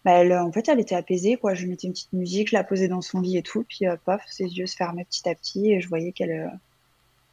bah 0.09 0.15
elle, 0.15 0.33
en 0.33 0.51
fait, 0.51 0.67
elle 0.71 0.81
était 0.81 0.95
apaisée, 0.95 1.37
quoi. 1.37 1.53
Je 1.53 1.67
mettais 1.67 1.87
une 1.87 1.93
petite 1.93 2.15
musique, 2.15 2.49
je 2.49 2.57
la 2.57 2.65
posais 2.65 2.89
dans 2.89 3.03
son 3.03 3.21
lit 3.21 3.37
et 3.37 3.43
tout, 3.43 3.67
puis 3.69 3.87
euh, 3.87 3.97
pof, 4.07 4.23
ses 4.27 4.47
yeux 4.47 4.67
se 4.67 4.75
fermaient 4.75 5.05
petit 5.05 5.29
à 5.29 5.35
petit 5.35 5.71
et 5.71 5.83
je 5.83 5.89
voyais 5.89 6.13
qu'elle 6.13 6.31
euh, 6.31 6.49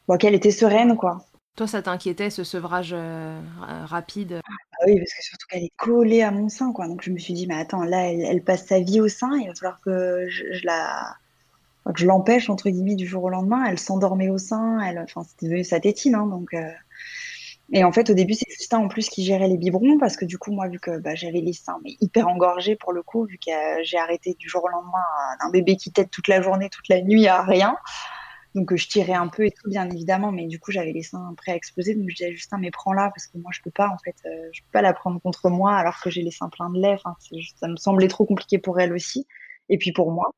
bon, 0.06 0.18
qu'elle 0.18 0.34
était 0.34 0.50
sereine, 0.50 0.94
quoi. 0.94 1.24
Toi, 1.56 1.66
ça 1.66 1.80
t'inquiétait, 1.80 2.28
ce 2.28 2.44
sevrage 2.44 2.90
euh, 2.92 3.40
rapide? 3.86 4.42
Ah 4.46 4.84
Oui, 4.86 4.98
parce 4.98 5.10
que 5.10 5.22
surtout 5.24 5.46
qu'elle 5.48 5.64
est 5.64 5.72
collée 5.78 6.20
à 6.20 6.30
mon 6.30 6.50
sein, 6.50 6.70
quoi. 6.72 6.86
Donc 6.86 7.02
je 7.02 7.10
me 7.10 7.16
suis 7.16 7.32
dit, 7.32 7.46
mais 7.46 7.54
attends, 7.54 7.82
là, 7.82 8.12
elle, 8.12 8.20
elle 8.20 8.42
passe 8.42 8.66
sa 8.66 8.78
vie 8.78 9.00
au 9.00 9.08
sein, 9.08 9.30
il 9.38 9.48
va 9.48 9.54
falloir 9.54 9.80
que 9.80 10.26
je, 10.28 10.44
je 10.52 10.66
la 10.66 11.16
que 11.86 12.00
je 12.00 12.06
l'empêche 12.06 12.50
entre 12.50 12.68
guillemets 12.68 12.96
du 12.96 13.06
jour 13.06 13.24
au 13.24 13.30
lendemain. 13.30 13.64
Elle 13.64 13.78
s'endormait 13.78 14.28
au 14.28 14.36
sein, 14.36 14.80
elle, 14.80 14.98
enfin 14.98 15.24
c'était 15.24 15.46
devenu 15.46 15.64
sa 15.64 15.80
tétine, 15.80 16.14
hein, 16.14 16.26
donc. 16.26 16.54
Euh... 17.74 17.78
Et 17.78 17.84
en 17.84 17.92
fait, 17.92 18.10
au 18.10 18.14
début, 18.14 18.34
c'est 18.34 18.50
Justin 18.50 18.78
en 18.78 18.88
plus 18.88 19.08
qui 19.08 19.24
gérait 19.24 19.48
les 19.48 19.58
biberons 19.58 19.98
parce 19.98 20.16
que 20.16 20.24
du 20.24 20.38
coup, 20.38 20.52
moi, 20.52 20.68
vu 20.68 20.78
que 20.78 20.98
bah, 20.98 21.14
j'avais 21.14 21.40
les 21.40 21.52
seins 21.52 21.78
mais 21.84 21.96
hyper 22.00 22.28
engorgés 22.28 22.76
pour 22.76 22.92
le 22.92 23.02
coup, 23.02 23.26
vu 23.26 23.38
que 23.38 23.50
j'ai 23.82 23.98
arrêté 23.98 24.34
du 24.38 24.48
jour 24.48 24.64
au 24.64 24.68
lendemain 24.68 25.04
un 25.40 25.50
bébé 25.50 25.76
qui 25.76 25.92
tète 25.92 26.10
toute 26.10 26.28
la 26.28 26.42
journée, 26.42 26.68
toute 26.70 26.88
la 26.88 27.02
nuit 27.02 27.26
à 27.26 27.42
rien. 27.42 27.76
Donc 28.54 28.74
je 28.74 28.88
tirais 28.88 29.12
un 29.12 29.28
peu 29.28 29.44
et 29.44 29.50
tout, 29.50 29.68
bien 29.68 29.88
évidemment, 29.90 30.32
mais 30.32 30.46
du 30.46 30.58
coup, 30.58 30.72
j'avais 30.72 30.92
les 30.92 31.02
seins 31.02 31.34
prêts 31.36 31.52
à 31.52 31.56
exploser. 31.56 31.94
Donc 31.94 32.08
je 32.08 32.14
disais 32.14 32.30
à 32.30 32.32
Justin, 32.32 32.58
mais 32.58 32.70
prends-la 32.70 33.10
parce 33.10 33.26
que 33.26 33.36
moi, 33.38 33.50
je 33.52 33.60
peux 33.62 33.70
pas, 33.70 33.88
en 33.88 33.98
fait, 33.98 34.16
euh, 34.24 34.48
je 34.52 34.62
peux 34.62 34.70
pas 34.72 34.82
la 34.82 34.94
prendre 34.94 35.20
contre 35.20 35.50
moi 35.50 35.74
alors 35.74 36.00
que 36.00 36.08
j'ai 36.08 36.22
les 36.22 36.30
seins 36.30 36.48
pleins 36.48 36.70
de 36.70 36.80
lait. 36.80 36.96
Ça 37.60 37.68
me 37.68 37.76
semblait 37.76 38.08
trop 38.08 38.24
compliqué 38.24 38.58
pour 38.58 38.80
elle 38.80 38.94
aussi 38.94 39.26
et 39.68 39.76
puis 39.76 39.92
pour 39.92 40.10
moi. 40.10 40.32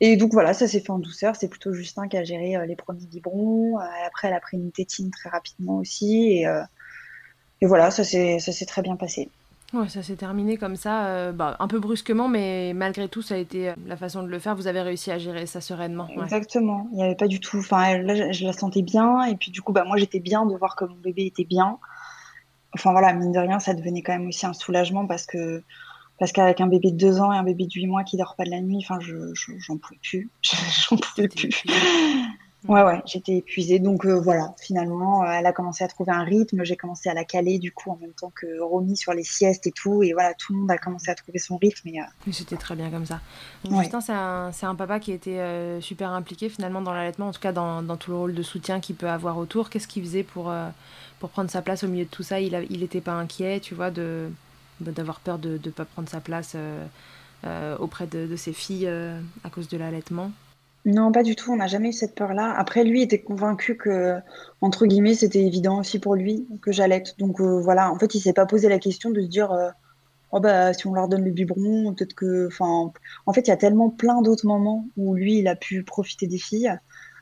Et 0.00 0.16
donc 0.16 0.32
voilà, 0.32 0.54
ça 0.54 0.68
s'est 0.68 0.80
fait 0.80 0.90
en 0.90 0.98
douceur. 0.98 1.34
C'est 1.36 1.48
plutôt 1.48 1.72
Justin 1.72 2.08
qui 2.08 2.16
a 2.16 2.24
géré 2.24 2.56
euh, 2.56 2.66
les 2.66 2.76
premiers 2.76 3.06
biberons. 3.06 3.78
Euh, 3.78 3.84
après, 4.06 4.28
elle 4.28 4.34
a 4.34 4.40
pris 4.40 4.56
une 4.56 4.70
tétine 4.70 5.10
très 5.10 5.28
rapidement 5.28 5.78
aussi. 5.78 6.32
Et, 6.32 6.46
euh, 6.46 6.62
et 7.60 7.66
voilà, 7.66 7.90
ça 7.90 8.04
s'est 8.04 8.66
très 8.66 8.82
bien 8.82 8.96
passé. 8.96 9.28
Ouais, 9.74 9.88
ça 9.88 10.02
s'est 10.02 10.16
terminé 10.16 10.56
comme 10.56 10.76
ça, 10.76 11.30
bah, 11.32 11.56
un 11.58 11.68
peu 11.68 11.78
brusquement, 11.78 12.26
mais 12.26 12.72
malgré 12.74 13.06
tout, 13.06 13.20
ça 13.20 13.34
a 13.34 13.36
été 13.36 13.74
la 13.86 13.98
façon 13.98 14.22
de 14.22 14.28
le 14.28 14.38
faire. 14.38 14.54
Vous 14.56 14.66
avez 14.66 14.80
réussi 14.80 15.10
à 15.10 15.18
gérer 15.18 15.44
ça 15.44 15.60
sereinement. 15.60 16.08
Ouais. 16.16 16.22
Exactement. 16.22 16.88
Il 16.92 16.96
n'y 16.96 17.02
avait 17.02 17.16
pas 17.16 17.26
du 17.26 17.38
tout. 17.38 17.58
Enfin, 17.58 17.98
là, 17.98 18.14
je, 18.14 18.32
je, 18.32 18.46
la 18.46 18.54
sentais 18.54 18.80
bien. 18.80 19.24
Et 19.24 19.36
puis, 19.36 19.50
du 19.50 19.60
coup, 19.60 19.72
bah, 19.72 19.84
moi, 19.84 19.98
j'étais 19.98 20.20
bien 20.20 20.46
de 20.46 20.56
voir 20.56 20.74
que 20.74 20.86
mon 20.86 20.94
bébé 20.94 21.26
était 21.26 21.44
bien. 21.44 21.78
Enfin, 22.74 22.92
voilà, 22.92 23.12
mine 23.12 23.32
de 23.32 23.38
rien, 23.38 23.58
ça 23.58 23.74
devenait 23.74 24.02
quand 24.02 24.12
même 24.12 24.28
aussi 24.28 24.46
un 24.46 24.54
soulagement 24.54 25.06
parce 25.06 25.26
que 25.26 25.62
parce 26.18 26.32
qu'avec 26.32 26.60
un 26.60 26.66
bébé 26.66 26.90
de 26.90 26.96
deux 26.96 27.20
ans 27.20 27.32
et 27.32 27.36
un 27.36 27.44
bébé 27.44 27.66
de 27.66 27.72
huit 27.72 27.86
mois 27.86 28.04
qui 28.04 28.16
dort 28.16 28.34
pas 28.36 28.44
de 28.44 28.50
la 28.50 28.60
nuit, 28.60 28.78
enfin, 28.82 28.98
je, 29.00 29.32
j'en 29.34 29.76
pouvais 29.76 30.00
plus. 30.02 30.28
j'en 30.42 30.96
pouvais 30.96 31.28
plus. 31.28 31.62
Ouais, 32.66 32.82
ouais, 32.82 33.00
j'étais 33.06 33.36
épuisée. 33.36 33.78
Donc 33.78 34.04
euh, 34.04 34.18
voilà, 34.18 34.52
finalement, 34.60 35.22
euh, 35.22 35.30
elle 35.30 35.46
a 35.46 35.52
commencé 35.52 35.84
à 35.84 35.88
trouver 35.88 36.10
un 36.10 36.24
rythme. 36.24 36.64
J'ai 36.64 36.76
commencé 36.76 37.08
à 37.08 37.14
la 37.14 37.24
caler 37.24 37.58
du 37.58 37.70
coup 37.70 37.90
en 37.90 37.96
même 37.96 38.12
temps 38.12 38.32
que 38.34 38.60
Romy 38.60 38.96
sur 38.96 39.12
les 39.12 39.22
siestes 39.22 39.68
et 39.68 39.70
tout. 39.70 40.02
Et 40.02 40.12
voilà, 40.12 40.34
tout 40.34 40.52
le 40.52 40.60
monde 40.60 40.70
a 40.70 40.76
commencé 40.76 41.08
à 41.08 41.14
trouver 41.14 41.38
son 41.38 41.56
rythme. 41.56 41.88
Et, 41.88 42.00
euh, 42.00 42.32
C'était 42.32 42.56
très 42.56 42.74
bien 42.74 42.90
comme 42.90 43.06
ça. 43.06 43.20
Donc, 43.64 43.80
Justin, 43.80 44.00
c'est 44.00 44.12
un, 44.12 44.50
un, 44.60 44.74
papa 44.74 44.98
qui 44.98 45.12
était 45.12 45.80
super 45.80 46.10
impliqué 46.10 46.48
finalement 46.48 46.82
dans 46.82 46.92
l'allaitement, 46.92 47.28
en 47.28 47.32
tout 47.32 47.40
cas 47.40 47.52
dans, 47.52 47.82
dans, 47.82 47.96
tout 47.96 48.10
le 48.10 48.16
rôle 48.16 48.34
de 48.34 48.42
soutien 48.42 48.80
qu'il 48.80 48.96
peut 48.96 49.08
avoir 49.08 49.38
autour. 49.38 49.70
Qu'est-ce 49.70 49.86
qu'il 49.86 50.02
faisait 50.02 50.24
pour, 50.24 50.52
pour 51.20 51.30
prendre 51.30 51.50
sa 51.50 51.62
place 51.62 51.84
au 51.84 51.88
milieu 51.88 52.04
de 52.04 52.10
tout 52.10 52.24
ça? 52.24 52.40
Il 52.40 52.80
n'était 52.80 53.00
pas 53.00 53.12
inquiet, 53.12 53.60
tu 53.60 53.74
vois, 53.74 53.90
de 53.90 54.30
d'avoir 54.80 55.20
peur 55.20 55.38
de 55.38 55.60
ne 55.64 55.70
pas 55.70 55.84
prendre 55.84 56.08
sa 56.08 56.20
place 56.20 56.56
auprès 57.78 58.06
de, 58.06 58.36
ses 58.36 58.52
filles 58.52 58.88
à 59.44 59.50
cause 59.50 59.68
de 59.68 59.76
l'allaitement 59.76 60.32
non, 60.84 61.12
pas 61.12 61.22
du 61.22 61.36
tout. 61.36 61.52
On 61.52 61.56
n'a 61.56 61.66
jamais 61.66 61.90
eu 61.90 61.92
cette 61.92 62.14
peur-là. 62.14 62.54
Après, 62.56 62.82
lui 62.84 63.02
était 63.02 63.20
convaincu 63.20 63.76
que, 63.76 64.16
entre 64.62 64.86
guillemets, 64.86 65.14
c'était 65.14 65.44
évident 65.44 65.80
aussi 65.80 65.98
pour 65.98 66.14
lui 66.14 66.46
que 66.62 66.72
j'allaite. 66.72 67.14
Donc 67.18 67.40
euh, 67.40 67.60
voilà, 67.60 67.92
en 67.92 67.98
fait, 67.98 68.14
il 68.14 68.20
s'est 68.20 68.32
pas 68.32 68.46
posé 68.46 68.68
la 68.70 68.78
question 68.78 69.10
de 69.10 69.20
se 69.20 69.26
dire, 69.26 69.52
euh, 69.52 69.68
oh 70.32 70.40
bah 70.40 70.72
si 70.72 70.86
on 70.86 70.94
leur 70.94 71.08
donne 71.08 71.24
le 71.24 71.30
biberon, 71.30 71.92
peut-être 71.94 72.14
que, 72.14 72.46
enfin, 72.46 72.90
en 73.26 73.32
fait, 73.32 73.42
il 73.42 73.48
y 73.48 73.52
a 73.52 73.56
tellement 73.56 73.90
plein 73.90 74.22
d'autres 74.22 74.46
moments 74.46 74.86
où 74.96 75.14
lui, 75.14 75.38
il 75.38 75.48
a 75.48 75.56
pu 75.56 75.82
profiter 75.82 76.26
des 76.26 76.38
filles. 76.38 76.72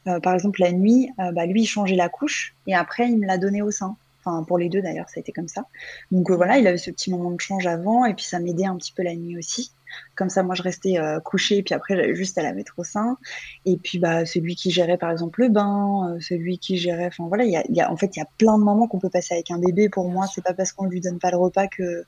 Euh, 0.06 0.20
par 0.20 0.34
exemple, 0.34 0.60
la 0.60 0.70
nuit, 0.70 1.10
bah 1.18 1.46
lui, 1.46 1.62
il 1.62 1.66
changeait 1.66 1.96
la 1.96 2.08
couche 2.08 2.54
et 2.68 2.74
après, 2.74 3.08
il 3.10 3.18
me 3.18 3.26
l'a 3.26 3.38
donné 3.38 3.62
au 3.62 3.72
sein. 3.72 3.96
Enfin, 4.26 4.42
pour 4.42 4.58
les 4.58 4.68
deux 4.68 4.82
d'ailleurs, 4.82 5.08
ça 5.08 5.18
a 5.18 5.20
été 5.20 5.30
comme 5.30 5.48
ça. 5.48 5.66
Donc 6.10 6.30
voilà, 6.30 6.58
il 6.58 6.66
avait 6.66 6.78
ce 6.78 6.90
petit 6.90 7.10
moment 7.10 7.30
de 7.30 7.40
change 7.40 7.66
avant 7.66 8.04
et 8.04 8.14
puis 8.14 8.24
ça 8.24 8.40
m'aidait 8.40 8.66
un 8.66 8.76
petit 8.76 8.92
peu 8.92 9.04
la 9.04 9.14
nuit 9.14 9.38
aussi. 9.38 9.72
Comme 10.16 10.28
ça, 10.28 10.42
moi, 10.42 10.54
je 10.54 10.62
restais 10.62 10.98
euh, 10.98 11.20
couchée, 11.20 11.62
puis 11.62 11.74
après, 11.74 12.14
juste 12.14 12.36
à 12.38 12.42
la 12.42 12.52
mettre 12.52 12.74
au 12.78 12.84
sein. 12.84 13.16
Et 13.64 13.76
puis, 13.76 13.98
bah, 13.98 14.26
celui 14.26 14.56
qui 14.56 14.70
gérait, 14.70 14.98
par 14.98 15.10
exemple, 15.10 15.40
le 15.42 15.48
bain, 15.48 16.10
euh, 16.10 16.20
celui 16.20 16.58
qui 16.58 16.76
gérait, 16.76 17.06
enfin 17.06 17.26
voilà, 17.28 17.44
il 17.44 17.52
y 17.52 17.56
a, 17.56 17.64
y 17.68 17.80
a, 17.80 17.90
en 17.90 17.96
fait, 17.96 18.16
il 18.16 18.18
y 18.18 18.22
a 18.22 18.28
plein 18.36 18.58
de 18.58 18.64
moments 18.64 18.88
qu'on 18.88 18.98
peut 18.98 19.10
passer 19.10 19.34
avec 19.34 19.50
un 19.50 19.58
bébé. 19.58 19.88
Pour 19.88 20.10
moi, 20.10 20.26
c'est 20.26 20.42
pas 20.42 20.54
parce 20.54 20.72
qu'on 20.72 20.86
lui 20.86 21.00
donne 21.00 21.18
pas 21.18 21.30
le 21.30 21.36
repas 21.36 21.68
que 21.68 22.04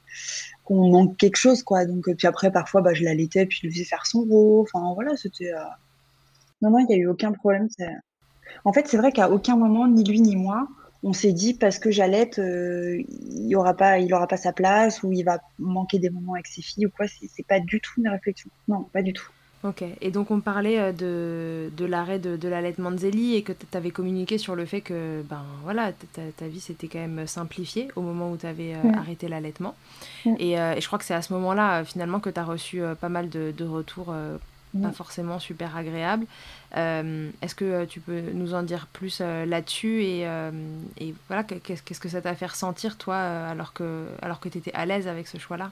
qu'on 0.65 0.91
manque 0.91 1.17
quelque 1.17 1.37
chose, 1.37 1.63
quoi. 1.63 1.85
Donc, 1.87 2.09
euh, 2.09 2.15
puis 2.15 2.27
après, 2.27 2.51
parfois, 2.51 2.83
bah, 2.83 2.95
je 2.95 3.05
l'allaitais, 3.05 3.47
puis 3.47 3.59
je 3.63 3.67
lui 3.67 3.75
faisais 3.75 3.85
faire 3.85 4.07
son 4.07 4.23
rôle. 4.23 4.67
Enfin, 4.73 4.93
voilà, 4.95 5.17
c'était. 5.17 5.53
Non, 6.63 6.71
non, 6.71 6.79
il 6.81 6.87
n'y 6.87 6.95
a 6.95 6.99
eu 6.99 7.07
aucun 7.07 7.33
problème. 7.33 7.69
En 8.65 8.73
fait, 8.73 8.89
c'est 8.89 8.97
vrai 8.97 9.13
qu'à 9.13 9.31
aucun 9.31 9.57
moment, 9.57 9.87
ni 9.87 10.03
lui 10.05 10.21
ni 10.21 10.37
moi, 10.37 10.67
on 11.03 11.13
s'est 11.13 11.33
dit 11.33 11.55
parce 11.55 11.79
que 11.79 11.91
Jalette, 11.91 12.39
euh, 12.39 13.03
il 13.31 13.55
aura 13.57 13.75
pas, 13.75 13.99
il 13.99 14.13
aura 14.13 14.27
pas 14.27 14.37
sa 14.37 14.53
place 14.53 15.03
ou 15.03 15.13
il 15.13 15.23
va 15.23 15.39
manquer 15.59 15.99
des 15.99 16.11
moments 16.11 16.35
avec 16.35 16.47
ses 16.47 16.63
filles 16.63 16.87
ou 16.87 16.91
quoi. 16.91 17.07
C'est 17.09 17.47
pas 17.47 17.61
du 17.61 17.81
tout 17.81 17.93
une 17.99 18.09
réflexion. 18.09 18.51
Non, 18.67 18.83
pas 18.93 19.03
du 19.03 19.13
tout. 19.13 19.29
Ok. 19.65 19.83
Et 20.01 20.13
donc 20.13 20.31
on 20.31 20.41
parlait 20.41 20.79
euh, 20.79 20.93
de, 20.93 21.71
de 21.77 21.85
l'arrêt 21.85 22.21
de, 22.21 22.37
de 22.37 22.49
l'allaitement 22.49 22.93
de 22.93 22.97
Zélie 22.97 23.35
et 23.35 23.43
que 23.43 23.53
tu 23.53 23.77
avais 23.77 23.91
communiqué 23.91 24.39
sur 24.39 24.55
le 24.55 24.65
fait 24.67 24.81
que 24.81 25.23
ben 25.29 25.43
voilà 25.65 25.93
ta, 26.13 26.23
ta 26.37 26.47
vie 26.47 26.61
s'était 26.61 26.87
quand 26.87 27.01
même 27.01 27.27
simplifiée 27.27 27.89
au 27.97 28.03
moment 28.03 28.31
où 28.31 28.37
tu 28.37 28.47
avais 28.47 28.75
euh, 28.75 28.93
arrêté 28.97 29.27
l'allaitement. 29.27 29.75
Et, 30.39 30.53
et, 30.53 30.81
je 30.81 30.87
crois 30.87 30.99
que 31.01 31.05
c'est 31.05 31.15
à 31.15 31.23
ce 31.23 31.33
moment-là 31.33 31.85
finalement 31.85 32.21
que 32.21 32.31
tu 32.31 32.39
as 32.39 32.45
reçu 32.45 32.83
pas 33.01 33.09
mal 33.09 33.29
de, 33.31 33.53
de 33.57 33.65
retours 33.65 34.15
pas 34.83 34.93
forcément 34.93 35.39
super 35.39 35.77
agréable. 35.77 36.27
Euh, 36.77 37.31
est-ce 37.43 37.55
que 37.55 37.65
euh, 37.65 37.87
tu 37.87 38.01
peux 38.01 38.21
nous 38.35 38.55
en 38.55 38.63
dire 38.63 38.87
plus 38.93 39.21
euh, 39.21 39.47
là-dessus 39.47 40.03
et, 40.03 40.27
et, 41.01 41.15
voilà, 41.29 41.45
qu'est-ce 41.45 42.01
que 42.01 42.09
ça 42.09 42.21
t'a 42.21 42.35
fait 42.35 42.47
ressentir 42.47 42.97
toi 42.97 43.17
alors 43.17 43.73
que, 43.73 44.07
alors 44.23 44.41
que 44.41 44.49
tu 44.49 44.59
étais 44.59 44.73
à 44.75 44.87
l'aise 44.87 45.09
avec 45.09 45.27
ce 45.27 45.39
choix-là? 45.39 45.71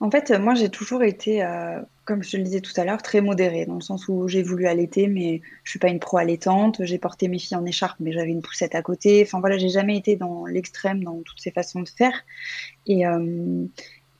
En 0.00 0.10
fait, 0.10 0.30
moi 0.32 0.54
j'ai 0.54 0.68
toujours 0.68 1.02
été, 1.02 1.46
comme 2.04 2.22
je 2.22 2.32
te 2.32 2.36
le 2.36 2.42
disais 2.42 2.60
tout 2.60 2.72
à 2.76 2.84
l'heure, 2.84 3.00
très 3.00 3.20
modérée, 3.20 3.64
dans 3.64 3.76
le 3.76 3.80
sens 3.80 4.08
où 4.08 4.28
j'ai 4.28 4.42
voulu 4.42 4.66
allaiter, 4.66 5.06
mais 5.06 5.40
je 5.62 5.70
suis 5.70 5.78
pas 5.78 5.88
une 5.88 6.00
pro 6.00 6.18
allaitante, 6.18 6.84
j'ai 6.84 6.98
porté 6.98 7.28
mes 7.28 7.38
filles 7.38 7.56
en 7.56 7.64
écharpe, 7.64 7.96
mais 8.00 8.12
j'avais 8.12 8.30
une 8.30 8.42
poussette 8.42 8.74
à 8.74 8.82
côté, 8.82 9.22
enfin 9.24 9.40
voilà, 9.40 9.56
j'ai 9.56 9.68
jamais 9.68 9.96
été 9.96 10.16
dans 10.16 10.46
l'extrême 10.46 11.04
dans 11.04 11.22
toutes 11.22 11.40
ces 11.40 11.52
façons 11.52 11.80
de 11.80 11.88
faire. 11.88 12.24
Et, 12.86 13.04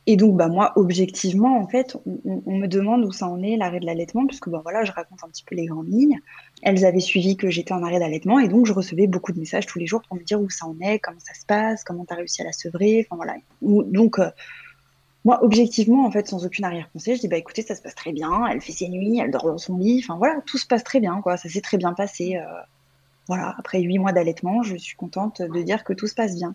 et 0.07 0.17
donc, 0.17 0.37
bah, 0.37 0.49
moi, 0.49 0.73
objectivement, 0.77 1.59
en 1.59 1.67
fait, 1.67 1.97
on, 2.25 2.59
me 2.59 2.67
demande 2.67 3.05
où 3.05 3.12
ça 3.12 3.27
en 3.27 3.43
est, 3.43 3.57
l'arrêt 3.57 3.81
de 3.81 3.87
l'allaitement, 3.87 4.27
puisque 4.27 4.51
bah, 4.51 4.61
voilà, 4.62 4.85
je 4.85 4.93
raconte 4.93 5.25
un 5.25 5.29
petit 5.29 5.45
peu 5.45 5.55
les 5.55 5.64
grandes 5.64 5.88
lignes. 5.88 6.21
Elles 6.62 6.85
avaient 6.85 7.01
suivi 7.01 7.37
que 7.37 7.49
j'étais 7.49 7.73
en 7.73 7.83
arrêt 7.83 8.01
d'allaitement, 8.01 8.38
et 8.38 8.49
donc 8.49 8.67
je 8.67 8.75
recevais 8.75 9.07
beaucoup 9.07 9.33
de 9.33 9.38
messages 9.38 9.67
tous 9.67 9.79
les 9.79 9.87
jours 9.87 10.03
pour 10.07 10.17
me 10.17 10.23
dire 10.23 10.40
où 10.40 10.51
ça 10.51 10.67
en 10.67 10.79
est, 10.81 10.99
comment 10.99 11.21
ça 11.21 11.33
se 11.33 11.47
passe, 11.47 11.85
comment 11.85 12.05
tu 12.05 12.12
as 12.12 12.17
réussi 12.17 12.43
à 12.43 12.45
la 12.45 12.53
sevrer. 12.53 13.07
Enfin, 13.07 13.17
voilà. 13.17 13.37
Donc, 13.62 14.19
euh, 14.19 14.31
moi, 15.25 15.43
objectivement, 15.43 16.05
en 16.05 16.11
fait, 16.11 16.29
sans 16.29 16.45
aucune 16.45 16.67
arrière-pensée, 16.67 17.17
je 17.17 17.21
dis, 17.21 17.29
bah 17.29 17.38
écoutez, 17.38 17.62
ça 17.62 17.75
se 17.75 17.81
passe 17.81 17.95
très 17.95 18.12
bien, 18.12 18.47
elle 18.47 18.61
fait 18.61 18.73
ses 18.73 18.90
nuits, 18.90 19.19
elle 19.19 19.31
dort 19.31 19.45
dans 19.45 19.57
son 19.59 19.79
lit, 19.79 20.03
enfin 20.05 20.19
voilà, 20.19 20.43
tout 20.45 20.59
se 20.59 20.67
passe 20.67 20.85
très 20.85 21.01
bien, 21.01 21.23
quoi, 21.23 21.38
ça 21.38 21.49
s'est 21.49 21.62
très 21.62 21.79
bien 21.79 21.95
passé. 21.95 22.37
Euh, 22.37 22.45
voilà, 23.27 23.55
après 23.59 23.81
huit 23.81 23.99
mois 23.99 24.12
d'allaitement, 24.12 24.62
je 24.62 24.77
suis 24.77 24.97
contente 24.97 25.40
de 25.40 25.62
dire 25.62 25.83
que 25.83 25.95
tout 25.95 26.07
se 26.07 26.14
passe 26.14 26.37
bien. 26.37 26.55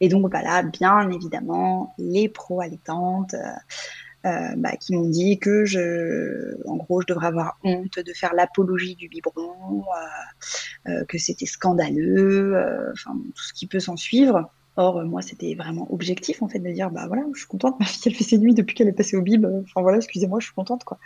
Et 0.00 0.08
donc, 0.08 0.30
bah 0.30 0.42
là, 0.42 0.62
bien 0.62 1.10
évidemment, 1.10 1.94
les 1.98 2.28
pro-allaitantes 2.28 3.34
euh, 3.34 4.26
euh, 4.26 4.54
bah, 4.56 4.76
qui 4.76 4.94
m'ont 4.94 5.08
dit 5.08 5.38
que, 5.38 5.64
je, 5.64 6.56
en 6.66 6.76
gros, 6.76 7.00
je 7.00 7.06
devrais 7.06 7.28
avoir 7.28 7.58
honte 7.64 7.98
de 7.98 8.12
faire 8.12 8.34
l'apologie 8.34 8.96
du 8.96 9.08
biberon, 9.08 9.84
euh, 10.88 11.04
que 11.04 11.18
c'était 11.18 11.46
scandaleux, 11.46 12.56
enfin, 12.92 13.16
tout 13.34 13.42
ce 13.42 13.52
qui 13.52 13.66
peut 13.66 13.80
s'en 13.80 13.96
suivre. 13.96 14.50
Or, 14.78 15.02
moi, 15.04 15.22
c'était 15.22 15.54
vraiment 15.54 15.90
objectif, 15.90 16.42
en 16.42 16.48
fait, 16.48 16.58
de 16.58 16.70
dire, 16.70 16.90
bah 16.90 17.06
voilà, 17.06 17.22
je 17.32 17.38
suis 17.38 17.48
contente, 17.48 17.76
ma 17.80 17.86
fille, 17.86 18.02
elle 18.06 18.14
fait 18.14 18.24
ses 18.24 18.36
nuits 18.36 18.52
depuis 18.52 18.74
qu'elle 18.74 18.88
est 18.88 18.92
passée 18.92 19.16
au 19.16 19.22
bib. 19.22 19.46
Enfin, 19.46 19.80
voilà, 19.80 19.96
excusez-moi, 19.96 20.38
je 20.40 20.46
suis 20.46 20.54
contente, 20.54 20.84
quoi. 20.84 20.98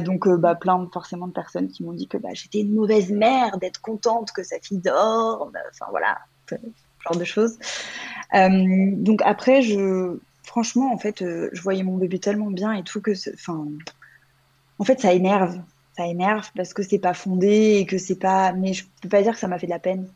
donc, 0.00 0.26
bah, 0.28 0.54
plein, 0.54 0.88
forcément, 0.94 1.26
de 1.26 1.32
personnes 1.32 1.68
qui 1.68 1.84
m'ont 1.84 1.92
dit 1.92 2.08
que 2.08 2.16
bah, 2.16 2.30
j'étais 2.32 2.60
une 2.60 2.72
mauvaise 2.72 3.10
mère 3.10 3.58
d'être 3.58 3.82
contente 3.82 4.32
que 4.32 4.42
sa 4.42 4.58
fille 4.60 4.78
dorme. 4.78 5.52
Enfin, 5.72 5.86
voilà, 5.90 6.18
genre 7.04 7.16
de 7.16 7.24
choses. 7.24 7.58
Euh, 8.34 8.90
donc 8.96 9.22
après, 9.24 9.62
je, 9.62 10.18
franchement, 10.44 10.92
en 10.92 10.98
fait, 10.98 11.22
euh, 11.22 11.50
je 11.52 11.62
voyais 11.62 11.82
mon 11.82 11.96
bébé 11.96 12.18
tellement 12.18 12.50
bien 12.50 12.72
et 12.72 12.82
tout 12.82 13.00
que, 13.00 13.12
enfin, 13.34 13.66
en 14.78 14.84
fait, 14.84 15.00
ça 15.00 15.12
énerve, 15.12 15.60
ça 15.96 16.06
énerve 16.06 16.50
parce 16.56 16.74
que 16.74 16.82
c'est 16.82 16.98
pas 16.98 17.14
fondé 17.14 17.78
et 17.78 17.86
que 17.86 17.98
c'est 17.98 18.18
pas. 18.18 18.52
Mais 18.52 18.72
je 18.72 18.84
peux 19.02 19.08
pas 19.08 19.22
dire 19.22 19.32
que 19.32 19.38
ça 19.38 19.48
m'a 19.48 19.58
fait 19.58 19.66
de 19.66 19.72
la 19.72 19.78
peine 19.78 20.08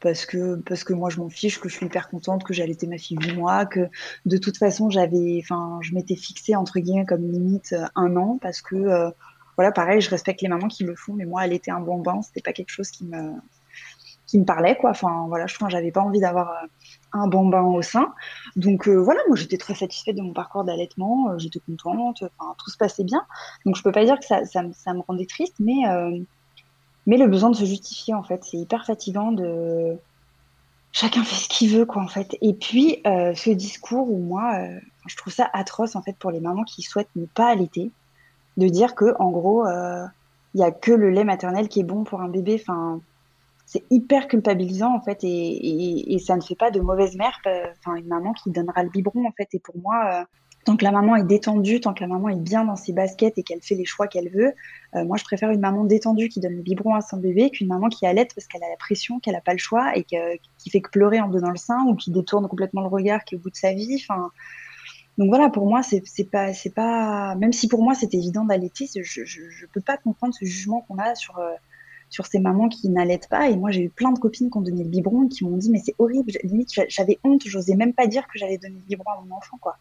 parce 0.00 0.26
que 0.26 0.56
parce 0.56 0.82
que 0.82 0.92
moi 0.94 1.10
je 1.10 1.18
m'en 1.18 1.28
fiche, 1.28 1.60
que 1.60 1.68
je 1.68 1.76
suis 1.76 1.86
hyper 1.86 2.08
contente 2.08 2.42
que 2.42 2.52
j'allaitais 2.54 2.88
ma 2.88 2.98
fille 2.98 3.16
huit 3.20 3.34
mois, 3.34 3.66
que 3.66 3.88
de 4.26 4.36
toute 4.36 4.56
façon 4.56 4.90
j'avais, 4.90 5.40
enfin, 5.42 5.78
je 5.82 5.94
m'étais 5.94 6.16
fixée 6.16 6.56
entre 6.56 6.80
guillemets 6.80 7.06
comme 7.06 7.30
limite 7.30 7.72
euh, 7.72 7.84
un 7.94 8.16
an 8.16 8.38
parce 8.42 8.62
que 8.62 9.12
voilà, 9.56 9.70
pareil, 9.70 10.00
je 10.00 10.10
respecte 10.10 10.40
les 10.42 10.48
mamans 10.48 10.68
qui 10.68 10.84
le 10.84 10.94
font, 10.96 11.12
mais 11.12 11.24
moi, 11.24 11.44
elle 11.44 11.52
était 11.52 11.70
un 11.70 11.80
bon 11.80 11.98
bain, 11.98 12.22
c'était 12.22 12.40
pas 12.40 12.52
quelque 12.52 12.70
chose 12.70 12.90
qui 12.90 13.04
me 13.04 13.34
qui 14.32 14.38
me 14.38 14.46
parlait 14.46 14.78
quoi. 14.78 14.90
Enfin 14.90 15.26
voilà, 15.28 15.46
je 15.46 15.58
que 15.58 15.68
j'avais 15.68 15.92
pas 15.92 16.00
envie 16.00 16.20
d'avoir 16.20 16.48
euh, 16.52 16.66
un 17.12 17.26
bambin 17.26 17.60
au 17.60 17.82
sein. 17.82 18.14
Donc 18.56 18.88
euh, 18.88 18.96
voilà, 18.96 19.20
moi 19.28 19.36
j'étais 19.36 19.58
très 19.58 19.74
satisfaite 19.74 20.16
de 20.16 20.22
mon 20.22 20.32
parcours 20.32 20.64
d'allaitement, 20.64 21.28
euh, 21.28 21.38
j'étais 21.38 21.60
contente, 21.60 22.24
enfin, 22.38 22.54
tout 22.56 22.70
se 22.70 22.78
passait 22.78 23.04
bien. 23.04 23.26
Donc 23.66 23.76
je 23.76 23.82
peux 23.82 23.92
pas 23.92 24.06
dire 24.06 24.18
que 24.18 24.24
ça, 24.24 24.42
ça, 24.46 24.62
me 24.62 25.02
rendait 25.06 25.26
triste, 25.26 25.56
mais 25.60 25.82
mais 27.06 27.18
le 27.18 27.26
besoin 27.26 27.50
de 27.50 27.56
se 27.56 27.66
justifier 27.66 28.14
en 28.14 28.22
fait, 28.22 28.42
c'est 28.42 28.56
hyper 28.56 28.86
fatigant 28.86 29.32
de 29.32 29.98
chacun 30.92 31.24
fait 31.24 31.34
ce 31.34 31.48
qu'il 31.50 31.76
veut 31.76 31.84
quoi 31.84 32.00
en 32.00 32.08
fait. 32.08 32.34
Et 32.40 32.54
puis 32.54 33.02
ce 33.04 33.50
discours 33.50 34.10
où 34.10 34.16
moi 34.16 34.54
je 35.06 35.16
trouve 35.16 35.32
ça 35.32 35.50
atroce 35.52 35.94
en 35.94 36.02
fait 36.02 36.16
pour 36.18 36.30
les 36.30 36.40
mamans 36.40 36.64
qui 36.64 36.80
souhaitent 36.80 37.14
ne 37.16 37.26
pas 37.26 37.50
allaiter, 37.50 37.90
de 38.56 38.68
dire 38.68 38.94
que 38.94 39.14
en 39.18 39.30
gros 39.30 39.66
il 39.66 40.60
y 40.60 40.64
a 40.64 40.70
que 40.70 40.92
le 40.92 41.10
lait 41.10 41.24
maternel 41.24 41.68
qui 41.68 41.80
est 41.80 41.84
bon 41.84 42.04
pour 42.04 42.22
un 42.22 42.28
bébé. 42.28 42.58
Enfin, 42.60 43.00
c'est 43.72 43.84
hyper 43.90 44.28
culpabilisant 44.28 44.94
en 44.94 45.00
fait 45.00 45.20
et, 45.22 46.18
ça 46.18 46.36
ne 46.36 46.42
fait 46.42 46.54
pas 46.54 46.70
de 46.70 46.80
mauvaise 46.80 47.16
mère 47.16 47.38
euh, 47.46 47.64
enfin 47.78 47.96
une 47.96 48.06
maman 48.06 48.34
qui 48.34 48.50
donnera 48.50 48.82
le 48.82 48.90
biberon 48.90 49.26
en 49.26 49.32
fait. 49.32 49.48
Et 49.54 49.58
pour 49.58 49.74
moi 49.78 50.20
euh, 50.20 50.24
tant 50.66 50.76
que 50.76 50.84
la 50.84 50.90
maman 50.90 51.16
est 51.16 51.24
détendue 51.24 51.80
tant 51.80 51.94
que 51.94 52.02
la 52.02 52.06
maman 52.06 52.28
est 52.28 52.36
bien 52.36 52.66
dans 52.66 52.76
ses 52.76 52.92
baskets 52.92 53.38
et 53.38 53.42
qu'elle 53.42 53.62
fait 53.62 53.74
les 53.74 53.86
choix 53.86 54.08
qu'elle 54.08 54.28
veut 54.28 54.52
euh, 54.94 55.04
moi 55.06 55.16
je 55.16 55.24
préfère 55.24 55.50
une 55.50 55.60
maman 55.60 55.84
détendue 55.84 56.28
qui 56.28 56.40
donne 56.40 56.56
le 56.56 56.62
biberon 56.62 56.94
à 56.94 57.00
son 57.00 57.16
bébé 57.16 57.48
qu'une 57.48 57.68
maman 57.68 57.88
qui 57.88 58.04
allait 58.04 58.28
parce 58.34 58.46
qu'elle 58.46 58.62
a 58.62 58.68
la 58.68 58.76
pression 58.76 59.20
qu'elle 59.20 59.34
n'a 59.34 59.40
pas 59.40 59.52
le 59.52 59.58
choix 59.58 59.96
et 59.96 60.04
qui 60.04 60.70
fait 60.70 60.82
que 60.82 60.90
pleurer 60.90 61.22
en 61.22 61.28
donnant 61.28 61.50
le 61.50 61.56
sein 61.56 61.82
ou 61.88 61.96
qui 61.96 62.10
détourne 62.10 62.46
complètement 62.48 62.82
le 62.82 62.88
regard 62.88 63.24
qui 63.24 63.34
est 63.34 63.38
au 63.38 63.40
bout 63.40 63.50
de 63.50 63.56
sa 63.56 63.72
vie 63.72 64.04
donc 65.18 65.28
voilà, 65.28 65.50
pour 65.50 65.66
moi, 65.66 65.82
c'est 65.82 66.00
pas, 66.30 66.54
c'est 66.54 66.74
pas, 66.74 67.34
même 67.34 67.52
si 67.52 67.68
pour 67.68 67.82
moi 67.82 67.94
c'était 67.94 68.16
évident 68.16 68.46
d'allaiter, 68.46 68.88
je, 68.96 69.24
je, 69.26 69.66
peux 69.66 69.82
pas 69.82 69.98
comprendre 69.98 70.32
ce 70.32 70.46
jugement 70.46 70.80
qu'on 70.88 70.96
a 70.96 71.14
sur 71.14 71.38
sur 72.12 72.26
ces 72.26 72.38
mamans 72.38 72.68
qui 72.68 72.90
n'allaitent 72.90 73.28
pas. 73.28 73.48
Et 73.48 73.56
moi, 73.56 73.70
j'ai 73.70 73.84
eu 73.84 73.88
plein 73.88 74.12
de 74.12 74.18
copines 74.18 74.50
qui 74.50 74.58
ont 74.58 74.60
donné 74.60 74.84
le 74.84 74.90
biberon 74.90 75.28
qui 75.28 75.44
m'ont 75.44 75.56
dit, 75.56 75.70
mais 75.70 75.80
c'est 75.82 75.94
horrible, 75.98 76.30
limite, 76.44 76.68
j'avais 76.88 77.18
honte, 77.24 77.42
j'osais 77.46 77.74
même 77.74 77.94
pas 77.94 78.06
dire 78.06 78.28
que 78.28 78.38
j'avais 78.38 78.58
donné 78.58 78.74
le 78.74 78.86
biberon 78.86 79.10
à 79.10 79.22
mon 79.24 79.34
enfant, 79.34 79.56
quoi. 79.60 79.78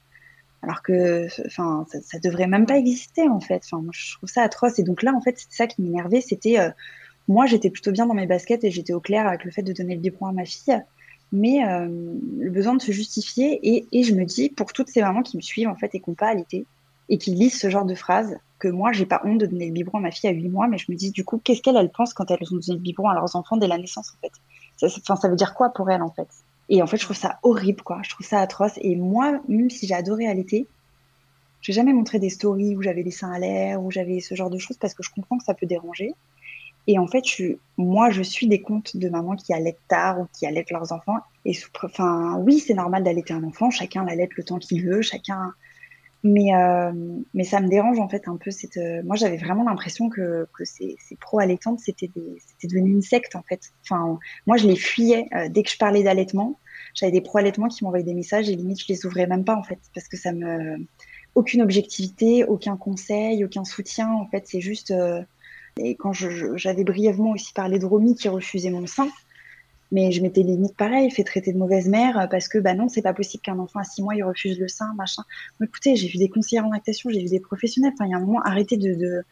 Alors 0.64 0.82
que, 0.82 1.28
ça, 1.28 1.86
ça, 1.90 2.20
devrait 2.20 2.48
même 2.48 2.66
pas 2.66 2.78
exister, 2.78 3.28
en 3.28 3.42
fait. 3.42 3.64
Enfin, 3.66 3.82
moi, 3.82 3.92
je 3.94 4.16
trouve 4.16 4.30
ça 4.30 4.44
atroce. 4.44 4.80
Et 4.80 4.84
donc 4.84 5.04
là, 5.04 5.14
en 5.14 5.20
fait, 5.20 5.38
c'était 5.38 5.56
ça 5.56 5.68
qui 5.68 5.82
m'énervait, 5.82 6.22
c'était, 6.22 6.58
euh, 6.58 6.70
moi, 7.28 7.48
j'étais 7.48 7.70
plutôt 7.70 7.92
bien 7.92 8.06
dans 8.06 8.14
mes 8.14 8.28
baskets 8.28 8.64
et 8.64 8.72
j'étais 8.72 8.94
au 8.94 9.02
clair 9.02 9.28
avec 9.28 9.44
le 9.44 9.52
fait 9.52 9.64
de 9.64 9.74
donner 9.74 9.96
le 9.96 10.02
biberon 10.02 10.28
à 10.28 10.32
ma 10.32 10.46
fille. 10.46 10.82
Mais 11.34 11.66
euh, 11.66 11.88
le 12.40 12.50
besoin 12.50 12.76
de 12.76 12.82
se 12.82 12.94
justifier, 12.94 13.60
et, 13.62 13.88
et, 13.92 14.04
je 14.04 14.16
me 14.16 14.24
dis, 14.24 14.50
pour 14.50 14.72
toutes 14.72 14.88
ces 14.88 15.02
mamans 15.02 15.24
qui 15.24 15.36
me 15.36 15.42
suivent, 15.42 15.68
en 15.68 15.76
fait, 15.76 15.96
et 15.96 16.00
qui 16.00 16.10
n'ont 16.10 16.16
pas 16.16 16.28
allaité, 16.28 16.66
et 17.10 17.18
qui 17.18 17.32
lisent 17.32 17.60
ce 17.60 17.70
genre 17.70 17.86
de 17.86 17.96
phrases, 17.96 18.38
que 18.62 18.68
moi, 18.68 18.92
j'ai 18.92 19.08
pas 19.08 19.22
honte 19.26 19.40
de 19.40 19.48
donner 19.48 19.66
le 19.66 19.74
biberon 19.74 19.98
à 19.98 20.02
ma 20.02 20.12
fille 20.12 20.30
à 20.30 20.34
8 20.34 20.48
mois, 20.50 20.68
mais 20.68 20.78
je 20.78 20.92
me 20.92 20.96
dis 20.96 21.12
du 21.12 21.26
coup, 21.26 21.42
qu'est-ce 21.44 21.62
qu'elle 21.62 21.76
elle 21.76 21.90
pense 21.90 22.14
quand 22.14 22.30
elles 22.30 22.38
ont 22.52 22.58
donné 22.58 22.74
le 22.74 22.78
biberon 22.78 23.10
à 23.10 23.16
leurs 23.16 23.36
enfants 23.36 23.58
dès 23.58 23.68
la 23.68 23.78
naissance 23.78 24.14
en 24.16 24.22
fait? 24.22 24.32
Ça, 24.78 25.16
ça 25.16 25.28
veut 25.28 25.36
dire 25.36 25.54
quoi 25.56 25.70
pour 25.74 25.90
elle 25.90 26.02
en 26.02 26.12
fait? 26.12 26.28
Et 26.70 26.82
en 26.82 26.88
fait, 26.88 26.98
je 26.98 27.04
trouve 27.04 27.18
ça 27.18 27.40
horrible 27.44 27.82
quoi. 27.82 28.00
Je 28.04 28.12
trouve 28.12 28.26
ça 28.26 28.40
atroce. 28.40 28.74
Et 28.78 28.96
moi, 28.96 29.42
même 29.48 29.70
si 29.70 29.88
j'ai 29.88 29.96
adoré 29.96 30.28
allaiter, 30.28 30.68
j'ai 31.62 31.74
jamais 31.74 31.94
montré 31.94 32.20
des 32.20 32.30
stories 32.30 32.76
où 32.76 32.82
j'avais 32.82 33.04
les 33.04 33.12
seins 33.12 33.32
à 33.32 33.40
l'air, 33.40 33.84
où 33.84 33.92
j'avais 33.92 34.20
ce 34.20 34.36
genre 34.36 34.50
de 34.50 34.58
choses 34.58 34.78
parce 34.78 34.94
que 34.94 35.04
je 35.04 35.10
comprends 35.10 35.38
que 35.38 35.44
ça 35.44 35.54
peut 35.54 35.66
déranger. 35.66 36.14
Et 36.88 36.98
en 36.98 37.08
fait, 37.08 37.24
je, 37.28 37.56
moi, 37.78 38.10
je 38.10 38.22
suis 38.22 38.48
des 38.48 38.62
comptes 38.62 38.96
de 38.96 39.10
mamans 39.10 39.36
qui 39.36 39.54
allaitent 39.54 39.88
tard 39.88 40.20
ou 40.20 40.28
qui 40.38 40.46
allaitent 40.46 40.72
leurs 40.72 40.92
enfants. 40.92 41.18
Et 41.46 41.56
enfin, 41.84 42.38
oui, 42.40 42.60
c'est 42.60 42.74
normal 42.74 43.04
d'allaiter 43.04 43.34
un 43.34 43.44
enfant. 43.44 43.70
Chacun 43.70 44.04
l'allaite 44.04 44.36
le 44.36 44.44
temps 44.44 44.58
qu'il 44.58 44.84
veut. 44.86 45.02
Chacun. 45.02 45.54
Mais, 46.24 46.54
euh, 46.54 46.92
mais 47.34 47.44
ça 47.44 47.60
me 47.62 47.68
dérange 47.68 48.00
en 48.00 48.08
fait 48.08 48.28
un 48.28 48.38
peu. 48.38 48.52
Cette, 48.52 48.78
euh, 48.78 49.02
moi, 49.04 49.16
j'avais 49.16 49.38
vraiment 49.38 49.64
l'impression 49.64 50.10
que, 50.10 50.48
que 50.54 50.66
ces, 50.66 50.96
ces 51.00 51.16
pro-allaitantes, 51.16 51.80
c'était 51.80 52.12
devenu 52.64 52.92
une 52.92 53.02
secte 53.02 53.36
en 53.36 53.42
fait. 53.42 53.72
Enfin, 53.84 54.20
moi, 54.46 54.58
je 54.58 54.68
les 54.68 54.76
fuyais 54.76 55.28
euh, 55.36 55.50
dès 55.50 55.64
que 55.64 55.72
je 55.72 55.78
parlais 55.78 56.04
d'allaitement. 56.04 56.60
J'avais 56.94 57.12
des 57.12 57.22
pro-allaitements 57.22 57.70
qui 57.70 57.84
m'envoyaient 57.84 58.06
des 58.06 58.14
messages 58.14 58.50
et 58.50 58.56
limite, 58.56 58.82
je 58.82 58.86
les 58.90 59.06
ouvrais 59.06 59.26
même 59.26 59.46
pas 59.46 59.56
en 59.56 59.64
fait 59.64 59.80
parce 59.96 60.08
que 60.08 60.18
ça 60.18 60.32
me 60.32 60.78
aucune 61.36 61.62
objectivité, 61.62 62.44
aucun 62.44 62.78
conseil, 62.78 63.44
aucun 63.46 63.64
soutien. 63.64 64.12
En 64.12 64.28
fait, 64.28 64.44
c'est 64.48 64.62
juste. 64.62 64.92
Euh, 64.92 65.22
et 65.78 65.96
quand 65.96 66.12
j'avais 66.12 66.84
brièvement 66.84 67.32
aussi 67.32 67.54
parlé 67.54 67.80
de 67.80 67.86
Romy 67.86 68.16
qui 68.16 68.28
refusait 68.28 68.70
mon 68.70 68.86
sein, 68.88 69.10
mais 69.92 70.12
je 70.12 70.22
m'étais 70.22 70.42
limite 70.42 70.76
pareil, 70.76 71.10
fait 71.12 71.24
traiter 71.24 71.52
de 71.52 71.58
mauvaise 71.58 71.88
mère 71.88 72.28
parce 72.30 72.48
que 72.48 72.58
bah 72.58 72.74
non, 72.74 72.88
c'est 72.88 73.02
pas 73.02 73.14
possible 73.14 73.42
qu'un 73.42 73.60
enfant 73.60 73.80
à 73.80 73.84
six 73.84 74.02
mois 74.02 74.16
il 74.16 74.24
refuse 74.24 74.60
le 74.60 74.68
sein, 74.68 74.94
machin. 74.96 75.24
écoutez, 75.62 75.96
j'ai 75.96 76.08
vu 76.08 76.18
des 76.18 76.30
conseillères 76.30 76.66
en 76.66 76.72
lactation, 76.72 77.10
j'ai 77.10 77.22
vu 77.22 77.30
des 77.30 77.40
professionnels. 77.40 77.92
Enfin, 77.94 78.06
il 78.06 78.12
y 78.12 78.14
a 78.14 78.18
un 78.18 78.22
moment, 78.22 78.42
arrêtez 78.44 78.78
de, 78.78 78.94
de... 78.94 79.24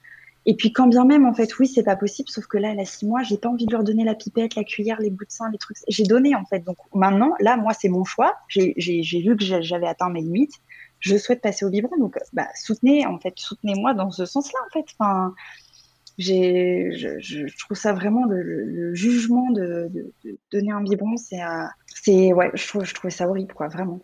Et 0.45 0.55
puis 0.55 0.71
quand 0.71 0.87
bien 0.87 1.05
même, 1.05 1.25
en 1.25 1.33
fait, 1.33 1.57
oui, 1.59 1.67
c'est 1.67 1.83
pas 1.83 1.95
possible, 1.95 2.29
sauf 2.29 2.47
que 2.47 2.57
là, 2.57 2.71
elle 2.71 2.79
a 2.79 2.85
six 2.85 3.05
mois, 3.05 3.23
j'ai 3.23 3.37
pas 3.37 3.49
envie 3.49 3.65
de 3.65 3.71
leur 3.71 3.83
donner 3.83 4.03
la 4.03 4.15
pipette, 4.15 4.55
la 4.55 4.63
cuillère, 4.63 4.99
les 4.99 5.09
bouts 5.09 5.25
de 5.25 5.31
sein, 5.31 5.49
les 5.51 5.57
trucs. 5.57 5.77
J'ai 5.87 6.03
donné, 6.03 6.35
en 6.35 6.45
fait. 6.45 6.59
Donc 6.59 6.77
maintenant, 6.93 7.33
là, 7.39 7.57
moi, 7.57 7.73
c'est 7.73 7.89
mon 7.89 8.03
choix. 8.03 8.35
J'ai 8.47 8.73
vu 8.75 9.35
que 9.37 9.43
j'avais 9.61 9.87
atteint 9.87 10.09
mes 10.09 10.21
limites 10.21 10.59
je 10.99 11.17
souhaite 11.17 11.41
passer 11.41 11.65
au 11.65 11.69
biberon. 11.69 11.97
Donc, 11.97 12.17
bah, 12.33 12.47
soutenez, 12.55 13.05
en 13.05 13.19
fait, 13.19 13.33
soutenez-moi 13.37 13.93
dans 13.93 14.11
ce 14.11 14.25
sens-là, 14.25 14.59
en 14.67 14.71
fait. 14.71 14.85
J'ai, 16.19 16.91
je, 16.91 17.57
trouve 17.57 17.77
ça 17.77 17.93
vraiment 17.93 18.25
le, 18.25 18.93
jugement 18.93 19.49
de, 19.51 19.89
donner 20.51 20.71
un 20.71 20.81
biberon, 20.81 21.17
c'est, 21.17 21.39
c'est, 21.87 22.33
ouais, 22.33 22.51
je 22.53 22.67
trouve, 22.67 22.85
je 22.85 22.93
trouvais 22.93 23.11
ça 23.11 23.27
horrible, 23.27 23.53
quoi, 23.53 23.69
vraiment. 23.69 24.01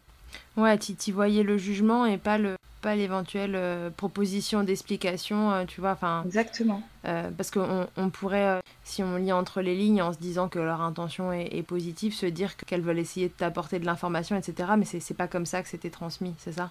Ouais, 0.57 0.77
tu 0.77 1.11
voyais 1.11 1.43
le 1.43 1.57
jugement 1.57 2.05
et 2.05 2.17
pas 2.17 2.37
le 2.37 2.55
pas 2.85 2.95
l'éventuelle 2.95 3.55
euh, 3.55 3.89
proposition 3.89 4.63
d'explication, 4.63 5.51
euh, 5.51 5.65
tu 5.65 5.81
vois, 5.81 5.91
enfin. 5.91 6.21
Exactement. 6.23 6.83
Euh, 7.05 7.31
parce 7.35 7.49
qu'on 7.49 7.87
on 7.97 8.09
pourrait, 8.11 8.61
si 8.83 9.01
on 9.01 9.15
lit 9.15 9.31
entre 9.31 9.61
les 9.61 9.75
lignes 9.75 10.03
en 10.03 10.13
se 10.13 10.19
disant 10.19 10.49
que 10.49 10.59
leur 10.59 10.81
intention 10.81 11.33
est, 11.33 11.49
est 11.51 11.63
positive, 11.63 12.13
se 12.13 12.27
dire 12.27 12.55
qu'elles 12.57 12.81
veulent 12.81 12.99
essayer 12.99 13.27
de 13.27 13.33
t'apporter 13.33 13.79
de 13.79 13.85
l'information, 13.85 14.35
etc. 14.35 14.69
Mais 14.77 14.85
c'est 14.85 15.17
pas 15.17 15.27
comme 15.27 15.47
ça 15.47 15.63
que 15.63 15.67
c'était 15.67 15.89
transmis, 15.89 16.35
c'est 16.37 16.51
ça? 16.51 16.69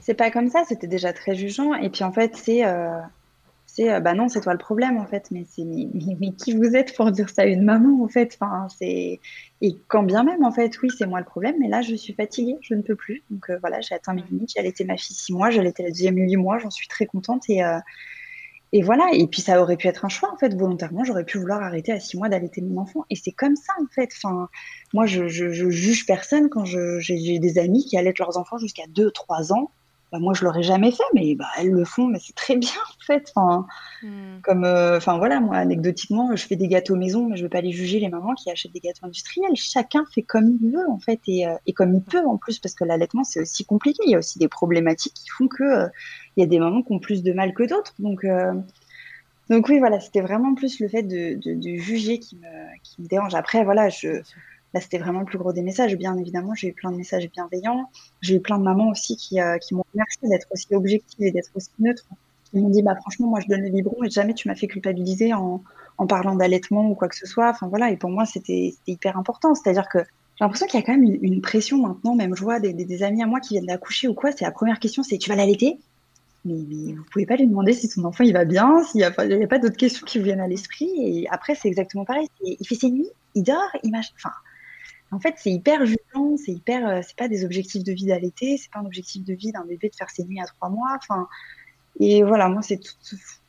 C'est 0.00 0.14
pas 0.14 0.32
comme 0.32 0.50
ça, 0.50 0.64
c'était 0.66 0.88
déjà 0.88 1.12
très 1.12 1.36
jugeant. 1.36 1.74
Et 1.74 1.90
puis 1.90 2.02
en 2.02 2.12
fait, 2.12 2.34
c'est, 2.34 2.64
c'est, 3.76 3.92
euh, 3.92 4.00
bah 4.00 4.14
non, 4.14 4.28
c'est 4.28 4.40
toi 4.40 4.52
le 4.52 4.58
problème 4.58 4.96
en 4.96 5.06
fait. 5.06 5.30
Mais 5.30 5.44
c'est, 5.46 5.64
mais, 5.64 6.32
qui 6.32 6.54
vous 6.54 6.74
êtes 6.74 6.96
pour 6.96 7.10
dire 7.12 7.28
ça 7.28 7.42
à 7.42 7.46
une 7.46 7.62
maman 7.62 8.02
en 8.02 8.08
fait? 8.08 8.36
Enfin, 8.40 8.68
et 8.80 9.20
quand 9.88 10.02
bien 10.02 10.24
même 10.24 10.44
en 10.44 10.52
fait, 10.52 10.80
oui, 10.82 10.88
c'est 10.96 11.06
moi 11.06 11.20
le 11.20 11.26
problème. 11.26 11.56
Mais 11.60 11.68
là, 11.68 11.82
je 11.82 11.94
suis 11.94 12.14
fatiguée, 12.14 12.56
je 12.62 12.74
ne 12.74 12.82
peux 12.82 12.96
plus. 12.96 13.22
Donc 13.30 13.50
euh, 13.50 13.58
voilà, 13.60 13.80
j'ai 13.82 13.94
atteint 13.94 14.14
mes 14.14 14.22
limites. 14.22 14.52
J'ai 14.54 14.60
allaité 14.60 14.84
ma 14.84 14.96
fille 14.96 15.14
six 15.14 15.32
mois, 15.32 15.50
j'ai 15.50 15.60
allaité 15.60 15.82
la 15.82 15.90
deuxième 15.90 16.16
huit 16.16 16.36
mois. 16.36 16.58
J'en 16.58 16.70
suis 16.70 16.88
très 16.88 17.06
contente 17.06 17.44
et 17.50 17.62
et 18.72 18.82
voilà. 18.82 19.08
Et 19.12 19.26
puis 19.26 19.42
ça 19.42 19.60
aurait 19.60 19.76
pu 19.76 19.88
être 19.88 20.04
un 20.04 20.08
choix 20.08 20.32
en 20.32 20.38
fait. 20.38 20.54
Volontairement, 20.54 21.04
j'aurais 21.04 21.24
pu 21.24 21.38
vouloir 21.38 21.62
arrêter 21.62 21.92
à 21.92 22.00
six 22.00 22.16
mois 22.16 22.28
d'allaiter 22.28 22.62
mon 22.62 22.80
enfant. 22.80 23.04
Et 23.10 23.16
c'est 23.16 23.32
comme 23.32 23.56
ça 23.56 23.72
en 23.80 23.86
fait. 23.94 24.10
Enfin, 24.16 24.48
moi, 24.94 25.06
je, 25.06 25.28
juge 25.28 26.06
personne 26.06 26.48
quand 26.48 26.64
j'ai, 26.64 27.38
des 27.38 27.58
amis 27.58 27.84
qui 27.84 27.96
allaitent 27.98 28.18
leurs 28.18 28.38
enfants 28.38 28.58
jusqu'à 28.58 28.84
deux, 28.88 29.10
trois 29.10 29.52
ans 29.52 29.70
bah, 30.12 30.18
moi 30.20 30.34
je 30.34 30.44
l'aurais 30.44 30.62
jamais 30.62 30.92
fait, 30.92 31.02
mais 31.14 31.34
bah, 31.34 31.46
elles 31.58 31.70
le 31.70 31.84
font, 31.84 32.06
mais 32.06 32.18
c'est 32.20 32.34
très 32.34 32.56
bien 32.56 32.70
en 32.70 33.04
fait. 33.04 33.32
Enfin, 33.34 33.66
hmm. 34.02 34.40
comme, 34.42 34.64
euh, 34.64 34.96
enfin 34.98 35.18
voilà, 35.18 35.40
moi 35.40 35.56
anecdotiquement, 35.56 36.34
je 36.36 36.46
fais 36.46 36.56
des 36.56 36.68
gâteaux 36.68 36.96
maison, 36.96 37.28
mais 37.28 37.36
je 37.36 37.42
veux 37.42 37.48
pas 37.48 37.60
les 37.60 37.72
juger 37.72 37.98
les 37.98 38.08
mamans 38.08 38.34
qui 38.34 38.50
achètent 38.50 38.72
des 38.72 38.80
gâteaux 38.80 39.06
industriels. 39.06 39.54
Chacun 39.56 40.04
fait 40.14 40.22
comme 40.22 40.58
il 40.60 40.70
veut 40.70 40.88
en 40.88 40.98
fait 40.98 41.20
et, 41.26 41.46
euh, 41.46 41.54
et 41.66 41.72
comme 41.72 41.94
il 41.94 42.02
peut 42.02 42.24
en 42.24 42.36
plus, 42.36 42.58
parce 42.58 42.74
que 42.74 42.84
l'allaitement 42.84 43.24
c'est 43.24 43.40
aussi 43.40 43.64
compliqué. 43.64 44.02
Il 44.06 44.12
y 44.12 44.14
a 44.14 44.18
aussi 44.18 44.38
des 44.38 44.48
problématiques 44.48 45.14
qui 45.14 45.28
font 45.28 45.48
que 45.48 45.64
euh, 45.64 45.88
il 46.36 46.40
y 46.40 46.44
a 46.44 46.46
des 46.46 46.58
mamans 46.58 46.82
qui 46.82 46.92
ont 46.92 47.00
plus 47.00 47.22
de 47.22 47.32
mal 47.32 47.52
que 47.54 47.64
d'autres. 47.64 47.94
Donc 47.98 48.24
donc 49.48 49.68
oui, 49.68 49.78
voilà, 49.78 50.00
c'était 50.00 50.22
vraiment 50.22 50.54
plus 50.54 50.80
le 50.80 50.88
fait 50.88 51.02
de, 51.04 51.34
de, 51.34 51.54
de, 51.54 51.76
juger 51.76 52.18
qui 52.18 52.36
me, 52.36 52.78
qui 52.82 53.00
me 53.00 53.06
dérange. 53.06 53.34
Après, 53.34 53.62
voilà, 53.62 53.88
je, 53.88 54.20
Là, 54.74 54.80
c'était 54.80 54.98
vraiment 54.98 55.20
le 55.20 55.26
plus 55.26 55.38
gros 55.38 55.52
des 55.52 55.62
messages. 55.62 55.96
Bien 55.96 56.16
évidemment, 56.16 56.54
j'ai 56.54 56.68
eu 56.68 56.72
plein 56.72 56.90
de 56.90 56.96
messages 56.96 57.30
bienveillants. 57.30 57.90
J'ai 58.20 58.36
eu 58.36 58.40
plein 58.40 58.58
de 58.58 58.64
mamans 58.64 58.88
aussi 58.90 59.16
qui, 59.16 59.40
euh, 59.40 59.58
qui 59.58 59.74
m'ont 59.74 59.84
remercié 59.92 60.28
d'être 60.28 60.46
aussi 60.50 60.74
objective 60.74 61.24
et 61.24 61.30
d'être 61.30 61.50
aussi 61.54 61.70
neutre. 61.78 62.04
Qui 62.50 62.58
m'ont 62.58 62.68
dit, 62.68 62.82
bah, 62.82 62.94
franchement, 62.96 63.28
moi, 63.28 63.40
je 63.40 63.48
donne 63.48 63.62
le 63.62 63.70
biberon 63.70 64.04
et 64.04 64.10
jamais 64.10 64.34
tu 64.34 64.48
m'as 64.48 64.54
fait 64.54 64.66
culpabiliser 64.66 65.32
en, 65.34 65.62
en 65.98 66.06
parlant 66.06 66.34
d'allaitement 66.34 66.88
ou 66.90 66.94
quoi 66.94 67.08
que 67.08 67.16
ce 67.16 67.26
soit. 67.26 67.50
Enfin, 67.50 67.68
voilà. 67.68 67.90
Et 67.90 67.96
pour 67.96 68.10
moi, 68.10 68.26
c'était 68.26 68.74
hyper 68.86 69.16
important. 69.16 69.54
C'est-à-dire 69.54 69.88
que 69.88 69.98
j'ai 70.36 70.44
l'impression 70.44 70.66
qu'il 70.66 70.78
y 70.78 70.82
a 70.82 70.86
quand 70.86 70.92
même 70.92 71.18
une, 71.22 71.40
pression 71.40 71.78
maintenant. 71.78 72.14
Même 72.14 72.36
je 72.36 72.42
vois 72.42 72.60
des, 72.60 72.74
des, 72.74 73.02
amis 73.02 73.22
à 73.22 73.26
moi 73.26 73.40
qui 73.40 73.54
viennent 73.54 73.66
d'accoucher 73.66 74.08
ou 74.08 74.14
quoi. 74.14 74.32
C'est 74.32 74.44
la 74.44 74.50
première 74.50 74.78
question, 74.78 75.02
c'est 75.02 75.16
tu 75.16 75.30
vas 75.30 75.36
l'allaiter? 75.36 75.78
Mais, 76.44 76.54
mais, 76.68 76.92
vous 76.92 77.04
pouvez 77.10 77.24
pas 77.24 77.36
lui 77.36 77.46
demander 77.46 77.72
si 77.72 77.88
son 77.88 78.04
enfant 78.04 78.22
il 78.22 78.34
va 78.34 78.44
bien, 78.44 78.84
s'il 78.84 78.98
n'y 78.98 79.04
a 79.04 79.10
pas, 79.10 79.24
pas 79.48 79.58
d'autres 79.58 79.76
questions 79.76 80.04
qui 80.04 80.18
vous 80.18 80.24
viennent 80.24 80.40
à 80.40 80.46
l'esprit. 80.46 80.90
Et 80.98 81.26
après, 81.30 81.54
c'est 81.54 81.68
exactement 81.68 82.04
pareil. 82.04 82.28
Il 82.42 82.66
fait 82.66 82.74
ses 82.74 82.90
nuits, 82.90 83.08
il 83.34 83.42
dort, 83.42 83.70
il 83.82 83.90
mange. 83.90 84.12
Enfin, 84.16 84.32
en 85.16 85.18
fait, 85.18 85.34
c'est 85.38 85.50
hyper 85.50 85.86
jugeant, 85.86 86.36
c'est 86.36 86.52
hyper, 86.52 86.86
euh, 86.86 87.00
c'est 87.02 87.16
pas 87.16 87.26
des 87.26 87.46
objectifs 87.46 87.82
de 87.82 87.92
vie 87.92 88.04
d'allaiter, 88.04 88.58
c'est 88.58 88.70
pas 88.70 88.80
un 88.80 88.84
objectif 88.84 89.24
de 89.24 89.32
vie 89.32 89.50
d'un 89.50 89.64
bébé 89.64 89.88
de 89.88 89.96
faire 89.96 90.10
ses 90.10 90.24
nuits 90.24 90.40
à 90.40 90.44
trois 90.44 90.68
mois. 90.68 90.94
Enfin, 90.94 91.26
et 91.98 92.22
voilà, 92.22 92.50
moi, 92.50 92.60
c'est 92.60 92.78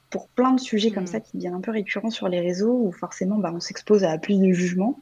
pour 0.09 0.29
plein 0.29 0.53
de 0.53 0.61
sujets 0.61 0.91
comme 0.91 1.03
mm. 1.03 1.07
ça 1.07 1.19
qui 1.19 1.35
deviennent 1.35 1.55
un 1.55 1.61
peu 1.61 1.71
récurrents 1.71 2.09
sur 2.09 2.29
les 2.29 2.39
réseaux 2.39 2.71
où 2.71 2.93
forcément, 2.93 3.37
bah, 3.37 3.51
on 3.53 3.59
s'expose 3.59 4.05
à 4.05 4.17
plus 4.17 4.39
de 4.39 4.49
jugements. 4.53 5.01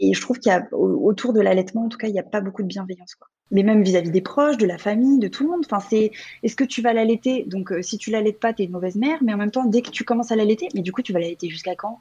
Et 0.00 0.12
je 0.12 0.20
trouve 0.20 0.40
qu'il 0.40 0.50
y 0.50 0.54
a 0.54 0.66
autour 0.72 1.32
de 1.32 1.40
l'allaitement, 1.40 1.84
en 1.84 1.88
tout 1.88 1.98
cas, 1.98 2.08
il 2.08 2.12
n'y 2.12 2.18
a 2.18 2.24
pas 2.24 2.40
beaucoup 2.40 2.62
de 2.62 2.68
bienveillance, 2.68 3.14
quoi. 3.14 3.28
Mais 3.52 3.62
même 3.62 3.82
vis-à-vis 3.82 4.10
des 4.10 4.20
proches, 4.20 4.56
de 4.56 4.66
la 4.66 4.78
famille, 4.78 5.20
de 5.20 5.28
tout 5.28 5.44
le 5.44 5.50
monde. 5.50 5.62
Enfin, 5.64 5.80
c'est, 5.80 6.10
est-ce 6.42 6.56
que 6.56 6.64
tu 6.64 6.82
vas 6.82 6.92
l'allaiter? 6.92 7.44
Donc, 7.44 7.70
euh, 7.70 7.82
si 7.82 7.98
tu 7.98 8.10
l'allaites 8.10 8.40
pas, 8.40 8.52
tu 8.52 8.62
es 8.62 8.64
une 8.64 8.72
mauvaise 8.72 8.96
mère. 8.96 9.18
Mais 9.22 9.32
en 9.32 9.36
même 9.36 9.52
temps, 9.52 9.64
dès 9.64 9.82
que 9.82 9.90
tu 9.90 10.02
commences 10.02 10.32
à 10.32 10.36
l'allaiter, 10.36 10.68
mais 10.74 10.82
du 10.82 10.90
coup, 10.90 11.02
tu 11.02 11.12
vas 11.12 11.20
l'allaiter 11.20 11.48
jusqu'à 11.48 11.76
quand? 11.76 12.00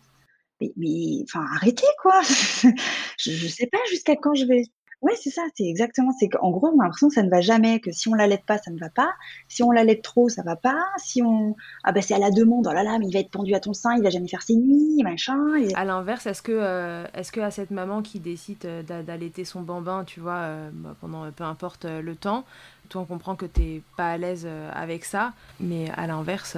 Mais, 0.61 1.23
enfin, 1.23 1.45
arrêtez 1.55 1.87
quoi. 2.01 2.21
je, 3.17 3.31
je 3.31 3.47
sais 3.47 3.67
pas 3.67 3.79
jusqu'à 3.89 4.15
quand 4.15 4.33
je 4.35 4.45
vais. 4.45 4.63
Oui, 5.01 5.13
c'est 5.15 5.29
ça, 5.29 5.43
c'est 5.55 5.63
exactement. 5.63 6.11
C'est 6.19 6.27
qu'en 6.27 6.51
gros, 6.51 6.67
on 6.67 6.79
a 6.79 6.83
l'impression 6.83 7.07
que 7.07 7.13
ça 7.13 7.23
ne 7.23 7.29
va 7.29 7.39
jamais, 7.39 7.79
que 7.79 7.89
si 7.91 8.09
on 8.09 8.15
l'allaite 8.15 8.45
pas, 8.45 8.57
ça 8.57 8.69
ne 8.69 8.77
va 8.77 8.89
pas. 8.89 9.13
Si 9.47 9.63
on 9.63 9.71
l'allaite 9.71 10.01
trop, 10.01 10.27
ça 10.27 10.43
va 10.43 10.57
pas. 10.57 10.83
Si 10.97 11.21
on, 11.23 11.55
ah 11.85 11.93
ben 11.93 12.03
c'est 12.03 12.13
à 12.13 12.19
la 12.19 12.31
demande, 12.31 12.67
oh 12.69 12.73
là 12.73 12.83
là, 12.83 12.99
mais 12.99 13.07
il 13.07 13.13
va 13.13 13.19
être 13.19 13.31
pendu 13.31 13.53
à 13.55 13.61
ton 13.61 13.71
sein, 13.71 13.95
il 13.95 14.03
va 14.03 14.09
jamais 14.09 14.27
faire 14.27 14.41
ses 14.41 14.55
nuits, 14.55 15.01
machin. 15.03 15.55
Et... 15.55 15.73
À 15.75 15.85
l'inverse, 15.85 16.25
est-ce 16.25 16.41
que, 16.41 16.51
euh, 16.51 17.05
est-ce 17.13 17.31
que 17.31 17.39
à 17.39 17.49
cette 17.49 17.71
maman 17.71 18.01
qui 18.01 18.19
décide 18.19 18.65
euh, 18.65 18.83
d'allaiter 19.03 19.45
son 19.45 19.61
bambin, 19.61 20.03
tu 20.03 20.19
vois, 20.19 20.39
euh, 20.39 20.69
bah, 20.73 20.95
pendant 20.99 21.31
peu 21.31 21.45
importe 21.45 21.85
le 21.85 22.15
temps, 22.15 22.43
toi 22.89 23.01
on 23.01 23.05
comprend 23.05 23.35
que 23.35 23.45
t'es 23.45 23.81
pas 23.95 24.11
à 24.11 24.17
l'aise 24.17 24.47
avec 24.73 25.05
ça, 25.05 25.31
mais 25.61 25.89
à 25.95 26.07
l'inverse, 26.07 26.57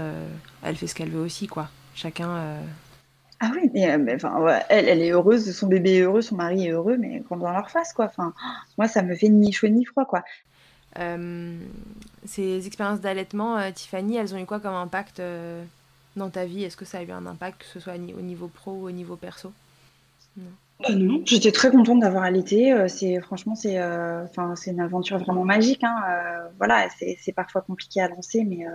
elle 0.63 0.75
fait 0.75 0.87
ce 0.87 0.95
qu'elle 0.95 1.09
veut 1.09 1.21
aussi, 1.21 1.45
quoi. 1.45 1.69
Chacun 1.93 2.57
ah 3.43 3.49
oui, 3.55 3.71
mais, 3.73 3.89
euh, 3.89 4.15
enfin, 4.15 4.61
elle, 4.69 4.87
elle 4.87 5.01
est 5.01 5.09
heureuse, 5.09 5.51
son 5.51 5.65
bébé 5.65 5.95
est 5.95 6.01
heureux, 6.01 6.21
son 6.21 6.35
mari 6.35 6.67
est 6.67 6.71
heureux, 6.71 6.97
mais 6.97 7.23
quand 7.27 7.37
dans 7.37 7.51
leur 7.51 7.71
face, 7.71 7.91
quoi. 7.91 8.05
Enfin, 8.05 8.33
moi, 8.77 8.87
ça 8.87 9.01
me 9.01 9.15
fait 9.15 9.29
ni 9.29 9.51
chaud 9.51 9.67
ni 9.67 9.83
froid, 9.83 10.05
quoi. 10.05 10.23
Euh, 10.99 11.57
ces 12.23 12.67
expériences 12.67 13.01
d'allaitement, 13.01 13.57
euh, 13.57 13.71
Tiffany, 13.71 14.17
elles 14.17 14.35
ont 14.35 14.37
eu 14.37 14.45
quoi 14.45 14.59
comme 14.59 14.75
impact 14.75 15.23
dans 16.15 16.29
ta 16.29 16.45
vie? 16.45 16.63
Est-ce 16.63 16.77
que 16.77 16.85
ça 16.85 16.99
a 16.99 17.03
eu 17.03 17.09
un 17.09 17.25
impact, 17.25 17.61
que 17.61 17.65
ce 17.65 17.79
soit 17.79 17.95
au 17.95 18.21
niveau 18.21 18.47
pro 18.47 18.73
ou 18.73 18.87
au 18.87 18.91
niveau 18.91 19.15
perso? 19.15 19.51
Non. 20.37 21.23
j'étais 21.25 21.51
très 21.51 21.71
contente 21.71 21.99
d'avoir 21.99 22.23
allaité. 22.23 22.87
C'est 22.89 23.19
franchement, 23.21 23.55
c'est, 23.55 23.81
enfin, 23.81 24.55
c'est 24.55 24.69
une 24.69 24.81
aventure 24.81 25.17
vraiment 25.17 25.45
magique. 25.45 25.83
Hein. 25.83 25.95
voilà, 26.59 26.87
c'est 26.99 27.33
parfois 27.33 27.61
compliqué 27.61 28.01
à 28.01 28.07
lancer, 28.07 28.43
mais 28.43 28.67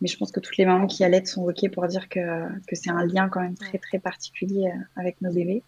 mais 0.00 0.08
je 0.08 0.16
pense 0.16 0.32
que 0.32 0.40
toutes 0.40 0.56
les 0.56 0.64
mamans 0.64 0.86
qui 0.86 1.04
allaitent 1.04 1.28
sont 1.28 1.42
OK 1.42 1.70
pour 1.72 1.86
dire 1.86 2.08
que, 2.08 2.48
que 2.66 2.74
c'est 2.74 2.90
un 2.90 3.04
lien 3.04 3.28
quand 3.28 3.40
même 3.40 3.56
très, 3.56 3.78
très 3.78 3.98
particulier 3.98 4.68
euh, 4.68 5.00
avec 5.00 5.20
nos 5.20 5.32
bébés. 5.32 5.62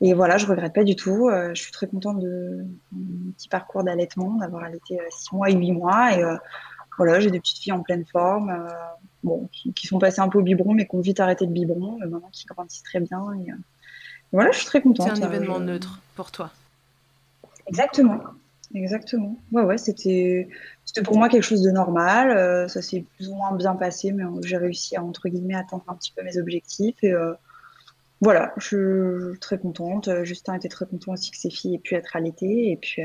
Et 0.00 0.14
voilà, 0.14 0.36
je 0.36 0.46
regrette 0.46 0.74
pas 0.74 0.84
du 0.84 0.94
tout. 0.94 1.28
Euh, 1.28 1.54
je 1.54 1.62
suis 1.62 1.72
très 1.72 1.86
contente 1.86 2.20
de 2.20 2.64
mon 2.92 3.32
petit 3.32 3.48
parcours 3.48 3.82
d'allaitement, 3.82 4.36
d'avoir 4.36 4.64
allaité 4.64 4.98
6 5.10 5.28
euh, 5.32 5.36
mois 5.36 5.50
et 5.50 5.54
8 5.54 5.72
mois. 5.72 6.16
Et 6.16 6.22
voilà, 6.96 7.18
j'ai 7.18 7.30
des 7.30 7.40
petites 7.40 7.58
filles 7.58 7.72
en 7.72 7.82
pleine 7.82 8.04
forme, 8.04 8.68
bon, 9.24 9.48
qui, 9.50 9.86
sont 9.86 9.98
passées 9.98 10.20
un 10.20 10.28
peu 10.28 10.38
au 10.38 10.42
biberon, 10.42 10.74
mais 10.74 10.86
qui 10.86 10.94
ont 10.94 11.00
vite 11.00 11.18
arrêté 11.18 11.44
le 11.44 11.50
biberon, 11.50 11.98
maintenant 11.98 12.28
qui 12.30 12.44
grandissent 12.46 12.84
très 12.84 13.00
bien. 13.00 13.24
Et, 13.34 13.50
voilà, 14.30 14.52
je 14.52 14.58
suis 14.58 14.66
très 14.66 14.80
contente. 14.80 15.16
C'est 15.16 15.24
un 15.24 15.26
événement 15.26 15.58
neutre 15.58 16.00
pour 16.14 16.30
toi. 16.30 16.50
Exactement. 17.66 18.20
Exactement. 18.74 19.38
Ouais, 19.52 19.62
ouais, 19.62 19.78
c'était, 19.78 20.48
c'était 20.84 21.02
pour 21.02 21.16
moi 21.16 21.28
quelque 21.28 21.42
chose 21.42 21.62
de 21.62 21.70
normal. 21.70 22.30
Euh, 22.30 22.68
ça 22.68 22.82
s'est 22.82 23.04
plus 23.16 23.28
ou 23.28 23.34
moins 23.34 23.52
bien 23.52 23.74
passé, 23.74 24.12
mais 24.12 24.24
j'ai 24.42 24.56
réussi 24.56 24.96
à, 24.96 25.02
entre 25.02 25.28
guillemets, 25.28 25.54
atteindre 25.54 25.84
un 25.88 25.94
petit 25.94 26.12
peu 26.12 26.22
mes 26.22 26.38
objectifs. 26.38 26.96
Et 27.02 27.12
euh, 27.12 27.32
voilà, 28.20 28.52
je, 28.56 29.30
suis 29.30 29.40
très 29.40 29.58
contente. 29.58 30.08
Justin 30.24 30.54
était 30.54 30.68
très 30.68 30.86
content 30.86 31.12
aussi 31.12 31.30
que 31.30 31.36
ses 31.36 31.50
filles 31.50 31.76
aient 31.76 31.78
pu 31.78 31.94
être 31.94 32.16
allaitées. 32.16 32.70
Et 32.70 32.76
puis, 32.76 33.02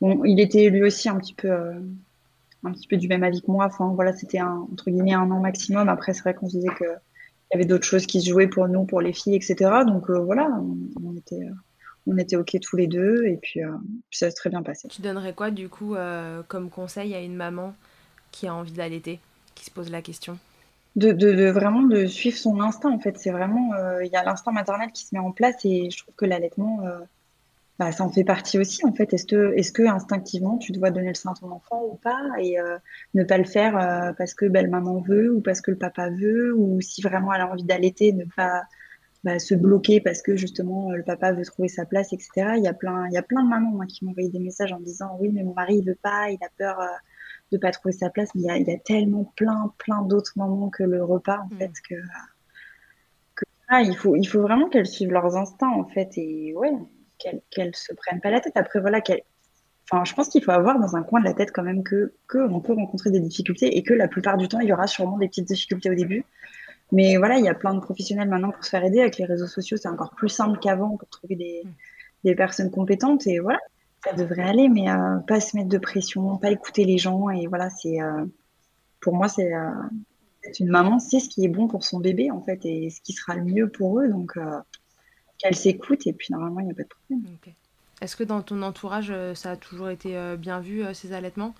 bon, 0.00 0.24
il 0.24 0.40
était 0.40 0.68
lui 0.70 0.82
aussi 0.82 1.08
un 1.08 1.16
petit 1.16 1.34
peu, 1.34 1.52
un 1.52 2.72
petit 2.72 2.88
peu 2.88 2.96
du 2.96 3.08
même 3.08 3.22
avis 3.22 3.42
que 3.42 3.50
moi. 3.50 3.66
Enfin, 3.66 3.92
voilà, 3.94 4.12
c'était 4.12 4.38
un, 4.38 4.66
entre 4.72 4.90
guillemets 4.90 5.14
un 5.14 5.30
an 5.30 5.40
maximum. 5.40 5.88
Après, 5.88 6.14
c'est 6.14 6.22
vrai 6.22 6.34
qu'on 6.34 6.48
se 6.48 6.56
disait 6.56 6.74
que 6.78 6.84
il 6.84 7.56
y 7.56 7.58
avait 7.58 7.66
d'autres 7.66 7.84
choses 7.84 8.06
qui 8.06 8.22
se 8.22 8.30
jouaient 8.30 8.46
pour 8.46 8.66
nous, 8.68 8.86
pour 8.86 9.02
les 9.02 9.12
filles, 9.12 9.36
etc. 9.36 9.70
Donc 9.86 10.10
voilà, 10.10 10.48
on 11.04 11.14
était 11.16 11.46
on 12.06 12.16
était 12.18 12.36
OK 12.36 12.56
tous 12.60 12.76
les 12.76 12.86
deux 12.86 13.24
et 13.24 13.36
puis, 13.36 13.62
euh, 13.62 13.70
ça 14.10 14.28
s'est 14.28 14.36
très 14.36 14.50
bien 14.50 14.62
passé. 14.62 14.88
Tu 14.88 15.02
donnerais 15.02 15.34
quoi 15.34 15.50
du 15.50 15.68
coup 15.68 15.94
euh, 15.94 16.42
comme 16.48 16.70
conseil 16.70 17.14
à 17.14 17.20
une 17.20 17.36
maman 17.36 17.74
qui 18.30 18.46
a 18.46 18.54
envie 18.54 18.72
d'allaiter, 18.72 19.20
qui 19.54 19.64
se 19.64 19.70
pose 19.70 19.90
la 19.90 20.02
question? 20.02 20.38
De, 20.96 21.12
de, 21.12 21.48
vraiment 21.50 21.82
de 21.82 22.06
suivre 22.06 22.36
son 22.36 22.60
instinct 22.60 22.90
en 22.90 22.98
fait. 22.98 23.18
C'est 23.18 23.30
vraiment, 23.30 23.72
euh, 23.74 24.04
il 24.04 24.12
y 24.12 24.16
a 24.16 24.24
l'instinct 24.24 24.52
maternel 24.52 24.90
qui 24.92 25.04
se 25.04 25.14
met 25.14 25.20
en 25.20 25.32
place 25.32 25.64
et 25.64 25.90
je 25.90 25.98
trouve 25.98 26.14
que 26.14 26.26
l'allaitement, 26.26 26.80
bah, 27.78 27.92
ça 27.92 28.04
en 28.04 28.10
fait 28.10 28.24
partie 28.24 28.58
aussi 28.58 28.84
en 28.84 28.92
fait. 28.92 29.14
Est-ce 29.14 29.24
que, 29.24 29.54
est-ce 29.56 29.72
que 29.72 29.82
instinctivement 29.84 30.58
tu 30.58 30.72
dois 30.72 30.90
donner 30.90 31.08
le 31.08 31.14
sein 31.14 31.32
à 31.32 31.34
ton 31.34 31.50
enfant 31.50 31.82
ou 31.90 31.94
pas? 31.94 32.20
Et 32.38 32.58
ne 33.14 33.24
pas 33.24 33.38
le 33.38 33.44
faire 33.44 34.14
parce 34.18 34.34
que 34.34 34.44
belle 34.44 34.68
maman 34.68 35.00
veut 35.00 35.34
ou 35.34 35.40
parce 35.40 35.62
que 35.62 35.70
le 35.70 35.78
papa 35.78 36.10
veut 36.10 36.54
ou 36.54 36.80
si 36.82 37.00
vraiment 37.00 37.32
elle 37.32 37.40
a 37.40 37.50
envie 37.50 37.64
d'allaiter, 37.64 38.12
ne 38.12 38.24
pas 38.36 38.62
bah, 39.24 39.38
se 39.38 39.54
bloquer 39.54 40.00
parce 40.00 40.20
que 40.20 40.36
justement 40.36 40.90
le 40.90 41.02
papa 41.02 41.32
veut 41.32 41.44
trouver 41.44 41.68
sa 41.68 41.86
place, 41.86 42.12
etc. 42.12 42.54
Il 42.56 42.64
y 42.64 42.68
a 42.68 42.74
plein, 42.74 43.06
il 43.08 43.14
y 43.14 43.16
a 43.16 43.22
plein 43.22 43.44
de 43.44 43.48
mamans 43.48 43.78
qui 43.86 44.04
m'ont 44.04 44.10
envoyé 44.10 44.28
des 44.28 44.40
messages 44.40 44.72
en 44.72 44.80
disant 44.80 45.16
oui 45.20 45.30
mais 45.32 45.42
mon 45.44 45.54
mari 45.54 45.76
il 45.76 45.84
veut 45.84 45.98
pas, 46.02 46.30
il 46.30 46.38
a 46.42 46.48
peur 46.58 46.80
euh, 46.80 46.86
de 47.52 47.58
pas 47.58 47.70
trouver 47.70 47.92
sa 47.92 48.10
place. 48.10 48.34
Mais 48.34 48.42
il 48.42 48.46
y 48.46 48.50
a, 48.50 48.56
il 48.58 48.66
y 48.66 48.72
a 48.72 48.78
tellement 48.78 49.32
plein, 49.36 49.72
plein 49.78 50.02
d'autres 50.02 50.32
moments 50.36 50.70
que 50.70 50.82
le 50.82 51.04
repas 51.04 51.38
en 51.38 51.54
mm. 51.54 51.58
fait 51.58 51.72
que, 51.88 51.94
que 53.36 53.44
ah, 53.68 53.82
il 53.82 53.96
faut, 53.96 54.16
il 54.16 54.26
faut 54.26 54.42
vraiment 54.42 54.68
qu'elles 54.68 54.86
suivent 54.86 55.12
leurs 55.12 55.36
instincts 55.36 55.72
en 55.72 55.84
fait 55.84 56.10
et 56.16 56.52
ouais 56.56 56.72
qu'elles 57.18 57.42
qu'elles 57.50 57.76
se 57.76 57.94
prennent 57.94 58.20
pas 58.20 58.30
la 58.30 58.40
tête. 58.40 58.56
Après 58.56 58.80
voilà 58.80 59.00
qu'elles 59.00 59.22
Enfin, 59.90 60.04
je 60.04 60.14
pense 60.14 60.28
qu'il 60.28 60.42
faut 60.42 60.52
avoir 60.52 60.78
dans 60.78 60.96
un 60.96 61.02
coin 61.02 61.20
de 61.20 61.24
la 61.24 61.34
tête 61.34 61.50
quand 61.52 61.62
même 61.62 61.82
que, 61.82 62.14
que 62.28 62.38
on 62.38 62.60
peut 62.60 62.72
rencontrer 62.72 63.10
des 63.10 63.20
difficultés 63.20 63.76
et 63.76 63.82
que 63.82 63.92
la 63.92 64.08
plupart 64.08 64.36
du 64.36 64.48
temps, 64.48 64.60
il 64.60 64.68
y 64.68 64.72
aura 64.72 64.86
sûrement 64.86 65.18
des 65.18 65.28
petites 65.28 65.48
difficultés 65.48 65.90
au 65.90 65.94
début. 65.94 66.24
Mais 66.92 67.16
voilà, 67.16 67.38
il 67.38 67.44
y 67.44 67.48
a 67.48 67.54
plein 67.54 67.74
de 67.74 67.80
professionnels 67.80 68.28
maintenant 68.28 68.50
pour 68.50 68.62
se 68.62 68.68
faire 68.68 68.84
aider. 68.84 69.00
Avec 69.00 69.16
les 69.16 69.24
réseaux 69.24 69.46
sociaux, 69.46 69.78
c'est 69.80 69.88
encore 69.88 70.10
plus 70.10 70.28
simple 70.28 70.58
qu'avant 70.60 70.96
pour 70.96 71.08
trouver 71.08 71.36
des, 71.36 71.62
mm. 71.64 71.70
des, 72.24 72.34
personnes 72.34 72.70
compétentes. 72.70 73.26
Et 73.26 73.38
voilà, 73.38 73.58
ça 74.04 74.12
devrait 74.12 74.42
aller, 74.42 74.68
mais 74.68 74.90
euh, 74.90 75.18
pas 75.26 75.40
se 75.40 75.56
mettre 75.56 75.70
de 75.70 75.78
pression, 75.78 76.36
pas 76.36 76.50
écouter 76.50 76.84
les 76.84 76.98
gens. 76.98 77.30
Et 77.30 77.46
voilà, 77.46 77.70
c'est 77.70 78.00
euh, 78.02 78.26
pour 79.00 79.14
moi, 79.14 79.28
c'est 79.28 79.54
euh, 79.54 79.70
une 80.60 80.68
maman, 80.68 80.98
c'est 80.98 81.18
ce 81.18 81.30
qui 81.30 81.46
est 81.46 81.48
bon 81.48 81.66
pour 81.66 81.82
son 81.82 81.98
bébé 81.98 82.30
en 82.30 82.42
fait, 82.42 82.60
et 82.66 82.90
ce 82.90 83.00
qui 83.00 83.14
sera 83.14 83.36
le 83.36 83.44
mieux 83.44 83.70
pour 83.70 83.98
eux. 83.98 84.08
Donc 84.08 84.38
qu'elle 85.38 85.56
s'écoute, 85.56 86.06
et 86.06 86.12
puis 86.12 86.28
normalement, 86.30 86.60
il 86.60 86.66
n'y 86.66 86.72
a 86.72 86.74
pas 86.74 86.82
de 86.82 86.88
problème. 86.88 87.36
Est-ce 88.02 88.16
que 88.16 88.24
dans 88.24 88.42
ton 88.42 88.60
entourage, 88.62 89.14
ça 89.34 89.52
a 89.52 89.56
toujours 89.56 89.88
été 89.88 90.36
bien 90.36 90.60
vu 90.60 90.82
ces 90.92 91.12
allaitements? 91.12 91.54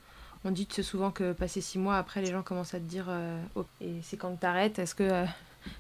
On 0.45 0.51
dit 0.51 0.67
souvent 0.83 1.11
que 1.11 1.33
passé 1.33 1.61
six 1.61 1.79
mois 1.79 1.97
après, 1.97 2.21
les 2.21 2.31
gens 2.31 2.43
commencent 2.43 2.75
à 2.75 2.79
te 2.79 2.85
dire 2.85 3.07
euh, 3.09 3.39
et 3.81 3.95
c'est 4.03 4.17
quand 4.17 4.35
tu 4.39 4.47
arrêtes. 4.47 4.79
Est-ce 4.79 4.95
que 4.95 5.05
euh, 5.05 5.25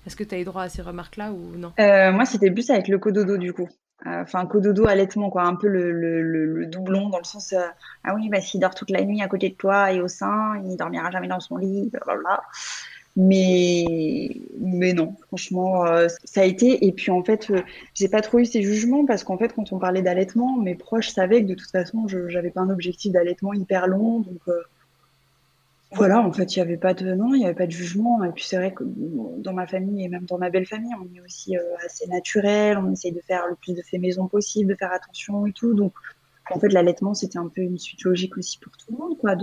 est-ce 0.06 0.16
tu 0.22 0.34
as 0.34 0.38
eu 0.38 0.44
droit 0.44 0.62
à 0.62 0.68
ces 0.68 0.82
remarques-là 0.82 1.32
ou 1.32 1.56
non? 1.56 1.72
Euh, 1.80 2.12
Moi, 2.12 2.24
c'était 2.24 2.50
plus 2.50 2.70
avec 2.70 2.88
le 2.88 2.98
cododo 2.98 3.36
du 3.36 3.52
coup. 3.52 3.68
Enfin, 4.04 4.46
cododo 4.46 4.88
allaitement, 4.88 5.30
quoi. 5.30 5.44
Un 5.44 5.54
peu 5.54 5.68
le, 5.68 5.92
le, 5.92 6.22
le, 6.22 6.66
doublon 6.66 7.08
dans 7.08 7.18
le 7.18 7.24
sens 7.24 7.54
ah 8.02 8.14
oui, 8.16 8.28
bah, 8.28 8.40
s'il 8.40 8.58
dort 8.58 8.74
toute 8.74 8.90
la 8.90 9.04
nuit 9.04 9.22
à 9.22 9.28
côté 9.28 9.48
de 9.48 9.54
toi 9.54 9.92
et 9.92 10.00
au 10.00 10.08
sein, 10.08 10.60
il 10.64 10.76
dormira 10.76 11.12
jamais 11.12 11.28
dans 11.28 11.38
son 11.38 11.56
lit, 11.56 11.88
blablabla. 11.90 12.42
Mais, 13.14 14.30
mais 14.58 14.94
non, 14.94 15.16
franchement, 15.26 15.84
euh, 15.84 16.08
ça 16.24 16.40
a 16.42 16.44
été. 16.44 16.86
Et 16.86 16.92
puis 16.92 17.10
en 17.10 17.22
fait, 17.22 17.50
euh, 17.50 17.60
j'ai 17.94 18.08
pas 18.08 18.22
trop 18.22 18.38
eu 18.38 18.46
ces 18.46 18.62
jugements 18.62 19.04
parce 19.04 19.22
qu'en 19.22 19.36
fait, 19.36 19.52
quand 19.52 19.72
on 19.72 19.78
parlait 19.78 20.00
d'allaitement, 20.00 20.56
mes 20.58 20.74
proches 20.74 21.10
savaient 21.10 21.42
que 21.42 21.48
de 21.48 21.54
toute 21.54 21.70
façon, 21.70 22.08
je 22.08 22.28
j'avais 22.28 22.50
pas 22.50 22.62
un 22.62 22.70
objectif 22.70 23.12
d'allaitement 23.12 23.52
hyper 23.52 23.86
long. 23.86 24.20
Donc 24.20 24.40
euh, 24.48 24.62
voilà, 25.92 26.20
en 26.20 26.32
fait, 26.32 26.56
il 26.56 26.60
y 26.60 26.62
avait 26.62 26.78
pas 26.78 26.94
de 26.94 27.12
non, 27.12 27.34
il 27.34 27.42
y 27.42 27.44
avait 27.44 27.54
pas 27.54 27.66
de 27.66 27.72
jugement. 27.72 28.24
Et 28.24 28.30
puis 28.30 28.44
c'est 28.44 28.56
vrai 28.56 28.72
que 28.72 28.82
dans 28.82 29.52
ma 29.52 29.66
famille 29.66 30.04
et 30.04 30.08
même 30.08 30.24
dans 30.24 30.38
ma 30.38 30.48
belle 30.48 30.66
famille, 30.66 30.94
on 30.98 31.14
est 31.14 31.20
aussi 31.20 31.54
assez 31.84 32.06
naturel. 32.08 32.78
On 32.78 32.90
essaye 32.92 33.12
de 33.12 33.20
faire 33.20 33.46
le 33.46 33.56
plus 33.56 33.74
de 33.74 33.82
fait 33.82 33.98
maison 33.98 34.26
possible, 34.26 34.72
de 34.72 34.78
faire 34.78 34.92
attention 34.92 35.46
et 35.46 35.52
tout. 35.52 35.74
Donc 35.74 35.92
en 36.50 36.58
fait, 36.58 36.68
l'allaitement, 36.70 37.12
c'était 37.12 37.38
un 37.38 37.48
peu 37.48 37.60
une 37.60 37.78
suite 37.78 38.04
logique 38.04 38.38
aussi 38.38 38.58
pour 38.58 38.74
tout 38.78 38.92
le 38.92 38.96
monde, 38.98 39.18
quoi. 39.18 39.36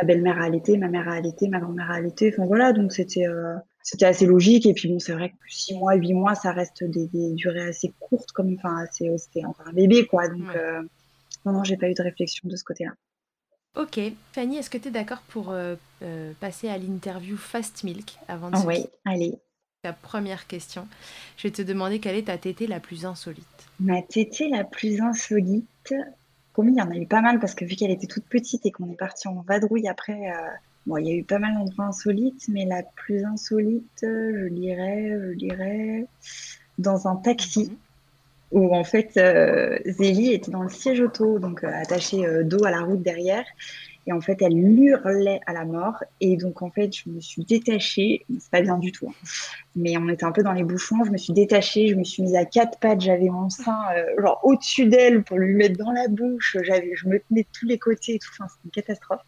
Ma 0.00 0.06
belle-mère 0.06 0.38
a 0.40 0.44
allaité, 0.44 0.78
ma 0.78 0.88
mère 0.88 1.08
a 1.08 1.12
allaité, 1.12 1.48
ma 1.48 1.60
grand-mère 1.60 1.90
a 1.90 1.94
allaité. 1.94 2.32
Enfin 2.32 2.46
voilà, 2.46 2.72
donc 2.72 2.92
c'était 2.92 3.26
euh, 3.26 3.56
c'était 3.82 4.06
assez 4.06 4.26
logique. 4.26 4.66
Et 4.66 4.74
puis 4.74 4.88
bon, 4.88 4.98
c'est 4.98 5.12
vrai 5.12 5.30
que 5.30 5.36
six 5.48 5.74
mois, 5.74 5.94
huit 5.94 6.14
mois, 6.14 6.34
ça 6.34 6.52
reste 6.52 6.84
des, 6.84 7.08
durées 7.34 7.68
assez 7.68 7.92
courtes, 7.98 8.32
comme 8.32 8.54
enfin 8.54 8.84
c'était 8.90 9.44
encore 9.44 9.68
un 9.68 9.72
bébé 9.72 10.06
quoi. 10.06 10.28
Donc 10.28 10.54
euh, 10.56 10.82
non 11.44 11.52
non, 11.52 11.64
j'ai 11.64 11.76
pas 11.76 11.88
eu 11.88 11.94
de 11.94 12.02
réflexion 12.02 12.48
de 12.48 12.56
ce 12.56 12.64
côté-là. 12.64 12.92
Ok, 13.76 14.00
Fanny, 14.32 14.56
est-ce 14.56 14.70
que 14.70 14.78
tu 14.78 14.88
es 14.88 14.90
d'accord 14.90 15.22
pour 15.28 15.50
euh, 15.50 15.76
passer 16.40 16.68
à 16.68 16.76
l'interview 16.76 17.36
Fast 17.36 17.84
Milk 17.84 18.18
avant 18.26 18.50
de 18.50 18.56
Oui, 18.66 18.86
allez. 19.04 19.38
La 19.82 19.94
première 19.94 20.46
question, 20.46 20.86
je 21.38 21.48
vais 21.48 21.52
te 21.52 21.62
demander 21.62 22.00
quelle 22.00 22.16
est 22.16 22.26
ta 22.26 22.36
tétée 22.36 22.66
la 22.66 22.80
plus 22.80 23.06
insolite? 23.06 23.46
Ma 23.78 24.02
tétée 24.02 24.50
la 24.50 24.62
plus 24.64 25.00
insolite, 25.00 25.94
il 26.58 26.74
y 26.74 26.82
en 26.82 26.90
a 26.90 26.96
eu 26.96 27.06
pas 27.06 27.20
mal 27.20 27.38
parce 27.38 27.54
que 27.54 27.64
vu 27.64 27.76
qu'elle 27.76 27.90
était 27.90 28.06
toute 28.06 28.24
petite 28.24 28.66
et 28.66 28.70
qu'on 28.70 28.90
est 28.90 28.96
parti 28.96 29.28
en 29.28 29.42
vadrouille 29.42 29.88
après, 29.88 30.30
euh, 30.30 30.50
bon, 30.86 30.96
il 30.98 31.06
y 31.06 31.10
a 31.10 31.14
eu 31.14 31.24
pas 31.24 31.38
mal 31.38 31.54
d'endroits 31.54 31.86
insolites, 31.86 32.46
mais 32.48 32.64
la 32.64 32.82
plus 32.82 33.24
insolite, 33.24 34.00
je 34.02 34.48
dirais, 34.48 35.10
je 35.10 35.34
dirais, 35.34 36.06
dans 36.78 37.08
un 37.08 37.16
taxi. 37.16 37.70
Mhm. 37.70 37.76
Où 38.52 38.74
en 38.74 38.82
fait, 38.82 39.16
euh, 39.16 39.78
Zélie 39.86 40.32
était 40.32 40.50
dans 40.50 40.64
le 40.64 40.68
siège 40.68 41.00
auto, 41.00 41.38
donc 41.38 41.62
euh, 41.62 41.70
attachée 41.72 42.24
dos 42.42 42.64
à 42.64 42.72
la 42.72 42.80
route 42.80 43.00
derrière, 43.00 43.44
et 44.10 44.12
en 44.12 44.20
fait, 44.20 44.42
elle 44.42 44.58
hurlait 44.58 45.38
à 45.46 45.52
la 45.52 45.64
mort. 45.64 46.02
Et 46.20 46.36
donc, 46.36 46.62
en 46.62 46.70
fait, 46.72 46.92
je 46.92 47.08
me 47.08 47.20
suis 47.20 47.44
détachée. 47.44 48.26
C'est 48.40 48.50
pas 48.50 48.60
bien 48.60 48.76
du 48.76 48.90
tout. 48.90 49.06
Hein. 49.08 49.28
Mais 49.76 49.96
on 49.98 50.08
était 50.08 50.24
un 50.24 50.32
peu 50.32 50.42
dans 50.42 50.52
les 50.52 50.64
bouchons. 50.64 51.04
Je 51.04 51.12
me 51.12 51.16
suis 51.16 51.32
détachée. 51.32 51.86
Je 51.86 51.94
me 51.94 52.02
suis 52.02 52.24
mise 52.24 52.34
à 52.34 52.44
quatre 52.44 52.80
pattes. 52.80 53.00
J'avais 53.02 53.28
mon 53.28 53.48
sein, 53.50 53.78
euh, 53.96 54.20
genre, 54.20 54.40
au-dessus 54.42 54.86
d'elle 54.86 55.22
pour 55.22 55.38
lui 55.38 55.54
mettre 55.54 55.78
dans 55.78 55.92
la 55.92 56.08
bouche. 56.08 56.56
J'avais, 56.60 56.90
je 56.96 57.06
me 57.06 57.20
tenais 57.20 57.42
de 57.42 57.48
tous 57.52 57.66
les 57.66 57.78
côtés 57.78 58.16
et 58.16 58.18
tout. 58.18 58.32
C'était 58.32 58.48
une 58.64 58.70
catastrophe. 58.72 59.22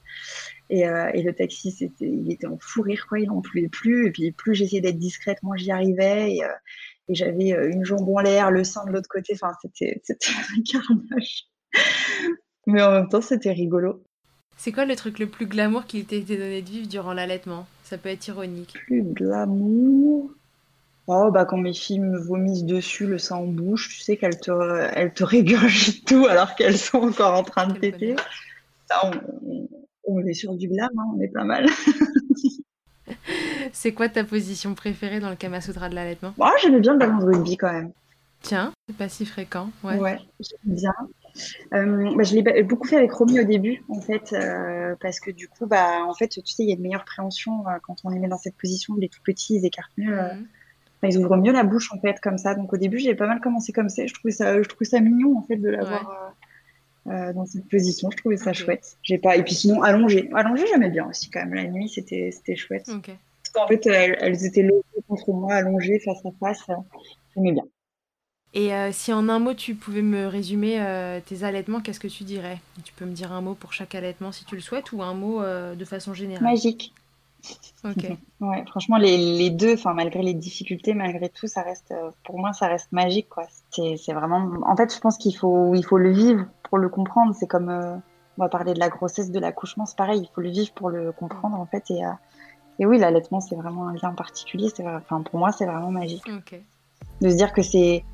Et, 0.68 0.88
euh, 0.88 1.12
et, 1.14 1.22
le 1.22 1.32
taxi, 1.32 1.70
c'était, 1.70 2.08
il 2.08 2.32
était 2.32 2.48
en 2.48 2.58
fou 2.60 2.82
rire, 2.82 3.06
quoi. 3.08 3.20
Il 3.20 3.28
n'en 3.28 3.40
pouvait 3.40 3.68
plus. 3.68 4.08
Et 4.08 4.10
puis, 4.10 4.32
plus 4.32 4.56
j'essayais 4.56 4.80
d'être 4.80 4.98
discrète, 4.98 5.40
moins 5.44 5.56
j'y 5.56 5.70
arrivais. 5.70 6.34
Et, 6.34 6.44
euh, 6.44 6.48
j'avais 7.08 7.50
une 7.50 7.84
jambe 7.84 8.08
en 8.08 8.20
l'air, 8.20 8.50
le 8.50 8.64
sein 8.64 8.84
de 8.86 8.90
l'autre 8.90 9.08
côté. 9.08 9.34
Enfin, 9.34 9.52
c'était, 9.62 10.00
c'était 10.02 10.26
un 10.58 10.62
carnage. 10.62 11.44
Mais 12.66 12.82
en 12.82 12.90
même 12.90 13.08
temps, 13.08 13.20
c'était 13.20 13.52
rigolo. 13.52 14.02
C'est 14.56 14.72
quoi 14.72 14.84
le 14.84 14.94
truc 14.96 15.18
le 15.18 15.26
plus 15.26 15.46
glamour 15.46 15.86
qui 15.86 16.04
t'a 16.04 16.16
été 16.16 16.36
donné 16.36 16.62
de 16.62 16.70
vivre 16.70 16.88
durant 16.88 17.12
l'allaitement? 17.12 17.66
Ça 17.84 17.98
peut 17.98 18.08
être 18.08 18.26
ironique. 18.28 18.74
Plus 18.86 19.02
glamour? 19.02 20.30
Oh, 21.08 21.30
bah 21.32 21.44
quand 21.44 21.56
mes 21.56 21.74
filles 21.74 21.98
me 21.98 22.18
vomissent 22.18 22.64
dessus, 22.64 23.06
le 23.06 23.18
sang 23.18 23.40
en 23.42 23.46
bouche, 23.46 23.88
tu 23.88 24.00
sais 24.00 24.16
qu'elles 24.16 24.38
te, 24.38 24.52
elles 24.94 25.12
te 25.12 25.24
régurgitent 25.24 26.06
tout 26.06 26.26
alors 26.26 26.54
qu'elles 26.54 26.78
sont 26.78 26.98
encore 26.98 27.34
en 27.34 27.42
train 27.42 27.66
de 27.66 27.78
péter. 27.78 28.14
Ça, 28.88 29.10
on, 30.04 30.20
est 30.20 30.32
sur 30.32 30.54
du 30.54 30.68
glam, 30.68 30.90
hein, 30.96 31.12
on 31.16 31.20
est 31.20 31.28
pas 31.28 31.44
mal. 31.44 31.66
c'est 33.72 33.92
quoi 33.92 34.08
ta 34.08 34.22
position 34.22 34.74
préférée 34.74 35.18
dans 35.18 35.30
le 35.30 35.36
Kamasutra 35.36 35.88
de 35.88 35.96
l'allaitement? 35.96 36.34
Oh, 36.38 36.46
J'aimais 36.62 36.80
bien 36.80 36.92
le 36.92 36.98
ballon 37.00 37.18
de 37.18 37.24
rugby 37.24 37.56
quand 37.56 37.72
même. 37.72 37.90
Tiens, 38.42 38.72
c'est 38.88 38.96
pas 38.96 39.08
si 39.08 39.26
fréquent. 39.26 39.70
Ouais, 39.82 39.98
ouais 39.98 40.18
j'aime 40.40 40.74
bien. 40.76 40.94
Euh, 41.72 42.14
bah, 42.16 42.22
je 42.22 42.34
l'ai 42.34 42.62
beaucoup 42.62 42.86
fait 42.86 42.96
avec 42.96 43.12
Romy 43.12 43.40
au 43.40 43.44
début, 43.44 43.82
en 43.88 44.00
fait, 44.00 44.32
euh, 44.32 44.94
parce 45.00 45.20
que 45.20 45.30
du 45.30 45.48
coup, 45.48 45.66
bah, 45.66 46.04
en 46.06 46.14
fait, 46.14 46.28
tu 46.28 46.40
sais, 46.44 46.62
il 46.62 46.68
y 46.68 46.72
a 46.72 46.76
une 46.76 46.82
meilleure 46.82 47.04
préhension 47.04 47.66
euh, 47.66 47.78
quand 47.82 47.96
on 48.04 48.10
les 48.10 48.18
met 48.18 48.28
dans 48.28 48.38
cette 48.38 48.56
position. 48.56 48.94
Les 48.96 49.08
tout 49.08 49.20
petits, 49.24 49.56
ils 49.56 49.64
écartent 49.64 49.96
mieux, 49.96 50.14
mhm. 50.14 50.46
ils 51.04 51.18
ouvrent 51.18 51.36
mieux 51.36 51.52
la 51.52 51.64
bouche, 51.64 51.92
en 51.92 52.00
fait, 52.00 52.20
comme 52.20 52.38
ça. 52.38 52.54
Donc 52.54 52.72
au 52.72 52.76
début, 52.76 52.98
j'ai 52.98 53.14
pas 53.14 53.26
mal 53.26 53.40
commencé 53.40 53.72
comme 53.72 53.88
ça. 53.88 54.06
Je 54.06 54.14
trouvais 54.14 54.32
ça, 54.32 54.62
je 54.62 54.68
trouvais 54.68 54.84
ça 54.84 55.00
mignon, 55.00 55.38
en 55.38 55.42
fait, 55.42 55.56
de 55.56 55.68
l'avoir 55.68 56.34
dans 57.06 57.46
cette 57.46 57.68
position. 57.68 58.10
Je 58.10 58.16
trouvais 58.16 58.36
ça 58.36 58.52
chouette. 58.52 58.96
J'ai 59.02 59.18
pas. 59.18 59.36
Et 59.36 59.42
puis 59.42 59.54
sinon, 59.54 59.82
allonger, 59.82 60.30
allonger, 60.34 60.66
j'aimais 60.68 60.90
bien 60.90 61.08
aussi 61.08 61.30
quand 61.30 61.40
même. 61.40 61.54
La 61.54 61.64
nuit, 61.64 61.88
c'était, 61.88 62.30
c'était 62.30 62.56
chouette. 62.56 62.86
Parce 62.86 63.50
qu'en 63.52 63.66
fait, 63.66 63.86
elles, 63.86 64.46
étaient 64.46 64.62
logées 64.62 65.04
contre 65.08 65.32
moi, 65.32 65.54
allongées 65.54 65.98
face 65.98 66.24
à 66.24 66.30
face. 66.38 66.64
J'aimais 67.34 67.52
bien. 67.52 67.64
Et 68.54 68.74
euh, 68.74 68.90
si 68.92 69.12
en 69.12 69.28
un 69.28 69.38
mot 69.38 69.54
tu 69.54 69.74
pouvais 69.74 70.02
me 70.02 70.26
résumer 70.26 70.80
euh, 70.80 71.20
tes 71.24 71.44
allaitements, 71.44 71.80
qu'est-ce 71.80 72.00
que 72.00 72.08
tu 72.08 72.24
dirais? 72.24 72.60
Tu 72.84 72.92
peux 72.92 73.06
me 73.06 73.12
dire 73.12 73.32
un 73.32 73.40
mot 73.40 73.54
pour 73.54 73.72
chaque 73.72 73.94
allaitement 73.94 74.30
si 74.30 74.44
tu 74.44 74.54
le 74.54 74.60
souhaites 74.60 74.92
ou 74.92 75.02
un 75.02 75.14
mot 75.14 75.40
euh, 75.40 75.74
de 75.74 75.84
façon 75.86 76.12
générale? 76.12 76.44
Magique. 76.44 76.92
Ok. 77.82 78.06
ouais, 78.40 78.64
franchement, 78.68 78.98
les, 78.98 79.16
les 79.16 79.48
deux, 79.48 79.76
malgré 79.94 80.22
les 80.22 80.34
difficultés, 80.34 80.92
malgré 80.92 81.30
tout, 81.30 81.46
ça 81.46 81.62
reste, 81.62 81.94
pour 82.24 82.38
moi, 82.38 82.52
ça 82.52 82.68
reste 82.68 82.92
magique, 82.92 83.28
quoi. 83.30 83.44
C'est, 83.70 83.96
c'est 83.96 84.12
vraiment, 84.12 84.52
en 84.66 84.76
fait, 84.76 84.94
je 84.94 85.00
pense 85.00 85.16
qu'il 85.16 85.34
faut, 85.34 85.74
il 85.74 85.82
faut 85.82 85.98
le 85.98 86.12
vivre 86.12 86.44
pour 86.62 86.76
le 86.76 86.90
comprendre. 86.90 87.34
C'est 87.34 87.48
comme, 87.48 87.70
on 87.70 88.42
va 88.42 88.50
parler 88.50 88.74
de 88.74 88.78
la 88.78 88.90
grossesse, 88.90 89.30
de 89.30 89.40
l'accouchement, 89.40 89.86
c'est 89.86 89.96
pareil, 89.96 90.20
il 90.20 90.30
faut 90.34 90.42
le 90.42 90.50
vivre 90.50 90.72
pour 90.72 90.90
le 90.90 91.10
comprendre, 91.10 91.58
en 91.58 91.66
fait. 91.66 91.90
Et, 91.90 92.02
et 92.78 92.86
oui, 92.86 92.98
l'allaitement, 92.98 93.40
c'est 93.40 93.56
vraiment 93.56 93.88
un 93.88 93.94
lien 93.94 94.12
particulier. 94.12 94.68
C'est, 94.72 94.86
enfin, 94.86 95.22
pour 95.22 95.40
moi, 95.40 95.52
c'est 95.52 95.66
vraiment 95.66 95.90
magique. 95.90 96.28
Ok. 96.28 96.60
De 97.22 97.30
se 97.30 97.34
dire 97.34 97.52
que 97.52 97.62
c'est 97.62 98.04